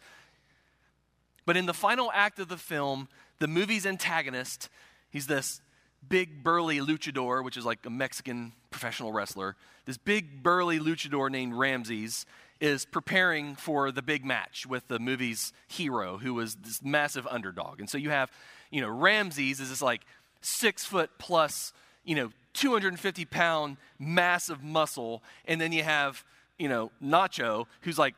But 1.48 1.56
in 1.56 1.64
the 1.64 1.72
final 1.72 2.10
act 2.12 2.40
of 2.40 2.48
the 2.48 2.58
film, 2.58 3.08
the 3.38 3.48
movie's 3.48 3.86
antagonist, 3.86 4.68
he's 5.08 5.28
this 5.28 5.62
big 6.06 6.44
burly 6.44 6.78
luchador, 6.78 7.42
which 7.42 7.56
is 7.56 7.64
like 7.64 7.86
a 7.86 7.90
Mexican 7.90 8.52
professional 8.68 9.14
wrestler. 9.14 9.56
This 9.86 9.96
big 9.96 10.42
burly 10.42 10.78
luchador 10.78 11.30
named 11.30 11.54
Ramses 11.54 12.26
is 12.60 12.84
preparing 12.84 13.56
for 13.56 13.90
the 13.90 14.02
big 14.02 14.26
match 14.26 14.66
with 14.66 14.88
the 14.88 14.98
movie's 14.98 15.54
hero, 15.66 16.18
who 16.18 16.34
was 16.34 16.56
this 16.56 16.82
massive 16.84 17.26
underdog. 17.26 17.80
And 17.80 17.88
so 17.88 17.96
you 17.96 18.10
have 18.10 18.30
you 18.70 18.82
know, 18.82 18.90
Ramses 18.90 19.58
is 19.58 19.70
this 19.70 19.80
like 19.80 20.02
six 20.42 20.84
foot 20.84 21.08
plus, 21.16 21.72
you 22.04 22.14
know, 22.14 22.30
250 22.52 23.24
pound 23.24 23.78
massive 23.98 24.62
muscle. 24.62 25.22
And 25.46 25.58
then 25.58 25.72
you 25.72 25.82
have, 25.82 26.26
you 26.58 26.68
know, 26.68 26.90
Nacho, 27.02 27.64
who's 27.80 27.98
like 27.98 28.16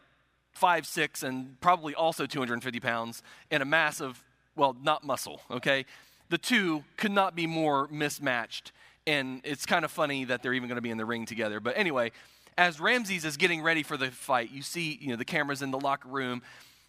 five, 0.53 0.87
six, 0.87 1.23
and 1.23 1.61
probably 1.61 1.95
also 1.95 2.27
250 2.27 2.81
pounds, 2.81 3.23
and 3.51 3.63
a 3.63 3.67
massive, 3.67 4.23
well, 4.57 4.77
not 4.83 5.05
muscle, 5.05 5.41
okay? 5.51 5.87
The 6.29 6.39
two 6.39 6.85
could 6.97 7.13
not 7.13 7.35
be 7.35 7.47
more 7.47 7.89
mismatched. 7.91 8.73
And 9.07 9.41
it's 9.45 9.67
kind 9.67 9.85
of 9.85 9.91
funny 9.91 10.25
that 10.27 10.43
they're 10.43 10.53
even 10.53 10.69
going 10.69 10.77
to 10.77 10.83
be 10.83 10.91
in 10.91 10.99
the 10.99 11.05
ring 11.05 11.27
together. 11.27 11.59
But 11.59 11.77
anyway, 11.77 12.13
as 12.59 12.79
Ramses 12.79 13.25
is 13.25 13.37
getting 13.37 13.63
ready 13.63 13.83
for 13.83 13.97
the 13.97 14.11
fight, 14.11 14.51
you 14.53 14.63
see, 14.63 14.99
you 15.01 15.09
know, 15.09 15.17
the 15.17 15.25
cameras 15.25 15.63
in 15.63 15.71
the 15.71 15.81
locker 15.81 16.09
room, 16.09 16.43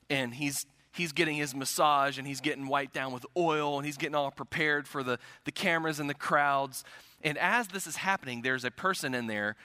and 0.10 0.34
he's 0.34 0.66
he's 0.94 1.14
getting 1.14 1.38
his 1.38 1.56
massage 1.56 2.18
and 2.18 2.28
he's 2.28 2.42
getting 2.42 2.68
wiped 2.68 2.94
down 2.94 3.14
with 3.14 3.26
oil 3.38 3.78
and 3.78 3.86
he's 3.86 3.98
getting 3.98 4.16
all 4.16 4.30
prepared 4.30 4.88
for 4.88 5.04
the, 5.04 5.18
the 5.46 5.52
cameras 5.52 6.00
and 6.00 6.10
the 6.10 6.14
crowds. 6.14 6.84
And 7.24 7.38
as 7.38 7.68
this 7.68 7.88
is 7.88 7.96
happening, 7.96 8.42
there's 8.42 8.66
a 8.66 8.72
person 8.72 9.14
in 9.14 9.28
there 9.28 9.56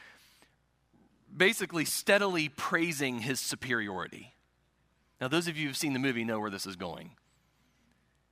basically 1.35 1.85
steadily 1.85 2.49
praising 2.49 3.20
his 3.20 3.41
superiority. 3.41 4.35
Now, 5.20 5.29
those 5.29 5.49
of 5.49 5.57
you 5.57 5.68
who've 5.68 5.77
seen 5.77 5.93
the 5.93 5.99
movie 5.99 6.24
know 6.24 6.41
where 6.41 6.51
this 6.51 6.66
is 6.66 6.77
going. 6.77 7.12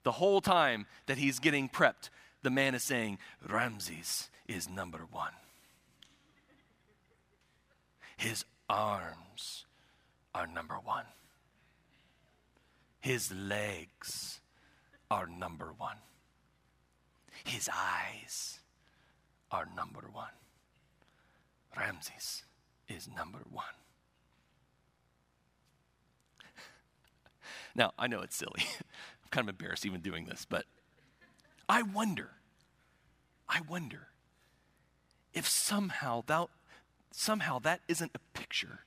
The 0.02 0.12
whole 0.12 0.40
time 0.40 0.86
that 1.06 1.16
he's 1.16 1.38
getting 1.38 1.68
prepped, 1.68 2.10
the 2.42 2.50
man 2.50 2.74
is 2.74 2.82
saying, 2.82 3.18
Ramses 3.48 4.28
is 4.46 4.68
number 4.68 5.00
one. 5.10 5.32
His 8.16 8.44
arms 8.68 9.64
are 10.34 10.46
number 10.46 10.74
one. 10.74 11.06
His 13.00 13.32
legs 13.32 14.40
are 15.10 15.26
number 15.26 15.72
one. 15.76 15.96
His 17.44 17.68
eyes 17.72 18.60
are 19.50 19.66
number 19.74 20.04
one. 20.12 20.30
Ramses 21.76 22.44
is 22.88 23.08
number 23.08 23.40
one. 23.50 23.64
Now, 27.74 27.92
I 27.98 28.06
know 28.06 28.20
it's 28.20 28.36
silly. 28.36 28.52
I'm 28.78 29.30
kind 29.30 29.48
of 29.48 29.54
embarrassed 29.54 29.84
even 29.84 30.00
doing 30.00 30.26
this, 30.26 30.46
but 30.48 30.64
I 31.68 31.82
wonder, 31.82 32.30
I 33.48 33.60
wonder 33.68 34.08
if 35.32 35.48
somehow 35.48 36.22
that, 36.26 36.48
somehow 37.10 37.58
that 37.60 37.80
isn't 37.88 38.12
a 38.14 38.38
picture 38.38 38.80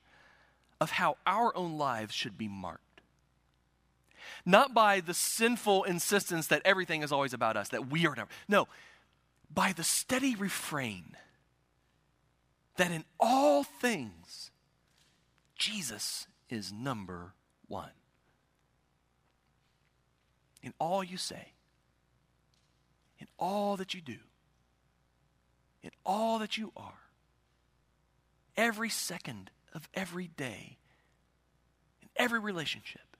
of 0.80 0.92
how 0.92 1.16
our 1.26 1.54
own 1.54 1.76
lives 1.76 2.14
should 2.14 2.38
be 2.38 2.48
marked 2.48 2.82
not 4.44 4.74
by 4.74 5.00
the 5.00 5.14
sinful 5.14 5.84
insistence 5.84 6.46
that 6.48 6.62
everything 6.64 7.02
is 7.02 7.12
always 7.12 7.32
about 7.32 7.56
us, 7.56 7.68
that 7.68 7.90
we 7.90 8.06
are 8.06 8.14
never. 8.14 8.28
No, 8.48 8.68
by 9.52 9.72
the 9.72 9.84
steady 9.84 10.34
refrain 10.34 11.16
that 12.78 12.92
in 12.92 13.04
all 13.20 13.64
things, 13.64 14.50
Jesus 15.56 16.26
is 16.48 16.72
number 16.72 17.34
one. 17.66 17.90
In 20.62 20.72
all 20.78 21.04
you 21.04 21.16
say, 21.16 21.52
in 23.18 23.26
all 23.38 23.76
that 23.76 23.94
you 23.94 24.00
do, 24.00 24.18
in 25.82 25.90
all 26.06 26.38
that 26.38 26.56
you 26.56 26.72
are, 26.76 27.00
every 28.56 28.90
second 28.90 29.50
of 29.74 29.88
every 29.94 30.28
day, 30.28 30.78
in 32.00 32.08
every 32.16 32.38
relationship, 32.38 33.16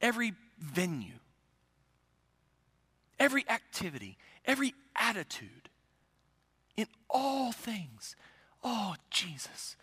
every 0.00 0.34
venue, 0.58 1.20
every 3.20 3.44
activity, 3.48 4.18
every 4.44 4.74
attitude, 4.96 5.68
in 6.76 6.86
all 7.10 7.52
things. 7.52 8.16
Oh, 8.62 8.94
Jesus, 9.10 9.76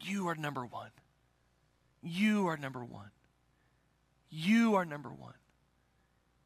you 0.00 0.28
are 0.28 0.34
number 0.34 0.64
one. 0.64 0.90
You 2.02 2.46
are 2.46 2.56
number 2.56 2.84
one. 2.84 3.10
You 4.30 4.74
are 4.76 4.84
number 4.84 5.10
one. 5.10 5.34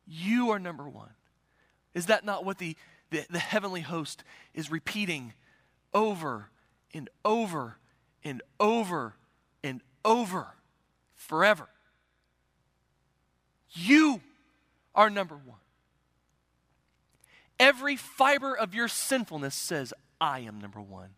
You 0.06 0.50
are 0.50 0.58
number 0.58 0.88
one. 0.88 1.10
Is 1.94 2.06
that 2.06 2.24
not 2.24 2.44
what 2.44 2.58
the, 2.58 2.76
the, 3.10 3.24
the 3.30 3.38
heavenly 3.38 3.82
host 3.82 4.24
is 4.52 4.70
repeating 4.70 5.32
over 5.92 6.50
and 6.92 7.08
over 7.24 7.78
and 8.24 8.42
over 8.58 9.14
and 9.62 9.80
over 10.04 10.46
forever? 11.14 11.68
You 13.72 14.20
are 14.94 15.10
number 15.10 15.36
one. 15.36 15.58
Every 17.58 17.96
fiber 17.96 18.56
of 18.56 18.74
your 18.74 18.88
sinfulness 18.88 19.54
says, 19.54 19.92
I 20.20 20.40
am 20.40 20.60
number 20.60 20.80
one. 20.80 21.10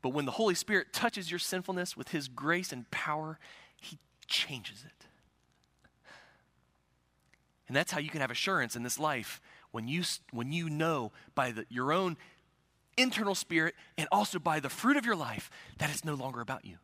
But 0.00 0.10
when 0.10 0.24
the 0.24 0.32
Holy 0.32 0.54
Spirit 0.54 0.92
touches 0.92 1.30
your 1.30 1.38
sinfulness 1.38 1.96
with 1.96 2.08
His 2.08 2.28
grace 2.28 2.72
and 2.72 2.90
power, 2.90 3.38
He 3.76 3.98
changes 4.26 4.84
it. 4.84 5.06
And 7.68 7.76
that's 7.76 7.92
how 7.92 8.00
you 8.00 8.10
can 8.10 8.20
have 8.20 8.30
assurance 8.30 8.76
in 8.76 8.82
this 8.82 8.98
life 8.98 9.40
when 9.70 9.88
you, 9.88 10.02
when 10.30 10.52
you 10.52 10.68
know 10.68 11.12
by 11.34 11.52
the, 11.52 11.64
your 11.68 11.92
own 11.92 12.16
internal 12.96 13.34
spirit 13.34 13.74
and 13.96 14.08
also 14.12 14.38
by 14.38 14.60
the 14.60 14.68
fruit 14.68 14.96
of 14.96 15.06
your 15.06 15.16
life 15.16 15.50
that 15.78 15.88
it's 15.88 16.04
no 16.04 16.14
longer 16.14 16.40
about 16.40 16.64
you. 16.64 16.76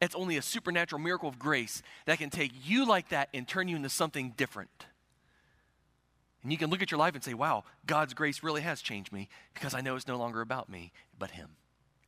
It's 0.00 0.14
only 0.14 0.36
a 0.36 0.42
supernatural 0.42 1.00
miracle 1.02 1.28
of 1.28 1.38
grace 1.38 1.82
that 2.06 2.18
can 2.18 2.30
take 2.30 2.52
you 2.64 2.86
like 2.86 3.08
that 3.08 3.30
and 3.34 3.48
turn 3.48 3.66
you 3.66 3.74
into 3.74 3.88
something 3.88 4.34
different. 4.36 4.86
And 6.42 6.52
you 6.52 6.58
can 6.58 6.70
look 6.70 6.82
at 6.82 6.90
your 6.90 6.98
life 6.98 7.14
and 7.14 7.24
say, 7.24 7.34
wow, 7.34 7.64
God's 7.86 8.14
grace 8.14 8.42
really 8.42 8.62
has 8.62 8.80
changed 8.80 9.12
me 9.12 9.28
because 9.54 9.74
I 9.74 9.80
know 9.80 9.96
it's 9.96 10.06
no 10.06 10.16
longer 10.16 10.40
about 10.40 10.68
me, 10.68 10.92
but 11.18 11.32
Him. 11.32 11.50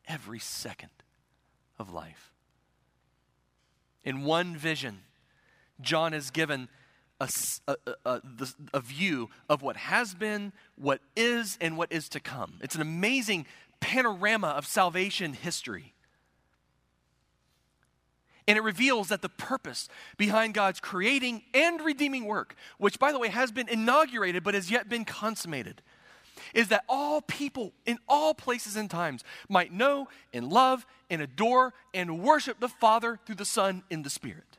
Every 0.07 0.39
second 0.39 0.91
of 1.77 1.91
life. 1.91 2.31
In 4.03 4.23
one 4.23 4.55
vision, 4.55 5.01
John 5.79 6.13
is 6.13 6.31
given 6.31 6.69
a, 7.19 7.29
a, 7.67 7.75
a, 8.05 8.21
a, 8.73 8.79
view 8.79 9.29
of 9.47 9.61
what 9.61 9.77
has 9.77 10.15
been, 10.15 10.53
what 10.75 11.01
is, 11.15 11.57
and 11.61 11.77
what 11.77 11.91
is 11.91 12.09
to 12.09 12.19
come. 12.19 12.59
It's 12.61 12.73
an 12.73 12.81
amazing 12.81 13.45
panorama 13.79 14.47
of 14.47 14.65
salvation 14.65 15.33
history. 15.33 15.93
And 18.51 18.57
it 18.57 18.63
reveals 18.63 19.07
that 19.07 19.21
the 19.21 19.29
purpose 19.29 19.87
behind 20.17 20.53
God's 20.53 20.81
creating 20.81 21.43
and 21.53 21.79
redeeming 21.79 22.25
work, 22.25 22.53
which, 22.79 22.99
by 22.99 23.13
the 23.13 23.17
way, 23.17 23.29
has 23.29 23.49
been 23.49 23.69
inaugurated 23.69 24.43
but 24.43 24.55
has 24.55 24.69
yet 24.69 24.89
been 24.89 25.05
consummated, 25.05 25.81
is 26.53 26.67
that 26.67 26.83
all 26.89 27.21
people 27.21 27.71
in 27.85 27.97
all 28.09 28.33
places 28.33 28.75
and 28.75 28.89
times 28.89 29.23
might 29.47 29.71
know 29.71 30.09
and 30.33 30.51
love 30.51 30.85
and 31.09 31.21
adore 31.21 31.73
and 31.93 32.21
worship 32.21 32.59
the 32.59 32.67
Father 32.67 33.17
through 33.25 33.35
the 33.35 33.45
Son 33.45 33.83
in 33.89 34.01
the 34.01 34.09
Spirit. 34.09 34.57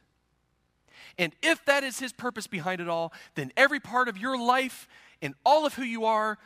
And 1.19 1.35
if 1.43 1.63
that 1.67 1.85
is 1.85 1.99
His 1.99 2.15
purpose 2.15 2.47
behind 2.47 2.81
it 2.81 2.89
all, 2.89 3.13
then 3.35 3.53
every 3.59 3.79
part 3.79 4.09
of 4.09 4.17
your 4.17 4.39
life 4.39 4.89
and 5.21 5.35
all 5.45 5.67
of 5.67 5.75
who 5.75 5.85
you 5.85 6.07
are 6.07 6.39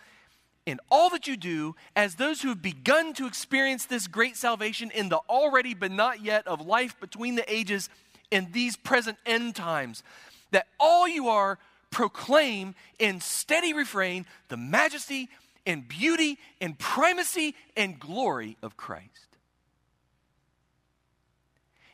in 0.66 0.80
all 0.90 1.08
that 1.10 1.28
you 1.28 1.36
do, 1.36 1.76
as 1.94 2.16
those 2.16 2.42
who 2.42 2.48
have 2.48 2.60
begun 2.60 3.14
to 3.14 3.26
experience 3.26 3.86
this 3.86 4.08
great 4.08 4.36
salvation 4.36 4.90
in 4.90 5.08
the 5.08 5.20
already 5.30 5.72
but 5.72 5.92
not 5.92 6.22
yet 6.22 6.46
of 6.46 6.66
life 6.66 6.98
between 7.00 7.36
the 7.36 7.52
ages 7.52 7.88
in 8.32 8.48
these 8.50 8.76
present 8.76 9.16
end 9.24 9.54
times, 9.54 10.02
that 10.50 10.66
all 10.80 11.06
you 11.06 11.28
are 11.28 11.58
proclaim 11.90 12.74
in 12.98 13.20
steady 13.20 13.72
refrain 13.72 14.26
the 14.48 14.56
majesty 14.56 15.28
and 15.64 15.88
beauty 15.88 16.38
and 16.60 16.78
primacy 16.78 17.54
and 17.76 17.98
glory 17.98 18.56
of 18.62 18.76
Christ. 18.76 19.28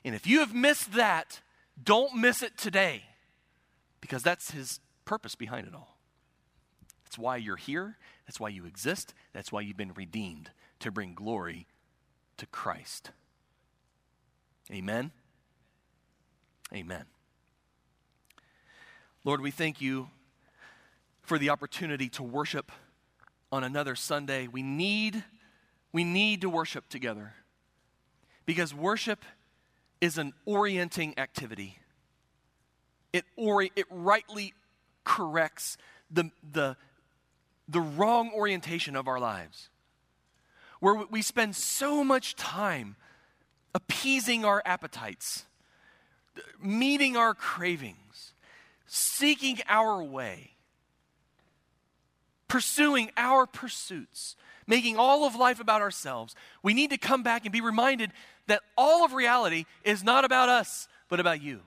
And 0.04 0.14
if 0.14 0.26
you 0.26 0.40
have 0.40 0.54
missed 0.54 0.94
that, 0.94 1.40
don't 1.82 2.16
miss 2.16 2.42
it 2.42 2.56
today 2.56 3.02
because 4.00 4.22
that's 4.22 4.50
his 4.50 4.80
purpose 5.04 5.34
behind 5.34 5.66
it 5.66 5.74
all. 5.74 5.91
That's 7.12 7.18
why 7.18 7.36
you're 7.36 7.56
here. 7.56 7.98
That's 8.26 8.40
why 8.40 8.48
you 8.48 8.64
exist. 8.64 9.12
That's 9.34 9.52
why 9.52 9.60
you've 9.60 9.76
been 9.76 9.92
redeemed 9.92 10.48
to 10.78 10.90
bring 10.90 11.12
glory 11.12 11.66
to 12.38 12.46
Christ. 12.46 13.10
Amen. 14.70 15.10
Amen. 16.72 17.04
Lord, 19.24 19.42
we 19.42 19.50
thank 19.50 19.78
you 19.78 20.08
for 21.20 21.36
the 21.36 21.50
opportunity 21.50 22.08
to 22.08 22.22
worship 22.22 22.72
on 23.52 23.62
another 23.62 23.94
Sunday. 23.94 24.46
We 24.46 24.62
need 24.62 25.22
we 25.92 26.04
need 26.04 26.40
to 26.40 26.48
worship 26.48 26.88
together. 26.88 27.34
Because 28.46 28.74
worship 28.74 29.22
is 30.00 30.16
an 30.16 30.32
orienting 30.46 31.18
activity. 31.18 31.76
It 33.12 33.26
ori- 33.36 33.72
it 33.76 33.84
rightly 33.90 34.54
corrects 35.04 35.76
the, 36.10 36.30
the 36.52 36.78
the 37.68 37.80
wrong 37.80 38.30
orientation 38.34 38.96
of 38.96 39.08
our 39.08 39.20
lives, 39.20 39.68
where 40.80 40.94
we 40.94 41.22
spend 41.22 41.54
so 41.56 42.02
much 42.02 42.34
time 42.34 42.96
appeasing 43.74 44.44
our 44.44 44.62
appetites, 44.64 45.44
meeting 46.60 47.16
our 47.16 47.34
cravings, 47.34 48.34
seeking 48.86 49.58
our 49.68 50.02
way, 50.02 50.50
pursuing 52.48 53.10
our 53.16 53.46
pursuits, 53.46 54.36
making 54.66 54.96
all 54.98 55.24
of 55.24 55.34
life 55.34 55.60
about 55.60 55.80
ourselves. 55.80 56.34
We 56.62 56.74
need 56.74 56.90
to 56.90 56.98
come 56.98 57.22
back 57.22 57.44
and 57.44 57.52
be 57.52 57.60
reminded 57.60 58.12
that 58.46 58.62
all 58.76 59.04
of 59.04 59.12
reality 59.12 59.64
is 59.84 60.04
not 60.04 60.24
about 60.24 60.48
us, 60.48 60.88
but 61.08 61.20
about 61.20 61.42
you. 61.42 61.60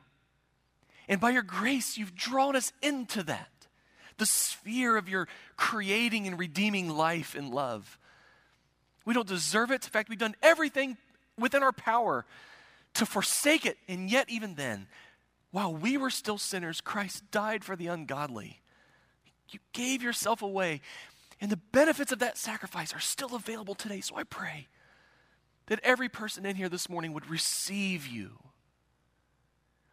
And 1.07 1.21
by 1.21 1.31
your 1.31 1.43
grace, 1.43 1.97
you've 1.97 2.15
drawn 2.15 2.55
us 2.55 2.73
into 2.81 3.23
that 3.23 3.49
the 4.17 4.25
sphere 4.25 4.97
of 4.97 5.09
your 5.09 5.27
creating 5.57 6.27
and 6.27 6.39
redeeming 6.39 6.89
life 6.89 7.35
and 7.35 7.53
love. 7.53 7.97
We 9.05 9.13
don't 9.13 9.27
deserve 9.27 9.71
it. 9.71 9.85
In 9.85 9.89
fact, 9.89 10.09
we've 10.09 10.17
done 10.17 10.35
everything 10.41 10.97
within 11.37 11.63
our 11.63 11.71
power 11.71 12.25
to 12.95 13.05
forsake 13.05 13.65
it. 13.65 13.77
And 13.87 14.09
yet, 14.09 14.29
even 14.29 14.55
then, 14.55 14.87
while 15.51 15.73
we 15.73 15.97
were 15.97 16.09
still 16.09 16.37
sinners, 16.37 16.81
Christ 16.81 17.29
died 17.31 17.63
for 17.63 17.75
the 17.75 17.87
ungodly. 17.87 18.61
You 19.49 19.59
gave 19.73 20.01
yourself 20.01 20.41
away. 20.41 20.81
And 21.39 21.51
the 21.51 21.57
benefits 21.57 22.11
of 22.11 22.19
that 22.19 22.37
sacrifice 22.37 22.93
are 22.93 22.99
still 22.99 23.35
available 23.35 23.75
today. 23.75 24.01
So 24.01 24.15
I 24.15 24.23
pray 24.23 24.67
that 25.67 25.79
every 25.83 26.09
person 26.09 26.45
in 26.45 26.55
here 26.55 26.69
this 26.69 26.89
morning 26.89 27.13
would 27.13 27.29
receive 27.29 28.07
you, 28.07 28.39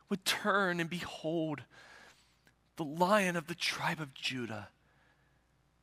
would 0.09 0.25
turn 0.25 0.81
and 0.81 0.89
behold 0.89 1.63
the 2.77 2.85
lion 2.85 3.37
of 3.37 3.47
the 3.47 3.55
tribe 3.55 4.01
of 4.01 4.15
Judah, 4.15 4.69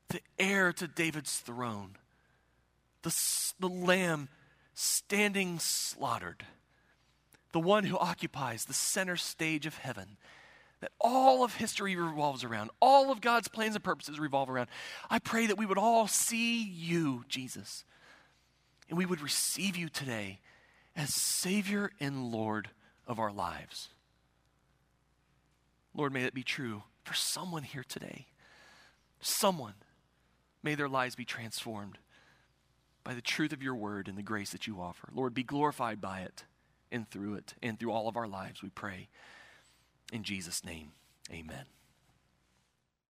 the 0.10 0.22
heir 0.38 0.74
to 0.74 0.88
David's 0.88 1.40
throne, 1.40 1.98
the, 3.04 3.16
the 3.60 3.70
lamb 3.70 4.30
standing 4.74 5.60
slaughtered, 5.60 6.46
the 7.52 7.60
one 7.60 7.84
who 7.84 7.98
occupies 7.98 8.66
the 8.66 8.74
center 8.74 9.16
stage 9.16 9.66
of 9.66 9.78
heaven 9.78 10.18
that 10.82 10.92
all 11.00 11.44
of 11.44 11.56
history 11.56 11.96
revolves 11.96 12.44
around, 12.44 12.70
all 12.82 13.12
of 13.12 13.22
God's 13.22 13.48
plans 13.48 13.76
and 13.76 13.84
purposes 13.84 14.20
revolve 14.20 14.50
around. 14.50 14.70
I 15.10 15.20
pray 15.20 15.48
that 15.48 15.58
we 15.58 15.66
would 15.66 15.78
all 15.78 16.08
see 16.08 16.64
you, 16.64 17.26
Jesus, 17.28 17.84
and 18.88 18.98
we 18.98 19.06
would 19.06 19.22
receive 19.22 19.76
you 19.76 19.90
today 19.90 20.40
as 20.96 21.14
Savior 21.14 21.92
and 22.00 22.32
Lord 22.32 22.70
of 23.08 23.20
our 23.20 23.32
lives. 23.32 23.90
Lord, 25.96 26.14
may 26.14 26.24
it 26.24 26.34
be 26.34 26.44
true 26.44 26.84
for 27.04 27.14
someone 27.14 27.64
here 27.64 27.84
today. 27.88 28.28
Someone. 29.22 29.76
May 30.62 30.76
their 30.76 30.90
lives 30.90 31.16
be 31.16 31.26
transformed 31.26 31.98
by 33.04 33.14
the 33.14 33.22
truth 33.22 33.54
of 33.54 33.64
your 33.64 33.76
word 33.76 34.08
and 34.08 34.18
the 34.18 34.24
grace 34.24 34.52
that 34.52 34.68
you 34.68 34.80
offer. 34.80 35.10
Lord, 35.14 35.34
be 35.34 35.44
glorified 35.44 36.02
by 36.02 36.22
it. 36.22 36.46
and 36.92 37.10
through 37.10 37.36
it 37.36 37.54
and 37.62 37.80
through 37.80 37.92
all 37.92 38.08
of 38.08 38.18
our 38.18 38.28
lives, 38.28 38.64
we 38.64 38.70
pray. 38.70 39.10
In 40.12 40.24
Jesus' 40.24 40.66
name, 40.66 40.94
amen. 41.32 41.66